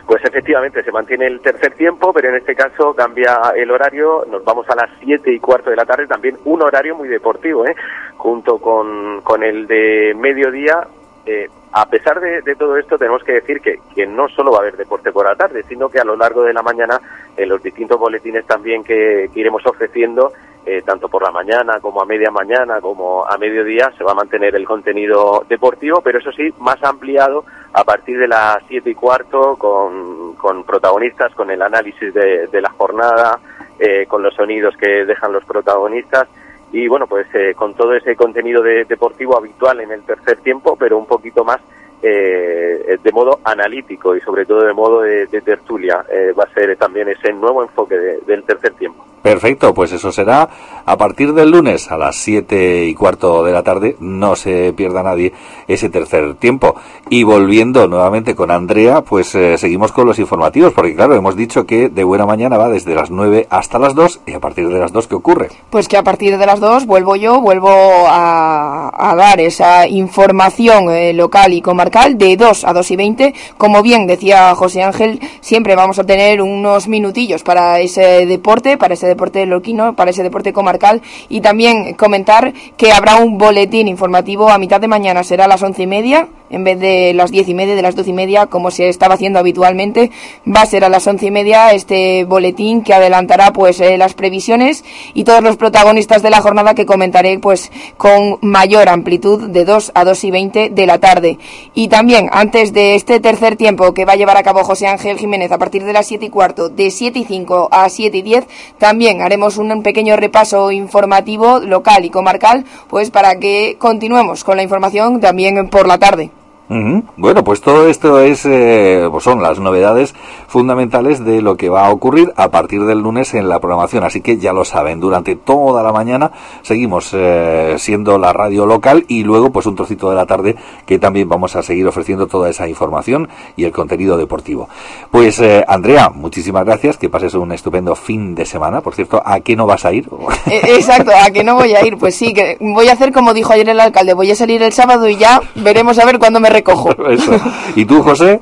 Pues 0.07 0.23
efectivamente, 0.25 0.83
se 0.83 0.93
mantiene 0.93 1.27
el 1.27 1.41
tercer 1.41 1.75
tiempo, 1.75 2.13
pero 2.13 2.29
en 2.29 2.37
este 2.37 2.55
caso 2.55 2.93
cambia 2.95 3.41
el 3.57 3.71
horario, 3.71 4.27
nos 4.31 4.45
vamos 4.45 4.69
a 4.69 4.75
las 4.75 4.91
siete 5.01 5.33
y 5.33 5.41
cuarto 5.41 5.71
de 5.71 5.77
la 5.77 5.87
tarde, 5.87 6.07
también 6.07 6.37
un 6.45 6.63
horario 6.63 6.95
muy 6.95 7.09
deportivo, 7.09 7.67
¿eh? 7.67 7.75
junto 8.17 8.59
con, 8.59 9.23
con 9.23 9.43
el 9.43 9.67
de 9.67 10.15
mediodía, 10.15 10.87
eh, 11.27 11.49
a 11.73 11.87
pesar 11.87 12.21
de, 12.21 12.55
todo 12.55 12.77
esto, 12.77 12.99
tenemos 12.99 13.25
que 13.25 13.33
decir 13.33 13.61
que, 13.61 13.79
que, 13.95 14.07
no 14.07 14.29
solo 14.29 14.53
va 14.53 14.59
a 14.59 14.61
haber 14.61 14.77
deporte 14.77 15.11
por 15.11 15.27
la 15.27 15.35
tarde, 15.35 15.65
sino 15.65 15.89
que 15.89 15.99
a 15.99 16.05
lo 16.05 16.17
largo 16.17 16.43
de 16.43 16.53
la 16.53 16.63
mañana, 16.63 17.01
en 17.37 17.49
los 17.49 17.63
distintos 17.63 17.99
boletines 17.99 18.47
también 18.47 18.85
que, 18.85 19.29
iremos 19.35 19.67
ofreciendo, 19.67 20.33
eh, 20.67 20.83
tanto 20.85 21.09
por 21.09 21.23
la 21.23 21.31
mañana 21.31 21.81
como 21.81 22.01
a 22.01 22.07
media 22.07 22.31
mañana 22.31 22.81
como 22.81 23.27
a 23.27 23.37
mediodía, 23.39 23.91
se 23.99 24.05
va 24.05 24.13
a 24.13 24.17
mantener 24.17 24.55
el 24.55 24.67
contenido 24.67 25.45
deportivo, 25.49 26.01
pero 26.03 26.19
eso 26.19 26.31
sí, 26.33 26.55
más 26.59 26.83
ampliado 26.85 27.45
a 27.75 27.85
partir 27.85 28.18
de 28.18 28.29
las 28.29 28.59
siete 28.68 28.91
y 28.91 28.95
cuarto, 28.95 29.57
con, 29.57 30.64
protagonistas, 30.64 31.35
con 31.35 31.51
el 31.51 31.61
análisis 31.61 32.14
de, 32.14 32.47
de 32.47 32.61
la 32.61 32.70
jornada, 32.70 33.39
eh, 33.79 34.07
con 34.07 34.22
los 34.22 34.35
sonidos 34.35 34.77
que 34.77 35.05
dejan 35.05 35.33
los 35.33 35.45
protagonistas 35.45 36.29
y 36.75 36.89
bueno, 36.89 37.07
pues 37.07 37.29
eh, 37.35 37.55
con 37.55 37.75
todo 37.75 37.95
ese 37.95 38.16
contenido 38.16 38.61
deportivo 38.61 39.37
habitual 39.39 39.81
en 39.81 39.93
el 39.93 40.03
tercer 40.03 40.39
tiempo, 40.39 40.75
pero 40.77 40.99
un 40.99 41.07
poquito 41.07 41.45
más 41.45 41.61
eh, 42.03 42.99
de 43.01 43.12
modo 43.12 43.39
analítico 43.45 44.16
y 44.16 44.20
sobre 44.20 44.45
todo 44.45 44.64
de 44.64 44.72
modo 44.72 45.03
de, 45.03 45.27
tertulia. 45.29 46.05
Eh, 46.11 46.33
va 46.37 46.43
a 46.43 46.53
ser 46.53 46.77
también 46.77 47.09
ese 47.09 47.33
nuevo 47.33 47.62
enfoque 47.62 47.97
del 48.27 48.43
tercer 48.43 48.72
tiempo. 48.72 49.07
Perfecto, 49.25 49.72
pues 49.72 49.91
eso 49.91 50.12
será 50.12 50.51
a 50.85 50.99
partir 50.99 51.33
del 51.33 51.51
lunes 51.51 51.91
a 51.91 51.97
las 51.97 52.14
siete 52.14 52.85
y 52.85 52.95
cuarto 52.95 53.43
de 53.43 53.53
la 53.53 53.62
tarde. 53.62 53.97
No 53.99 54.37
se 54.37 54.75
pierda 54.75 55.03
nadie 55.03 55.33
ese 55.66 55.89
tercer 55.89 56.35
tiempo. 56.35 56.75
Y 57.09 57.22
volviendo 57.22 57.89
nuevamente 57.89 58.35
con 58.35 58.51
Andrea, 58.51 59.01
pues 59.01 59.35
eh, 59.35 59.57
seguimos 59.57 59.93
con 59.93 60.07
los 60.07 60.18
informativos, 60.18 60.75
porque 60.75 60.95
claro, 60.95 61.14
hemos 61.14 61.37
dicho 61.37 61.64
que 61.64 61.89
de 61.89 62.05
buena 62.05 62.27
mañana 62.27 62.59
va 62.59 62.68
desde 62.68 62.95
las 62.95 63.11
nueve 63.11 63.47
hasta 63.49 63.79
las 63.79 63.95
dos 63.95 64.20
y 64.27 64.35
a 64.35 64.41
partir 64.41 64.68
de 64.68 64.79
las 64.79 64.93
dos, 64.93 65.07
¿qué 65.07 65.14
ocurre? 65.14 65.49
Pues 65.70 65.89
que 65.89 65.97
a 65.97 66.03
partir 66.03 66.37
de 66.37 66.45
las 66.45 66.61
dos 66.61 66.85
vuelvo 66.85 67.16
yo, 67.16 67.41
vuelvo 67.41 67.70
a, 67.70 69.14
dar 69.16 69.41
esa 69.41 69.89
información 69.89 70.91
eh, 70.91 71.14
local 71.14 71.55
y 71.55 71.62
comarcal 71.62 72.18
de 72.18 72.37
dos 72.37 72.66
a 72.66 72.75
dos 72.75 72.91
y 72.91 72.97
veinte. 72.97 73.33
Como 73.57 73.81
bien 73.81 74.07
decía 74.07 74.55
José 74.55 74.83
Ángel, 74.83 75.18
siempre 75.41 75.77
vamos 75.77 75.99
a 75.99 76.05
tener 76.05 76.43
unos 76.43 76.89
minutillos 76.89 77.43
para 77.43 77.81
ese 77.81 78.27
deporte, 78.27 78.77
para 78.77 78.93
ese 78.93 79.14
loquino, 79.47 79.95
para 79.95 80.11
ese 80.11 80.23
deporte 80.23 80.53
comarcal. 80.53 81.03
Y 81.29 81.41
también 81.41 81.95
comentar 81.95 82.53
que 82.77 82.93
habrá 82.93 83.17
un 83.17 83.39
boletín 83.39 83.89
informativo 83.89 84.49
a 84.51 84.59
mitad 84.59 84.81
de 84.81 84.89
mañana, 84.89 85.23
será 85.25 85.45
a 85.45 85.49
las 85.49 85.62
once 85.62 85.83
y 85.83 85.87
media 85.87 86.29
en 86.55 86.65
vez 86.65 86.79
de 86.79 87.13
las 87.15 87.31
diez 87.31 87.49
y 87.49 87.55
media, 87.55 87.75
de 87.75 87.83
las 87.83 87.97
doce 87.97 88.11
y 88.11 88.13
media, 88.13 88.47
como 88.47 88.71
se 88.71 88.89
estaba 88.89 89.15
haciendo 89.15 89.39
habitualmente, 89.39 90.11
va 90.47 90.63
a 90.63 90.67
ser 90.67 90.85
a 90.85 90.89
las 90.89 91.07
once 91.07 91.27
y 91.27 91.31
media 91.31 91.73
este 91.73 92.25
boletín 92.25 92.83
que 92.83 92.95
adelantará 92.95 93.53
pues 93.53 93.81
eh, 93.81 93.99
las 93.99 94.15
previsiones 94.15 94.85
y 95.15 95.25
todos 95.25 95.43
los 95.43 95.57
protagonistas 95.57 96.23
de 96.23 96.31
la 96.31 96.41
jornada 96.41 96.75
que 96.75 96.87
comentaré 96.87 97.39
pues 97.39 97.73
con 97.97 98.39
mayor 98.41 98.89
amplitud 98.89 99.49
de 99.51 99.65
2 99.65 99.93
a 99.95 100.05
2 100.05 100.25
y 100.25 100.31
20 100.31 100.71
de 100.71 100.87
la 100.87 100.99
tarde. 100.99 101.39
Y 101.75 101.89
también 101.89 102.29
antes 102.33 102.73
de 102.73 102.95
este 102.95 103.21
tercer 103.21 103.57
tiempo 103.57 103.93
que 103.95 104.05
va 104.05 104.13
a 104.13 104.17
llevar 104.17 104.37
a 104.37 104.43
cabo 104.43 104.65
José 104.65 104.87
Ángel 104.87 105.19
Jiménez 105.19 105.51
a 105.53 105.59
partir 105.59 105.85
de 105.85 105.93
las 105.93 106.07
siete 106.07 106.27
y 106.27 106.31
cuarto, 106.31 106.69
de 106.69 106.91
siete 106.91 107.19
y 107.19 107.25
cinco 107.25 107.69
a 107.73 107.89
siete 107.89 108.19
y 108.19 108.23
diez, 108.23 108.47
también 108.79 109.23
haremos 109.23 109.59
un 109.59 109.83
pequeño 109.83 110.17
repaso 110.17 110.71
informativo 110.71 111.59
local 111.59 112.05
y 112.05 112.11
comarcal 112.11 112.65
pues 112.89 113.11
para 113.11 113.39
que 113.41 113.77
continuemos 113.79 114.45
con 114.45 114.57
la 114.57 114.63
información 114.63 115.21
también 115.21 115.69
por 115.69 115.89
la 115.89 115.99
tarde. 115.99 116.31
Bueno, 116.69 117.45
pues 117.45 117.61
todo 117.61 117.89
esto 117.89 118.21
es, 118.21 118.47
eh, 118.47 119.07
pues 119.11 119.23
son 119.23 119.43
las 119.43 119.59
novedades 119.59 120.15
fundamentales 120.49 121.23
de 121.23 121.43
lo 121.43 121.57
que 121.57 121.69
va 121.69 121.87
a 121.87 121.91
ocurrir 121.91 122.33
a 122.37 122.51
partir 122.51 122.85
del 122.87 123.01
lunes 123.01 123.35
en 123.35 123.49
la 123.49 123.61
programación. 123.61 124.03
Así 124.03 124.23
que 124.23 124.39
ya 124.39 124.53
lo 124.55 124.65
saben, 124.65 124.99
durante 124.99 125.37
toda 125.37 125.83
la 125.83 125.93
mañana 125.93 126.33
seguimos 126.62 127.11
eh, 127.12 127.75
siendo 127.79 128.19
la 128.19 128.33
radio 128.33 128.65
local 128.65 129.05
y 129.09 129.25
luego 129.25 129.51
pues 129.53 129.67
un 129.67 129.77
trocito 129.77 130.09
de 130.09 130.17
la 130.17 130.25
tarde 130.25 130.57
que 130.87 130.99
también 130.99 131.29
vamos 131.29 131.55
a 131.55 131.62
seguir 131.62 131.87
ofreciendo 131.87 132.27
toda 132.27 132.49
esa 132.49 132.67
información 132.67 133.29
y 133.57 133.65
el 133.65 133.73
contenido 133.73 134.17
deportivo. 134.17 134.69
Pues 135.11 135.41
eh, 135.41 135.65
Andrea, 135.69 136.11
muchísimas 136.15 136.65
gracias, 136.65 136.97
que 136.97 137.11
pases 137.11 137.35
un 137.35 137.53
estupendo 137.53 137.95
fin 137.95 138.35
de 138.35 138.47
semana. 138.47 138.81
Por 138.81 138.95
cierto, 138.95 139.23
¿a 139.25 139.41
qué 139.41 139.55
no 139.55 139.67
vas 139.67 139.85
a 139.85 139.93
ir? 139.93 140.09
Exacto, 140.47 141.11
¿a 141.15 141.31
qué 141.31 141.45
no 141.45 141.57
voy 141.57 141.75
a 141.75 141.85
ir? 141.87 141.99
Pues 141.99 142.15
sí, 142.15 142.33
que 142.33 142.57
voy 142.59 142.89
a 142.89 142.93
hacer 142.93 143.12
como 143.12 143.35
dijo 143.35 143.53
ayer 143.53 143.69
el 143.69 143.81
alcalde, 143.81 144.15
voy 144.15 144.31
a 144.31 144.35
salir 144.35 144.62
el 144.62 144.73
sábado 144.73 145.09
y 145.09 145.17
ya 145.17 145.43
veremos 145.57 145.99
a 145.99 146.07
ver 146.07 146.19
cuándo 146.19 146.41
me 146.41 146.54
recojo. 146.55 146.91
¿Y 147.77 147.85
tú, 147.85 148.03
José? 148.03 148.41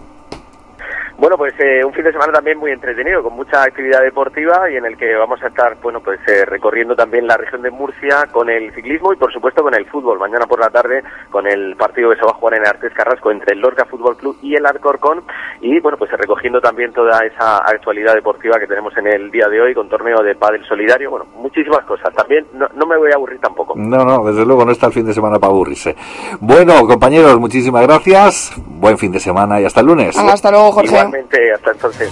Bueno, 1.22 1.36
pues 1.36 1.54
eh, 1.60 1.84
un 1.84 1.92
fin 1.92 2.02
de 2.02 2.10
semana 2.10 2.32
también 2.32 2.58
muy 2.58 2.72
entretenido, 2.72 3.22
con 3.22 3.34
mucha 3.34 3.62
actividad 3.62 4.00
deportiva 4.00 4.68
y 4.68 4.74
en 4.74 4.84
el 4.84 4.96
que 4.96 5.14
vamos 5.14 5.40
a 5.40 5.46
estar, 5.46 5.76
bueno, 5.80 6.00
pues 6.00 6.18
eh, 6.26 6.44
recorriendo 6.44 6.96
también 6.96 7.28
la 7.28 7.36
región 7.36 7.62
de 7.62 7.70
Murcia 7.70 8.26
con 8.32 8.50
el 8.50 8.74
ciclismo 8.74 9.12
y 9.12 9.16
por 9.16 9.32
supuesto 9.32 9.62
con 9.62 9.72
el 9.72 9.86
fútbol. 9.86 10.18
Mañana 10.18 10.46
por 10.46 10.58
la 10.58 10.68
tarde 10.68 11.04
con 11.30 11.46
el 11.46 11.76
partido 11.76 12.10
que 12.10 12.16
se 12.16 12.24
va 12.24 12.32
a 12.32 12.34
jugar 12.34 12.54
en 12.54 12.66
Artes 12.66 12.92
Carrasco 12.92 13.30
entre 13.30 13.54
el 13.54 13.60
Lorca 13.60 13.84
Fútbol 13.84 14.16
Club 14.16 14.36
y 14.42 14.56
el 14.56 14.66
Alcorcón 14.66 15.22
y 15.60 15.78
bueno, 15.78 15.96
pues 15.96 16.10
recogiendo 16.10 16.60
también 16.60 16.92
toda 16.92 17.24
esa 17.24 17.58
actualidad 17.58 18.14
deportiva 18.14 18.58
que 18.58 18.66
tenemos 18.66 18.92
en 18.96 19.06
el 19.06 19.30
día 19.30 19.46
de 19.46 19.60
hoy 19.60 19.74
con 19.74 19.88
torneo 19.88 20.24
de 20.24 20.34
pádel 20.34 20.64
solidario, 20.64 21.08
bueno, 21.08 21.26
muchísimas 21.36 21.84
cosas. 21.84 22.12
También 22.16 22.48
no, 22.52 22.66
no 22.74 22.84
me 22.84 22.96
voy 22.96 23.12
a 23.12 23.14
aburrir 23.14 23.38
tampoco. 23.38 23.74
No, 23.76 24.04
no, 24.04 24.24
desde 24.24 24.44
luego 24.44 24.64
no 24.64 24.72
está 24.72 24.88
el 24.88 24.92
fin 24.92 25.06
de 25.06 25.14
semana 25.14 25.38
para 25.38 25.52
aburrirse. 25.52 25.94
Bueno, 26.40 26.84
compañeros, 26.84 27.38
muchísimas 27.38 27.86
gracias. 27.86 28.52
Buen 28.66 28.98
fin 28.98 29.12
de 29.12 29.20
semana 29.20 29.60
y 29.60 29.64
hasta 29.66 29.82
el 29.82 29.86
lunes. 29.86 30.18
Hasta 30.18 30.50
luego, 30.50 30.72
Jorge 30.72 31.11
hasta 31.54 31.72
entonces. 31.72 32.10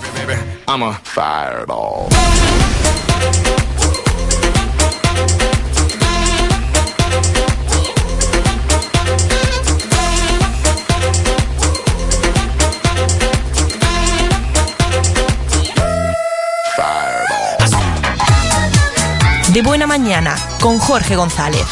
De 19.53 19.63
buena 19.63 19.87
mañana 19.87 20.37
con 20.61 20.79
Jorge 20.79 21.17
González. 21.17 21.67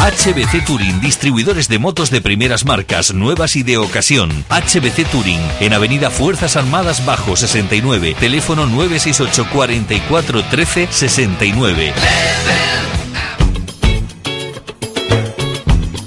HBC 0.00 0.64
Touring, 0.66 1.00
distribuidores 1.00 1.68
de 1.68 1.78
motos 1.78 2.10
de 2.10 2.20
primeras 2.20 2.64
marcas, 2.64 3.14
nuevas 3.14 3.56
y 3.56 3.62
de 3.62 3.78
ocasión. 3.78 4.30
HBC 4.50 5.10
Touring, 5.10 5.40
en 5.60 5.72
Avenida 5.72 6.10
Fuerzas 6.10 6.56
Armadas 6.56 7.04
Bajo 7.04 7.34
69, 7.34 8.14
teléfono 8.20 8.66
968 8.66 9.48
44 9.52 10.44
13 10.44 10.88
69. 10.90 11.94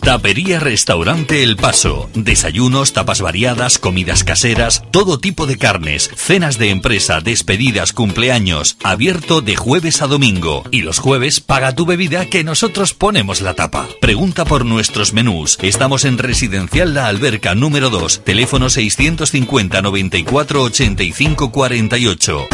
Tapería 0.10 0.60
Restaurante 0.60 1.44
El 1.44 1.56
Paso. 1.56 2.10
Desayunos, 2.16 2.94
tapas 2.94 3.22
variadas, 3.22 3.78
comidas 3.78 4.24
caseras, 4.24 4.82
todo 4.90 5.20
tipo 5.20 5.46
de 5.46 5.60
carnes, 5.60 6.10
cenas 6.16 6.58
de 6.58 6.72
empresa, 6.72 7.22
despedidas, 7.22 7.94
cumpleaños. 7.94 8.76
Abierto 8.84 9.42
de 9.42 9.56
jueves 9.56 10.02
a 10.02 10.08
domingo. 10.08 10.64
Y 10.72 10.82
los 10.82 10.98
jueves 10.98 11.42
paga 11.42 11.76
tu 11.76 11.86
bebida 11.86 12.26
que 12.26 12.44
nosotros 12.44 12.96
ponemos 12.96 13.42
la 13.42 13.54
tapa. 13.54 13.88
Pregunta 14.02 14.46
por 14.46 14.66
nuestros 14.66 15.14
menús. 15.14 15.60
Estamos 15.62 16.06
en 16.06 16.18
Residencial 16.18 16.96
La 16.96 17.06
Alberca 17.06 17.54
número 17.54 17.92
2. 17.92 18.24
Teléfono 18.24 18.72
650 18.72 19.84
94 19.84 20.64
85 20.64 21.52
48. 21.52 22.48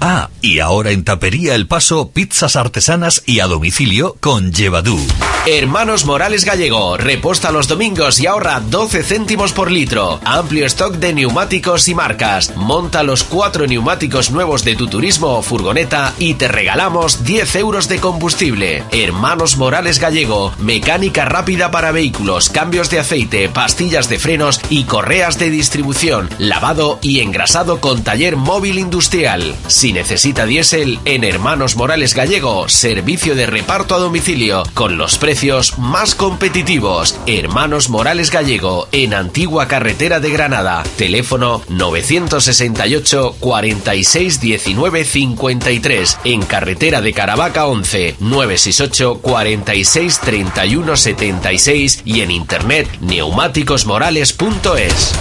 Ah, 0.00 0.28
y 0.42 0.60
ahora 0.60 0.90
en 0.90 1.04
Tapería 1.04 1.54
El 1.54 1.66
Paso, 1.66 2.10
pizzas 2.10 2.56
artesanas 2.56 3.22
y 3.26 3.40
a 3.40 3.46
domicilio 3.46 4.16
con 4.20 4.52
Llevadú. 4.52 4.98
Hermanos 5.46 6.04
Morales 6.04 6.44
Gallego, 6.44 6.96
reposta 6.96 7.52
los 7.52 7.68
domingos 7.68 8.18
y 8.18 8.26
ahorra 8.26 8.60
12 8.60 9.04
céntimos 9.04 9.52
por 9.52 9.70
litro. 9.70 10.20
Amplio 10.24 10.66
stock 10.66 10.94
de 10.96 11.14
neumáticos 11.14 11.86
y 11.86 11.94
marcas. 11.94 12.56
Monta 12.56 13.04
los 13.04 13.22
cuatro 13.22 13.66
neumáticos 13.66 14.32
nuevos 14.32 14.64
de 14.64 14.74
tu 14.74 14.88
turismo 14.88 15.38
o 15.38 15.42
furgoneta 15.42 16.12
y 16.18 16.34
te 16.34 16.48
regalamos 16.48 17.24
10 17.24 17.56
euros 17.56 17.88
de 17.88 18.00
combustible. 18.00 18.82
Hermanos 18.90 19.56
Morales 19.56 20.00
Gallego, 20.00 20.52
mecánica 20.58 21.24
rápida 21.24 21.70
para 21.70 21.92
vehículos, 21.92 22.50
cambios 22.50 22.90
de 22.90 22.98
aceite, 22.98 23.48
pastillas 23.48 24.08
de 24.08 24.18
frenos 24.18 24.60
y 24.68 24.82
correas 24.82 25.38
de 25.38 25.50
distribución, 25.50 26.28
lavado 26.38 26.98
y 27.02 27.20
engrasado 27.20 27.80
con 27.80 28.02
taller 28.02 28.36
móvil 28.36 28.80
industrial. 28.80 29.54
Necesita 29.92 30.46
diésel, 30.46 31.00
en 31.04 31.24
Hermanos 31.24 31.76
Morales 31.76 32.14
Gallego, 32.14 32.68
servicio 32.68 33.34
de 33.34 33.46
reparto 33.46 33.94
a 33.94 33.98
domicilio, 33.98 34.62
con 34.74 34.98
los 34.98 35.18
precios 35.18 35.78
más 35.78 36.14
competitivos. 36.14 37.18
Hermanos 37.26 37.88
Morales 37.88 38.30
Gallego, 38.30 38.88
en 38.92 39.14
Antigua 39.14 39.68
Carretera 39.68 40.20
de 40.20 40.30
Granada. 40.30 40.82
Teléfono 40.96 41.62
968 41.68 43.36
46 43.40 44.40
19 44.40 45.04
53. 45.04 46.18
En 46.24 46.42
Carretera 46.42 47.00
de 47.00 47.12
Caravaca 47.12 47.66
11 47.66 48.16
968 48.20 49.20
46 49.20 50.20
31 50.20 50.96
76 50.96 52.02
y 52.04 52.20
en 52.20 52.30
internet 52.30 52.88
neumáticosmorales.es. 53.00 55.14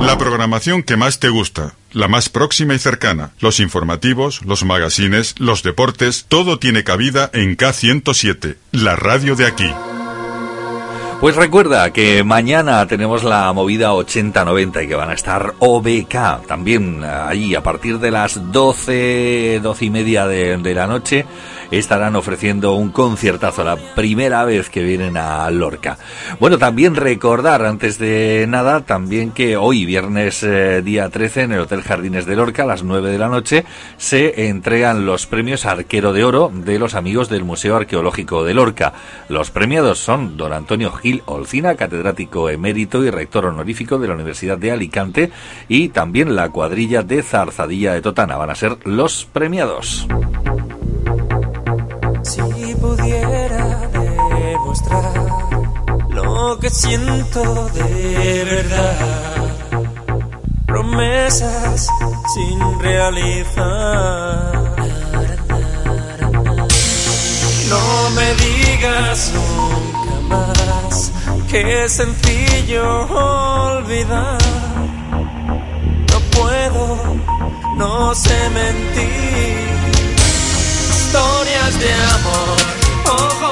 La 0.00 0.18
programación 0.18 0.82
que 0.82 0.96
más 0.96 1.20
te 1.20 1.28
gusta, 1.28 1.76
la 1.92 2.08
más 2.08 2.28
próxima 2.28 2.74
y 2.74 2.78
cercana, 2.78 3.32
los 3.40 3.60
informativos, 3.60 4.44
los 4.44 4.64
magazines, 4.64 5.34
los 5.38 5.62
deportes, 5.62 6.26
todo 6.28 6.58
tiene 6.58 6.84
cabida 6.84 7.30
en 7.32 7.56
K107, 7.56 8.56
la 8.72 8.96
radio 8.96 9.36
de 9.36 9.46
aquí. 9.46 9.70
Pues 11.22 11.36
recuerda 11.36 11.92
que 11.92 12.24
mañana 12.24 12.84
tenemos 12.88 13.22
la 13.22 13.52
movida 13.52 13.92
80-90 13.92 14.82
y 14.82 14.88
que 14.88 14.96
van 14.96 15.10
a 15.10 15.14
estar 15.14 15.54
OBK 15.60 16.48
también 16.48 17.04
ahí 17.04 17.54
a 17.54 17.62
partir 17.62 18.00
de 18.00 18.10
las 18.10 18.50
12, 18.50 19.60
12 19.62 19.84
y 19.84 19.90
media 19.90 20.26
de, 20.26 20.56
de 20.56 20.74
la 20.74 20.88
noche 20.88 21.24
estarán 21.72 22.16
ofreciendo 22.16 22.74
un 22.74 22.90
conciertazo, 22.90 23.64
la 23.64 23.76
primera 23.76 24.44
vez 24.44 24.68
que 24.68 24.82
vienen 24.82 25.16
a 25.16 25.50
Lorca. 25.50 25.98
Bueno, 26.38 26.58
también 26.58 26.94
recordar, 26.94 27.64
antes 27.64 27.98
de 27.98 28.46
nada, 28.48 28.82
también 28.82 29.30
que 29.30 29.56
hoy, 29.56 29.86
viernes 29.86 30.42
eh, 30.42 30.82
día 30.82 31.08
13, 31.08 31.42
en 31.42 31.52
el 31.52 31.60
Hotel 31.60 31.82
Jardines 31.82 32.26
de 32.26 32.36
Lorca, 32.36 32.64
a 32.64 32.66
las 32.66 32.82
9 32.82 33.10
de 33.10 33.18
la 33.18 33.28
noche, 33.28 33.64
se 33.96 34.48
entregan 34.48 35.06
los 35.06 35.26
premios 35.26 35.64
Arquero 35.64 36.12
de 36.12 36.24
Oro 36.24 36.52
de 36.54 36.78
los 36.78 36.94
amigos 36.94 37.30
del 37.30 37.44
Museo 37.44 37.76
Arqueológico 37.76 38.44
de 38.44 38.54
Lorca. 38.54 38.92
Los 39.28 39.50
premiados 39.50 39.98
son 39.98 40.36
don 40.36 40.52
Antonio 40.52 40.92
Gil 40.92 41.22
Olcina, 41.24 41.74
catedrático 41.74 42.50
emérito 42.50 43.02
y 43.02 43.10
rector 43.10 43.46
honorífico 43.46 43.98
de 43.98 44.08
la 44.08 44.14
Universidad 44.14 44.58
de 44.58 44.72
Alicante, 44.72 45.30
y 45.68 45.88
también 45.88 46.36
la 46.36 46.50
cuadrilla 46.50 47.02
de 47.02 47.22
Zarzadilla 47.22 47.94
de 47.94 48.02
Totana. 48.02 48.36
Van 48.36 48.50
a 48.50 48.54
ser 48.54 48.76
los 48.84 49.24
premiados. 49.24 50.06
Pudiera 53.02 53.88
demostrar 53.88 55.12
lo 56.10 56.56
que 56.60 56.70
siento 56.70 57.68
de 57.70 58.44
verdad, 58.44 59.44
promesas 60.66 61.88
sin 62.32 62.78
realizar. 62.78 64.52
No 67.68 68.10
me 68.10 68.34
digas 68.34 69.32
nunca 69.34 70.20
más 70.28 71.12
que 71.50 71.84
es 71.84 71.92
sencillo 71.94 73.06
olvidar. 73.08 74.38
No 76.12 76.20
puedo, 76.30 76.98
no 77.78 78.14
sé 78.14 78.50
mentir 78.50 79.72
historias 81.12 81.78
de 81.78 81.92
amor, 81.92 82.81
que 83.16 83.51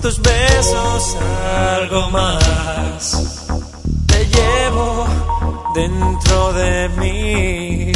Tus 0.00 0.20
besos 0.20 1.16
algo 1.76 2.10
más. 2.10 3.46
Te 4.06 4.26
llevo 4.26 5.06
dentro 5.74 6.52
de 6.52 6.88
mí. 7.00 7.92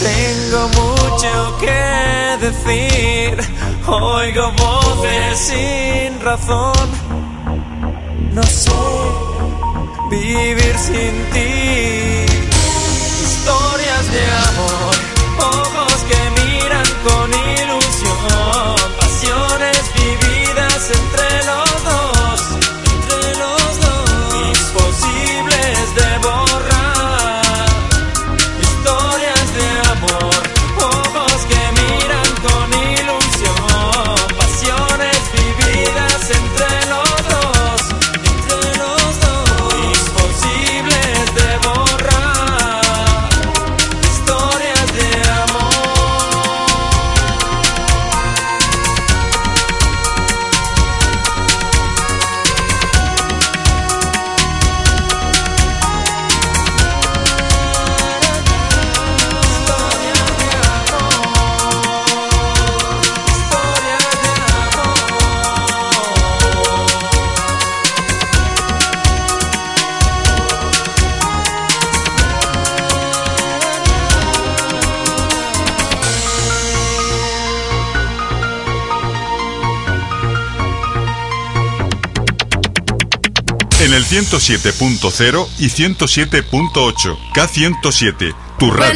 Tengo 0.00 0.68
mucho 0.68 1.58
que 1.60 2.46
decir. 2.46 3.38
Oigo 3.86 4.52
voces 4.52 5.38
sin 5.38 6.20
razón. 6.20 6.88
No 8.32 8.42
sé 8.42 8.70
vivir 10.10 10.74
sin 10.78 11.14
ti 11.32 12.47
el 83.98 84.04
107.0 84.04 85.48
y 85.58 85.66
107.8, 85.66 87.18
K107, 87.34 88.36
tu 88.56 88.70
radio. 88.70 88.86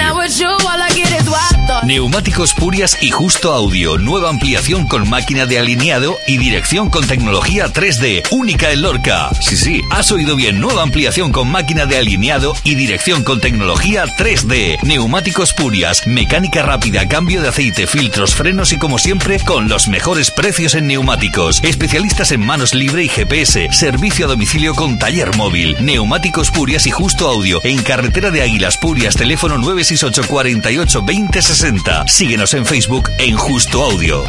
Neumáticos 1.85 2.55
Purias 2.55 2.97
y 3.01 3.11
Justo 3.11 3.53
Audio. 3.53 3.99
Nueva 3.99 4.29
ampliación 4.29 4.87
con 4.87 5.09
máquina 5.09 5.47
de 5.47 5.59
alineado 5.59 6.17
y 6.29 6.39
dirección 6.39 6.91
con 6.91 7.07
tecnología 7.07 7.67
3D. 7.67 8.23
Única 8.31 8.71
en 8.71 8.83
Lorca. 8.83 9.31
Sí, 9.41 9.57
sí, 9.57 9.81
has 9.91 10.13
oído 10.13 10.37
bien. 10.37 10.61
Nueva 10.61 10.83
ampliación 10.83 11.33
con 11.33 11.51
máquina 11.51 11.87
de 11.87 11.97
alineado 11.97 12.55
y 12.63 12.77
dirección 12.77 13.25
con 13.25 13.41
tecnología 13.41 14.05
3D. 14.05 14.83
Neumáticos 14.83 15.55
Purias. 15.55 16.07
Mecánica 16.07 16.63
rápida, 16.63 17.09
cambio 17.09 17.43
de 17.43 17.49
aceite, 17.49 17.87
filtros, 17.87 18.35
frenos 18.35 18.73
y 18.73 18.79
como 18.79 18.99
siempre 18.99 19.41
con 19.41 19.69
los 19.69 19.89
mejores 19.89 20.31
precios 20.31 20.75
en 20.75 20.87
neumáticos. 20.87 21.61
Especialistas 21.65 22.31
en 22.31 22.45
manos 22.45 22.75
libre 22.75 23.05
y 23.05 23.09
GPS. 23.09 23.69
Servicio 23.73 24.27
a 24.27 24.29
domicilio 24.29 24.75
con 24.75 24.99
taller 24.99 25.35
móvil. 25.37 25.77
Neumáticos 25.81 26.51
Purias 26.51 26.87
y 26.87 26.91
Justo 26.91 27.29
Audio. 27.29 27.61
En 27.65 27.83
carretera 27.83 28.31
de 28.31 28.43
Águilas 28.43 28.77
Purias. 28.77 29.17
Teléfono 29.17 29.59
968 29.59 30.29
48 30.29 31.03
20 31.03 31.43
60. 31.43 31.62
Síguenos 32.09 32.55
en 32.55 32.67
Facebook 32.67 33.09
en 33.19 33.37
Justo 33.37 33.85
Audio. 33.85 34.25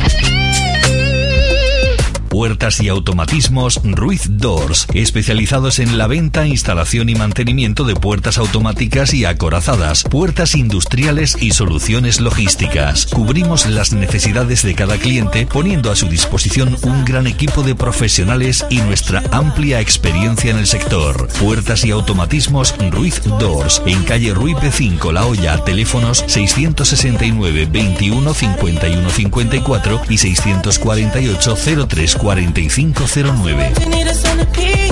Puertas 2.34 2.82
y 2.82 2.90
automatismos 2.90 3.80
Ruiz 3.84 4.24
Doors, 4.28 4.88
especializados 4.96 5.78
en 5.78 6.00
la 6.00 6.08
venta, 6.08 6.48
instalación 6.48 7.10
y 7.10 7.14
mantenimiento 7.14 7.84
de 7.84 7.94
puertas 7.94 8.40
automáticas 8.40 9.14
y 9.14 9.24
acorazadas, 9.24 10.04
puertas 10.04 10.56
industriales 10.56 11.38
y 11.40 11.52
soluciones 11.52 12.20
logísticas. 12.20 13.06
Cubrimos 13.06 13.68
las 13.68 13.94
necesidades 13.94 14.64
de 14.64 14.74
cada 14.74 14.98
cliente 14.98 15.46
poniendo 15.46 15.92
a 15.92 15.96
su 15.96 16.08
disposición 16.08 16.76
un 16.82 17.06
gran 17.06 17.28
equipo 17.28 17.62
de 17.62 17.76
profesionales 17.76 18.66
y 18.72 18.78
nuestra 18.78 19.22
amplia 19.30 19.80
experiencia 19.80 20.50
en 20.50 20.58
el 20.58 20.66
sector. 20.66 21.28
Puertas 21.40 21.86
y 21.86 21.92
automatismos 21.92 22.74
Ruiz 22.90 23.22
Doors, 23.40 23.84
en 23.86 24.04
calle 24.06 24.34
Ruipe 24.34 24.72
5 24.72 25.12
La 25.12 25.28
Hoya, 25.28 25.64
teléfonos 25.64 26.24
669 26.26 27.68
21 27.72 28.34
51 28.34 29.10
54 29.12 30.02
y 30.10 30.18
648 30.18 31.58
03 31.88 32.23
4509. 32.24 34.83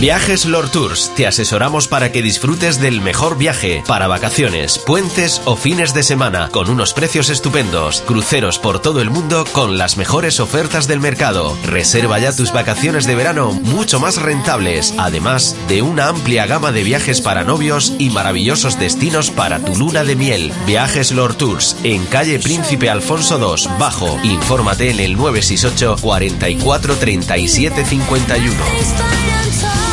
Viajes 0.00 0.46
Lord 0.46 0.70
Tours. 0.70 1.12
Te 1.14 1.26
asesoramos 1.26 1.86
para 1.86 2.10
que 2.10 2.22
disfrutes 2.22 2.80
del 2.80 3.02
mejor 3.02 3.36
viaje 3.36 3.84
para 3.86 4.08
vacaciones, 4.08 4.78
puentes 4.78 5.42
o 5.44 5.56
fines 5.56 5.92
de 5.92 6.02
semana 6.02 6.48
con 6.50 6.70
unos 6.70 6.94
precios 6.94 7.28
estupendos. 7.28 8.00
Cruceros 8.06 8.58
por 8.58 8.80
todo 8.80 9.02
el 9.02 9.10
mundo 9.10 9.44
con 9.52 9.76
las 9.76 9.98
mejores 9.98 10.40
ofertas 10.40 10.88
del 10.88 11.00
mercado. 11.00 11.54
Reserva 11.66 12.18
ya 12.18 12.34
tus 12.34 12.50
vacaciones 12.50 13.06
de 13.06 13.14
verano 13.14 13.52
mucho 13.52 14.00
más 14.00 14.16
rentables, 14.16 14.94
además 14.96 15.54
de 15.68 15.82
una 15.82 16.08
amplia 16.08 16.46
gama 16.46 16.72
de 16.72 16.82
viajes 16.82 17.20
para 17.20 17.44
novios 17.44 17.92
y 17.98 18.08
maravillosos 18.08 18.78
destinos 18.78 19.30
para 19.30 19.58
tu 19.58 19.76
luna 19.76 20.02
de 20.02 20.16
miel. 20.16 20.50
Viajes 20.66 21.12
Lord 21.12 21.34
Tours 21.34 21.76
en 21.84 22.06
calle 22.06 22.38
Príncipe 22.38 22.88
Alfonso 22.88 23.38
II, 23.38 23.70
Bajo. 23.78 24.18
Infórmate 24.22 24.88
en 24.88 25.00
el 25.00 25.18
968 25.18 25.96
44 26.00 26.96
37 26.96 27.84
51. 27.84 29.89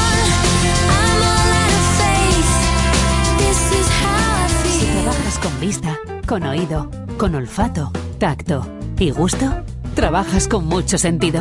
Con 6.28 6.44
oído, 6.44 6.92
con 7.18 7.34
olfato, 7.34 7.92
tacto 8.20 8.68
y 9.00 9.10
gusto, 9.12 9.64
trabajas 9.96 10.50
con 10.50 10.66
mucho 10.66 10.98
sentido. 10.98 11.40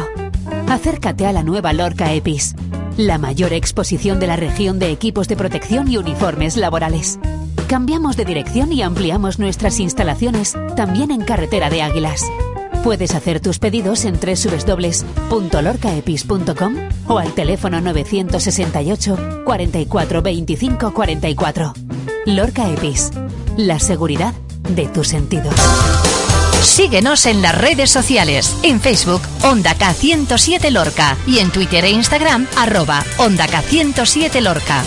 Acércate 0.69 1.27
a 1.27 1.33
la 1.33 1.43
nueva 1.43 1.73
Lorca 1.73 2.13
EPIS, 2.13 2.55
la 2.97 3.19
mayor 3.19 3.53
exposición 3.53 4.21
de 4.21 4.29
la 4.29 4.37
región 4.37 4.79
de 4.79 4.93
equipos 4.93 5.27
de 5.27 5.35
protección 5.37 5.91
y 5.91 5.97
uniformes 5.99 6.57
laborales. 6.57 7.19
Cambiamos 7.67 8.17
de 8.17 8.25
dirección 8.25 8.73
y 8.73 8.83
ampliamos 8.83 9.41
nuestras 9.41 9.81
instalaciones 9.81 10.55
también 10.77 11.11
en 11.11 11.23
Carretera 11.23 11.69
de 11.69 11.83
Águilas. 11.83 12.23
Puedes 12.85 13.17
hacer 13.17 13.41
tus 13.41 13.59
pedidos 13.59 14.05
en 14.05 14.21
www.lorcaepis.com 14.21 16.77
o 17.09 17.19
al 17.19 17.35
teléfono 17.35 17.81
968 17.81 19.43
44 19.45 20.23
25 20.23 20.95
44. 20.95 21.75
Lorca 22.27 22.71
Epis, 22.71 23.11
la 23.57 23.81
seguridad 23.81 24.33
de 24.69 24.87
tus 24.89 25.09
sentidos. 25.09 25.55
Síguenos 26.63 27.27
en 27.27 27.43
las 27.43 27.57
redes 27.57 27.91
sociales, 27.91 28.57
en 28.63 28.81
Facebook 28.81 29.23
Onda 29.43 29.77
K107 29.77 30.71
Lorca 30.71 31.17
y 31.27 31.39
en 31.39 31.51
Twitter 31.51 31.85
e 31.85 31.91
Instagram 31.91 32.47
arroba 32.57 33.05
Onda 33.19 33.47
K107 33.47 34.41
Lorca. 34.41 34.83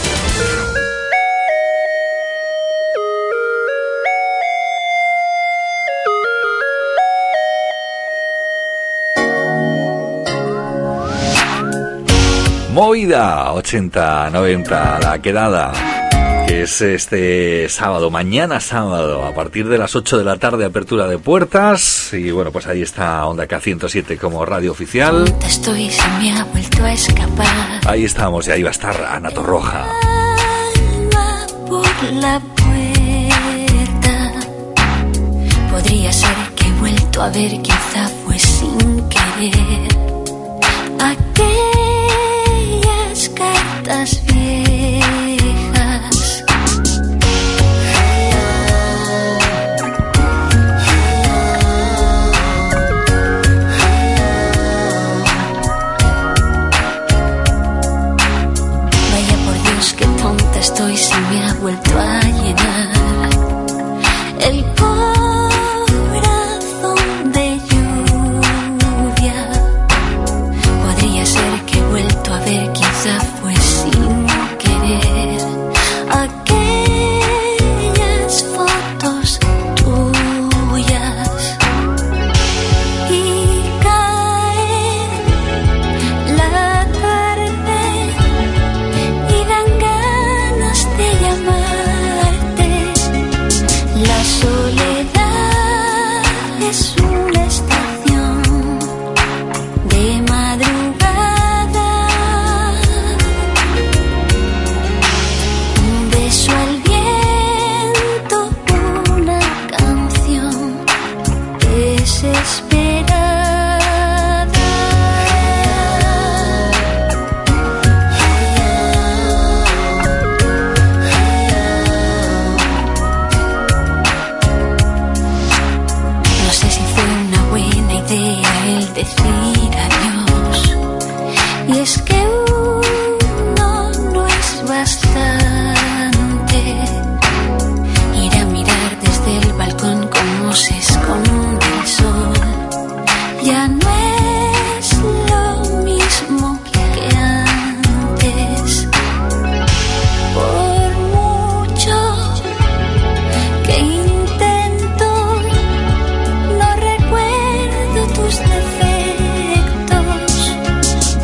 Movida 12.74 13.52
80-90, 13.54 15.04
la 15.04 15.22
quedada, 15.22 15.74
que 16.50 16.64
es 16.64 16.82
este 16.82 17.70
sábado, 17.70 18.10
mañana 18.10 18.60
sábado, 18.60 19.24
a 19.24 19.36
partir 19.36 19.70
de 19.70 19.78
las 19.78 19.96
8 19.96 20.18
de 20.18 20.24
la 20.24 20.38
tarde, 20.38 20.66
apertura 20.66 21.06
de 21.06 21.20
puertas. 21.20 22.12
Y 22.12 22.32
bueno, 22.32 22.52
pues 22.52 22.66
ahí 22.66 22.82
está 22.82 23.24
Onda 23.28 23.48
K107 23.48 24.18
como 24.18 24.44
radio 24.46 24.72
oficial. 24.72 25.32
Estoy, 25.46 25.92
se 25.92 26.08
me 26.18 26.32
ha 26.32 26.44
vuelto 26.46 26.84
a 26.84 26.94
escapar. 26.94 27.82
Ahí 27.86 28.04
estamos, 28.04 28.48
y 28.48 28.52
ahí 28.52 28.64
va 28.64 28.70
a 28.70 28.72
estar 28.72 29.00
Ana 29.12 29.30
Torroja. 29.30 29.86
Por 31.68 31.86
la 32.14 32.42
puerta. 32.56 34.32
Podría 35.70 36.12
ser 36.12 36.36
que 36.56 36.66
he 36.66 36.72
vuelto 36.80 37.22
a 37.22 37.30
ver, 37.30 37.62
quizá 37.62 38.10
fue 38.26 38.40
sin 38.40 39.08
querer. 39.08 39.88
Aquellas 41.00 41.30
cartas 43.36 44.24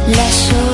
Là 0.07 0.64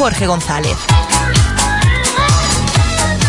Jorge 0.00 0.26
González. 0.26 0.78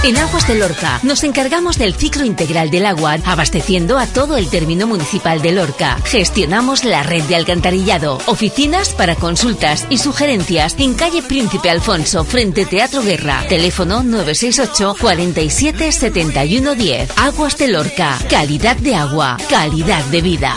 En 0.05 0.17
Aguas 0.17 0.47
de 0.47 0.55
Lorca 0.55 1.01
nos 1.03 1.25
encargamos 1.25 1.77
del 1.77 1.93
ciclo 1.93 2.23
integral 2.23 2.71
del 2.71 2.85
agua, 2.85 3.17
abasteciendo 3.25 3.99
a 3.99 4.07
todo 4.07 4.37
el 4.37 4.49
término 4.49 4.87
municipal 4.87 5.41
de 5.41 5.51
Lorca. 5.51 5.97
Gestionamos 6.05 6.85
la 6.85 7.03
red 7.03 7.23
de 7.23 7.35
alcantarillado, 7.35 8.19
oficinas 8.25 8.93
para 8.93 9.15
consultas 9.17 9.85
y 9.89 9.97
sugerencias 9.97 10.77
en 10.79 10.93
calle 10.93 11.21
Príncipe 11.21 11.69
Alfonso, 11.69 12.23
frente 12.23 12.65
Teatro 12.65 13.01
Guerra. 13.01 13.43
Teléfono 13.49 14.01
968 14.01 14.95
47 14.97 15.91
71 15.91 16.75
10. 16.75 17.17
Aguas 17.17 17.57
de 17.57 17.67
Lorca. 17.67 18.17
Calidad 18.29 18.77
de 18.77 18.95
agua, 18.95 19.35
calidad 19.49 20.05
de 20.05 20.21
vida. 20.21 20.55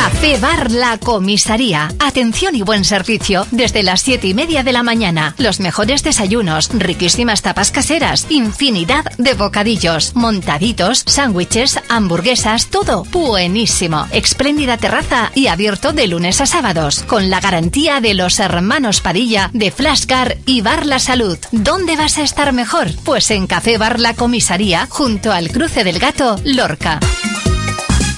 Café 0.00 0.38
Bar 0.38 0.70
La 0.70 0.96
Comisaría. 0.96 1.92
Atención 1.98 2.54
y 2.54 2.62
buen 2.62 2.86
servicio 2.86 3.46
desde 3.50 3.82
las 3.82 4.00
siete 4.00 4.28
y 4.28 4.32
media 4.32 4.62
de 4.62 4.72
la 4.72 4.82
mañana. 4.82 5.34
Los 5.36 5.60
mejores 5.60 6.02
desayunos, 6.02 6.70
riquísimas 6.72 7.42
tapas 7.42 7.70
caseras, 7.70 8.24
infinidad 8.30 9.04
de 9.18 9.34
bocadillos, 9.34 10.16
montaditos, 10.16 11.02
sándwiches, 11.06 11.78
hamburguesas, 11.90 12.68
todo 12.68 13.04
buenísimo. 13.12 14.06
Espléndida 14.10 14.78
terraza 14.78 15.32
y 15.34 15.48
abierto 15.48 15.92
de 15.92 16.06
lunes 16.06 16.40
a 16.40 16.46
sábados 16.46 17.02
con 17.06 17.28
la 17.28 17.40
garantía 17.40 18.00
de 18.00 18.14
los 18.14 18.40
hermanos 18.40 19.02
Padilla 19.02 19.50
de 19.52 19.70
Flashcar 19.70 20.38
y 20.46 20.62
Bar 20.62 20.86
La 20.86 20.98
Salud. 20.98 21.36
¿Dónde 21.52 21.96
vas 21.96 22.16
a 22.16 22.22
estar 22.22 22.54
mejor? 22.54 22.88
Pues 23.04 23.30
en 23.30 23.46
Café 23.46 23.76
Bar 23.76 24.00
La 24.00 24.14
Comisaría 24.14 24.86
junto 24.88 25.30
al 25.30 25.50
cruce 25.50 25.84
del 25.84 25.98
gato 25.98 26.40
Lorca. 26.42 27.00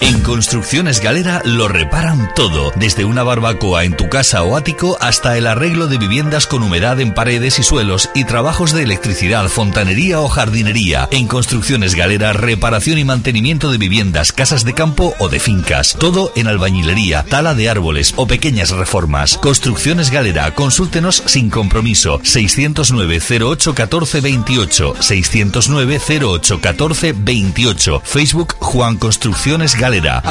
En 0.05 0.20
Construcciones 0.22 1.00
Galera 1.00 1.42
lo 1.44 1.68
reparan 1.68 2.28
todo, 2.34 2.72
desde 2.74 3.05
una 3.05 3.22
barbacoa 3.22 3.84
en 3.84 3.96
tu 3.96 4.09
casa 4.09 4.42
o 4.42 4.57
ático 4.57 4.98
hasta 5.00 5.38
el 5.38 5.46
arreglo 5.46 5.86
de 5.86 5.96
viviendas 5.96 6.48
con 6.48 6.64
humedad 6.64 6.98
en 6.98 7.14
paredes 7.14 7.61
y 7.61 7.62
suelos 7.62 8.11
y 8.12 8.24
trabajos 8.24 8.72
de 8.72 8.82
electricidad, 8.82 9.46
fontanería 9.46 10.18
o 10.20 10.28
jardinería. 10.28 11.09
En 11.12 11.28
Construcciones 11.28 11.94
Galera, 11.94 12.32
reparación 12.32 12.98
y 12.98 13.05
mantenimiento 13.05 13.70
de 13.70 13.78
viviendas, 13.78 14.32
casas 14.32 14.64
de 14.64 14.74
campo 14.74 15.14
o 15.20 15.28
de 15.28 15.38
fincas. 15.38 15.94
Todo 16.00 16.32
en 16.34 16.48
albañilería, 16.48 17.24
tala 17.28 17.55
de 17.55 17.70
árboles 17.70 18.12
o 18.16 18.26
pequeñas 18.26 18.70
reformas. 18.70 19.38
Construcciones 19.38 20.11
Galera, 20.11 20.53
consúltenos 20.53 21.22
sin 21.26 21.48
compromiso. 21.48 22.18
609 22.24 23.20
08 23.40 23.72
14 23.72 24.20
28 24.20 24.96
609 24.98 26.00
08 26.20 26.61
14 26.61 27.14
28 27.16 28.03
Facebook 28.05 28.57
Juan 28.59 28.96
Construcciones 28.96 29.76
Galera 29.76 29.91
cálida. 29.93 30.22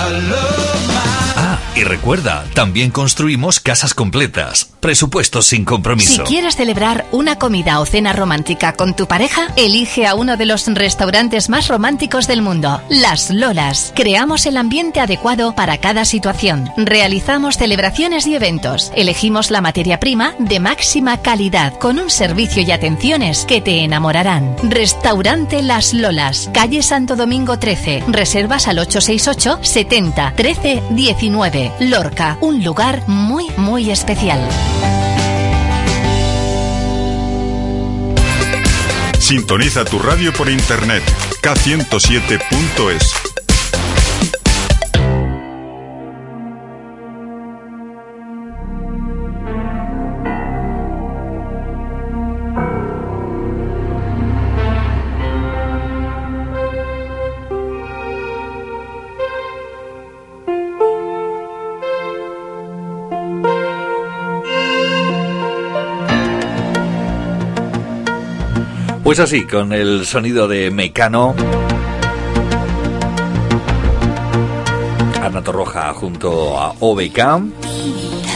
Y 1.76 1.84
recuerda, 1.84 2.46
también 2.54 2.92
construimos 2.92 3.60
casas 3.60 3.94
completas. 3.94 4.70
Presupuestos 4.80 5.48
sin 5.48 5.66
compromiso. 5.66 6.26
Si 6.26 6.34
quieres 6.34 6.56
celebrar 6.56 7.06
una 7.12 7.38
comida 7.38 7.80
o 7.80 7.86
cena 7.86 8.14
romántica 8.14 8.74
con 8.74 8.96
tu 8.96 9.08
pareja, 9.08 9.48
elige 9.56 10.08
a 10.08 10.16
uno 10.16 10.38
de 10.38 10.46
los 10.46 10.68
restaurantes 10.68 11.50
más 11.50 11.68
románticos 11.68 12.28
del 12.28 12.42
mundo, 12.42 12.82
Las 12.90 13.30
Lolas. 13.30 13.94
Creamos 13.96 14.46
el 14.46 14.58
ambiente 14.58 15.00
adecuado 15.00 15.54
para 15.54 15.78
cada 15.78 16.06
situación. 16.06 16.70
Realizamos 16.78 17.58
celebraciones 17.58 18.26
y 18.28 18.36
eventos. 18.36 18.92
Elegimos 18.96 19.52
la 19.52 19.62
materia 19.62 20.00
prima 20.00 20.34
de 20.40 20.60
máxima 20.60 21.22
calidad, 21.22 21.78
con 21.78 22.00
un 22.00 22.10
servicio 22.10 22.64
y 22.64 22.72
atenciones 22.72 23.46
que 23.46 23.62
te 23.62 23.84
enamorarán. 23.84 24.56
Restaurante 24.64 25.62
Las 25.62 25.94
Lolas, 25.94 26.50
calle 26.54 26.82
Santo 26.82 27.16
Domingo 27.16 27.60
13. 27.60 28.06
Reservas 28.08 28.68
al 28.68 28.80
868 28.80 29.60
70 29.62 30.34
13 30.36 30.84
19. 30.92 31.41
Lorca, 31.80 32.38
un 32.42 32.64
lugar 32.64 33.02
muy, 33.08 33.48
muy 33.58 33.90
especial. 33.90 34.48
Sintoniza 39.18 39.84
tu 39.84 39.98
radio 39.98 40.32
por 40.34 40.52
internet 40.52 41.04
k107.es. 41.42 43.21
Pues 69.12 69.20
así, 69.20 69.44
con 69.44 69.74
el 69.74 70.06
sonido 70.06 70.48
de 70.48 70.72
Mecano. 70.72 71.36
Ana 75.22 75.44
Torroja 75.44 75.94
junto 75.94 76.58
a 76.58 76.74
OBK. 76.80 77.20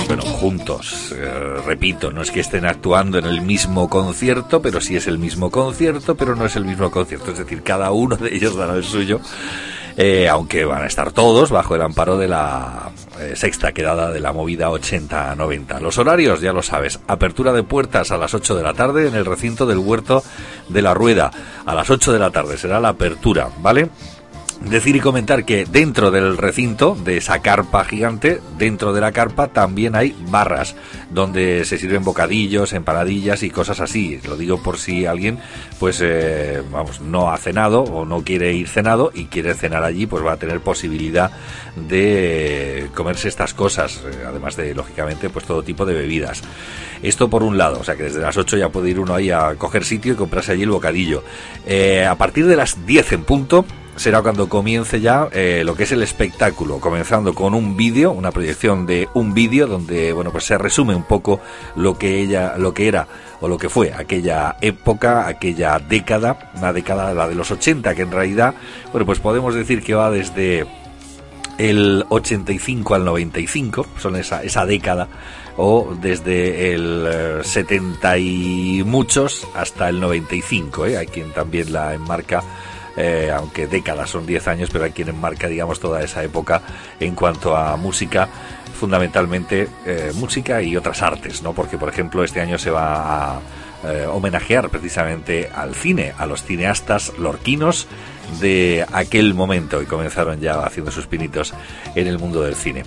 Bueno, 0.08 0.24
juntos, 0.24 1.16
eh, 1.16 1.62
repito, 1.66 2.12
no 2.12 2.22
es 2.22 2.30
que 2.30 2.42
estén 2.42 2.66
actuando 2.66 3.20
en 3.20 3.24
el 3.24 3.40
mismo 3.40 3.90
concierto, 3.90 4.62
pero 4.62 4.82
sí 4.82 4.98
es 4.98 5.08
el 5.08 5.18
mismo 5.18 5.50
concierto, 5.50 6.16
pero 6.16 6.36
no 6.36 6.46
es 6.46 6.58
el 6.58 6.66
mismo 6.66 6.92
concierto. 6.92 7.32
Es 7.32 7.38
decir, 7.38 7.64
cada 7.64 7.94
uno 7.94 8.18
de 8.18 8.36
ellos 8.36 8.58
dará 8.58 8.74
el 8.74 8.84
suyo. 8.84 9.22
Eh, 9.96 10.28
aunque 10.28 10.66
van 10.66 10.84
a 10.84 10.88
estar 10.88 11.14
todos 11.14 11.52
bajo 11.52 11.76
el 11.76 11.84
amparo 11.84 12.18
de 12.18 12.28
la 12.28 12.92
eh, 13.20 13.36
sexta 13.36 13.72
quedada 13.72 14.12
de 14.12 14.20
la 14.20 14.34
movida 14.34 14.70
80-90. 14.70 15.80
Los 15.80 15.98
horarios, 15.98 16.42
ya 16.42 16.54
lo 16.54 16.62
sabes, 16.62 17.00
apertura 17.08 17.54
de 17.54 17.64
puertas 17.64 18.12
a 18.12 18.18
las 18.18 18.34
8 18.34 18.56
de 18.56 18.64
la 18.64 18.74
tarde 18.74 19.08
en 19.08 19.16
el 19.16 19.26
recinto 19.26 19.66
del 19.66 19.78
Huerto 19.78 20.24
de 20.70 20.82
la 20.82 20.94
Rueda. 20.94 21.32
A 21.66 21.76
las 21.76 21.90
8 21.90 22.14
de 22.14 22.20
la 22.20 22.32
tarde 22.32 22.58
será 22.58 22.80
la 22.80 22.90
apertura, 22.90 23.50
¿vale? 23.60 23.90
Decir 24.62 24.96
y 24.96 25.00
comentar 25.00 25.46
que 25.46 25.66
dentro 25.66 26.10
del 26.10 26.38
recinto 26.38 26.96
de 26.96 27.18
esa 27.18 27.40
carpa 27.40 27.86
gigante, 27.86 28.42
dentro 28.58 28.94
de 28.94 29.02
la 29.02 29.12
carpa 29.12 29.48
también 29.50 29.96
hay 29.96 30.16
barras 30.30 30.76
donde 31.12 31.66
se 31.66 31.78
sirven 31.78 32.04
bocadillos, 32.04 32.74
empanadillas 32.74 33.44
y 33.44 33.52
cosas 33.52 33.80
así. 33.80 34.20
Lo 34.28 34.38
digo 34.38 34.62
por 34.64 34.80
si 34.80 35.06
alguien, 35.06 35.40
pues, 35.80 36.00
eh, 36.02 36.64
vamos, 36.72 37.00
no 37.02 37.32
ha 37.32 37.38
cenado 37.38 37.82
o 37.82 38.06
no 38.06 38.24
quiere 38.24 38.54
ir 38.54 38.68
cenado 38.68 39.12
y 39.14 39.26
quiere 39.26 39.54
cenar 39.54 39.84
allí, 39.84 40.08
pues 40.08 40.26
va 40.26 40.34
a 40.34 40.38
tener 40.38 40.60
posibilidad 40.62 41.32
de 41.76 42.90
comerse 42.96 43.28
estas 43.28 43.54
cosas, 43.54 44.02
eh, 44.06 44.24
además 44.26 44.56
de, 44.56 44.74
lógicamente, 44.74 45.30
pues 45.30 45.46
todo 45.46 45.62
tipo 45.62 45.86
de 45.86 45.94
bebidas. 45.94 46.42
Esto 47.04 47.30
por 47.30 47.44
un 47.44 47.58
lado, 47.58 47.80
o 47.82 47.84
sea 47.84 47.96
que 47.96 48.04
desde 48.04 48.22
las 48.22 48.36
8 48.36 48.58
ya 48.58 48.70
puede 48.70 48.90
ir 48.90 49.00
uno 49.00 49.14
ahí 49.14 49.30
a 49.30 49.56
coger 49.56 49.84
sitio 49.84 50.14
y 50.14 50.16
comprarse 50.16 50.54
allí 50.54 50.64
el 50.64 50.72
bocadillo. 50.72 51.24
Eh, 51.68 52.06
a 52.06 52.16
partir 52.16 52.48
de 52.48 52.56
las 52.56 52.86
10 52.86 53.12
en 53.12 53.24
punto, 53.24 53.66
será 53.96 54.22
cuando 54.22 54.50
comience 54.50 55.00
ya 55.00 55.28
eh, 55.32 55.64
lo 55.66 55.76
que 55.76 55.84
es 55.84 55.92
el 55.92 56.04
espectáculo, 56.04 56.80
comenzando 56.80 57.34
con 57.34 57.54
un 57.54 57.78
vídeo, 57.78 58.12
una 58.12 58.32
proyección 58.32 58.86
de 58.86 59.08
un 59.14 59.34
vídeo 59.34 59.68
donde 59.68 60.12
bueno 60.14 60.32
pues 60.32 60.46
se 60.46 60.58
resume 60.58 60.96
un 60.96 61.04
poco 61.04 61.40
lo 61.76 61.98
que 61.98 62.20
ella, 62.20 62.56
lo 62.58 62.74
que 62.74 62.88
era 62.88 63.08
o 63.42 63.48
lo 63.48 63.58
que 63.58 63.70
fue 63.70 63.94
aquella 63.94 64.58
época, 64.62 65.28
aquella 65.28 65.80
década, 65.80 66.52
una 66.56 66.74
década 66.74 67.14
la 67.14 67.28
de 67.28 67.36
los 67.36 67.52
80 67.52 67.96
que 67.96 68.02
en 68.02 68.12
realidad 68.12 68.54
bueno 68.92 69.06
pues 69.06 69.20
podemos 69.20 69.56
decir 69.56 69.82
que 69.82 69.94
va 69.94 70.12
desde 70.12 70.66
el 71.58 72.06
85 72.10 72.96
al 72.96 73.06
95, 73.06 73.88
son 73.98 74.16
esa, 74.18 74.44
esa 74.44 74.66
década, 74.66 75.08
o 75.58 75.96
desde 76.02 76.74
el 76.74 77.40
70 77.44 78.18
y 78.18 78.84
muchos 78.86 79.48
hasta 79.56 79.90
el 79.90 80.02
95, 80.02 80.86
¿eh? 80.86 80.98
hay 80.98 81.08
quien 81.08 81.32
también 81.32 81.72
la 81.72 81.94
enmarca 81.94 82.44
eh, 82.98 83.32
aunque 83.36 83.68
décadas 83.68 84.10
son 84.10 84.26
10 84.26 84.48
años, 84.48 84.70
pero 84.72 84.86
hay 84.86 84.92
quien 84.92 85.10
enmarca, 85.10 85.48
digamos, 85.48 85.80
toda 85.80 86.02
esa 86.04 86.24
época 86.24 86.62
en 87.00 87.16
cuanto 87.16 87.56
a 87.56 87.76
música, 87.78 88.28
fundamentalmente 88.80 89.68
eh, 89.86 90.12
música 90.16 90.62
y 90.62 90.78
otras 90.78 91.02
artes, 91.02 91.42
¿no? 91.42 91.54
Porque, 91.54 91.78
por 91.78 91.90
ejemplo, 91.90 92.24
este 92.24 92.42
año 92.42 92.58
se 92.58 92.72
va 92.72 93.36
a 93.36 93.40
eh, 93.86 94.06
homenajear 94.10 94.70
precisamente 94.70 95.50
al 95.54 95.76
cine, 95.76 96.14
a 96.18 96.26
los 96.26 96.44
cineastas 96.44 97.14
lorquinos 97.18 97.88
de 98.40 98.86
aquel 98.92 99.34
momento 99.34 99.82
y 99.82 99.86
comenzaron 99.86 100.40
ya 100.40 100.62
haciendo 100.62 100.92
sus 100.92 101.06
pinitos 101.06 101.54
en 101.94 102.08
el 102.08 102.18
mundo 102.18 102.42
del 102.42 102.56
cine, 102.56 102.84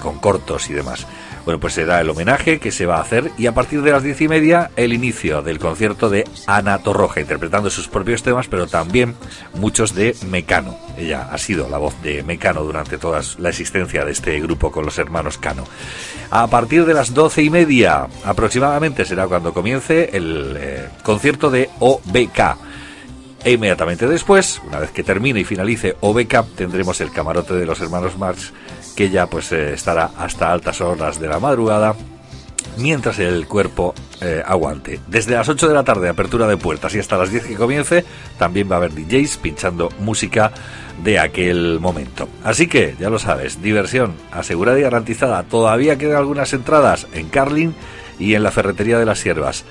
con 0.00 0.18
cortos 0.18 0.68
y 0.68 0.72
demás. 0.72 1.06
Bueno, 1.44 1.60
pues 1.60 1.74
será 1.74 2.00
el 2.00 2.08
homenaje 2.08 2.58
que 2.58 2.72
se 2.72 2.86
va 2.86 2.96
a 2.96 3.02
hacer 3.02 3.30
y 3.36 3.46
a 3.46 3.52
partir 3.52 3.82
de 3.82 3.92
las 3.92 4.02
diez 4.02 4.18
y 4.22 4.28
media 4.28 4.70
el 4.76 4.94
inicio 4.94 5.42
del 5.42 5.58
concierto 5.58 6.08
de 6.08 6.26
Ana 6.46 6.78
Torroja, 6.78 7.20
interpretando 7.20 7.68
sus 7.68 7.86
propios 7.86 8.22
temas, 8.22 8.48
pero 8.48 8.66
también 8.66 9.14
muchos 9.52 9.94
de 9.94 10.16
Mecano. 10.26 10.78
Ella 10.96 11.28
ha 11.30 11.36
sido 11.36 11.68
la 11.68 11.76
voz 11.76 12.00
de 12.02 12.22
Mecano 12.22 12.62
durante 12.62 12.96
toda 12.96 13.20
la 13.38 13.50
existencia 13.50 14.06
de 14.06 14.12
este 14.12 14.40
grupo 14.40 14.72
con 14.72 14.86
los 14.86 14.96
hermanos 14.96 15.36
Cano. 15.36 15.64
A 16.30 16.46
partir 16.46 16.86
de 16.86 16.94
las 16.94 17.12
doce 17.12 17.42
y 17.42 17.50
media 17.50 18.06
aproximadamente 18.24 19.04
será 19.04 19.26
cuando 19.26 19.52
comience 19.52 20.16
el 20.16 20.56
eh, 20.58 20.88
concierto 21.02 21.50
de 21.50 21.68
OBK. 21.78 22.56
E 23.44 23.52
inmediatamente 23.52 24.08
después, 24.08 24.62
una 24.66 24.78
vez 24.78 24.90
que 24.90 25.02
termine 25.02 25.40
y 25.40 25.44
finalice 25.44 25.96
OBK, 26.00 26.56
tendremos 26.56 27.02
el 27.02 27.10
camarote 27.10 27.52
de 27.52 27.66
los 27.66 27.78
hermanos 27.82 28.16
Marx 28.16 28.54
que 28.94 29.10
ya 29.10 29.26
pues 29.26 29.52
eh, 29.52 29.74
estará 29.74 30.10
hasta 30.18 30.52
altas 30.52 30.80
horas 30.80 31.20
de 31.20 31.28
la 31.28 31.38
madrugada 31.38 31.94
mientras 32.76 33.18
el 33.18 33.46
cuerpo 33.46 33.94
eh, 34.20 34.42
aguante. 34.44 35.00
Desde 35.06 35.34
las 35.34 35.48
8 35.48 35.68
de 35.68 35.74
la 35.74 35.84
tarde, 35.84 36.08
apertura 36.08 36.46
de 36.46 36.56
puertas 36.56 36.94
y 36.94 36.98
hasta 36.98 37.16
las 37.16 37.30
10 37.30 37.46
que 37.46 37.54
comience, 37.54 38.04
también 38.38 38.70
va 38.70 38.76
a 38.76 38.78
haber 38.78 38.94
DJs 38.94 39.36
pinchando 39.38 39.90
música 40.00 40.52
de 41.02 41.18
aquel 41.18 41.78
momento. 41.80 42.28
Así 42.42 42.66
que, 42.66 42.96
ya 42.98 43.10
lo 43.10 43.18
sabes, 43.18 43.62
diversión 43.62 44.14
asegurada 44.32 44.78
y 44.78 44.82
garantizada. 44.82 45.42
Todavía 45.44 45.98
quedan 45.98 46.16
algunas 46.16 46.52
entradas 46.52 47.06
en 47.12 47.28
Carlin 47.28 47.74
y 48.18 48.34
en 48.34 48.42
la 48.42 48.50
Ferretería 48.50 48.98
de 48.98 49.06
las 49.06 49.18
Siervas. 49.18 49.64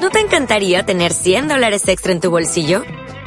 ¿No 0.00 0.10
te 0.10 0.20
encantaría 0.20 0.84
tener 0.84 1.12
100 1.12 1.48
dólares 1.48 1.86
extra 1.86 2.12
en 2.12 2.20
tu 2.20 2.30
bolsillo? 2.30 2.82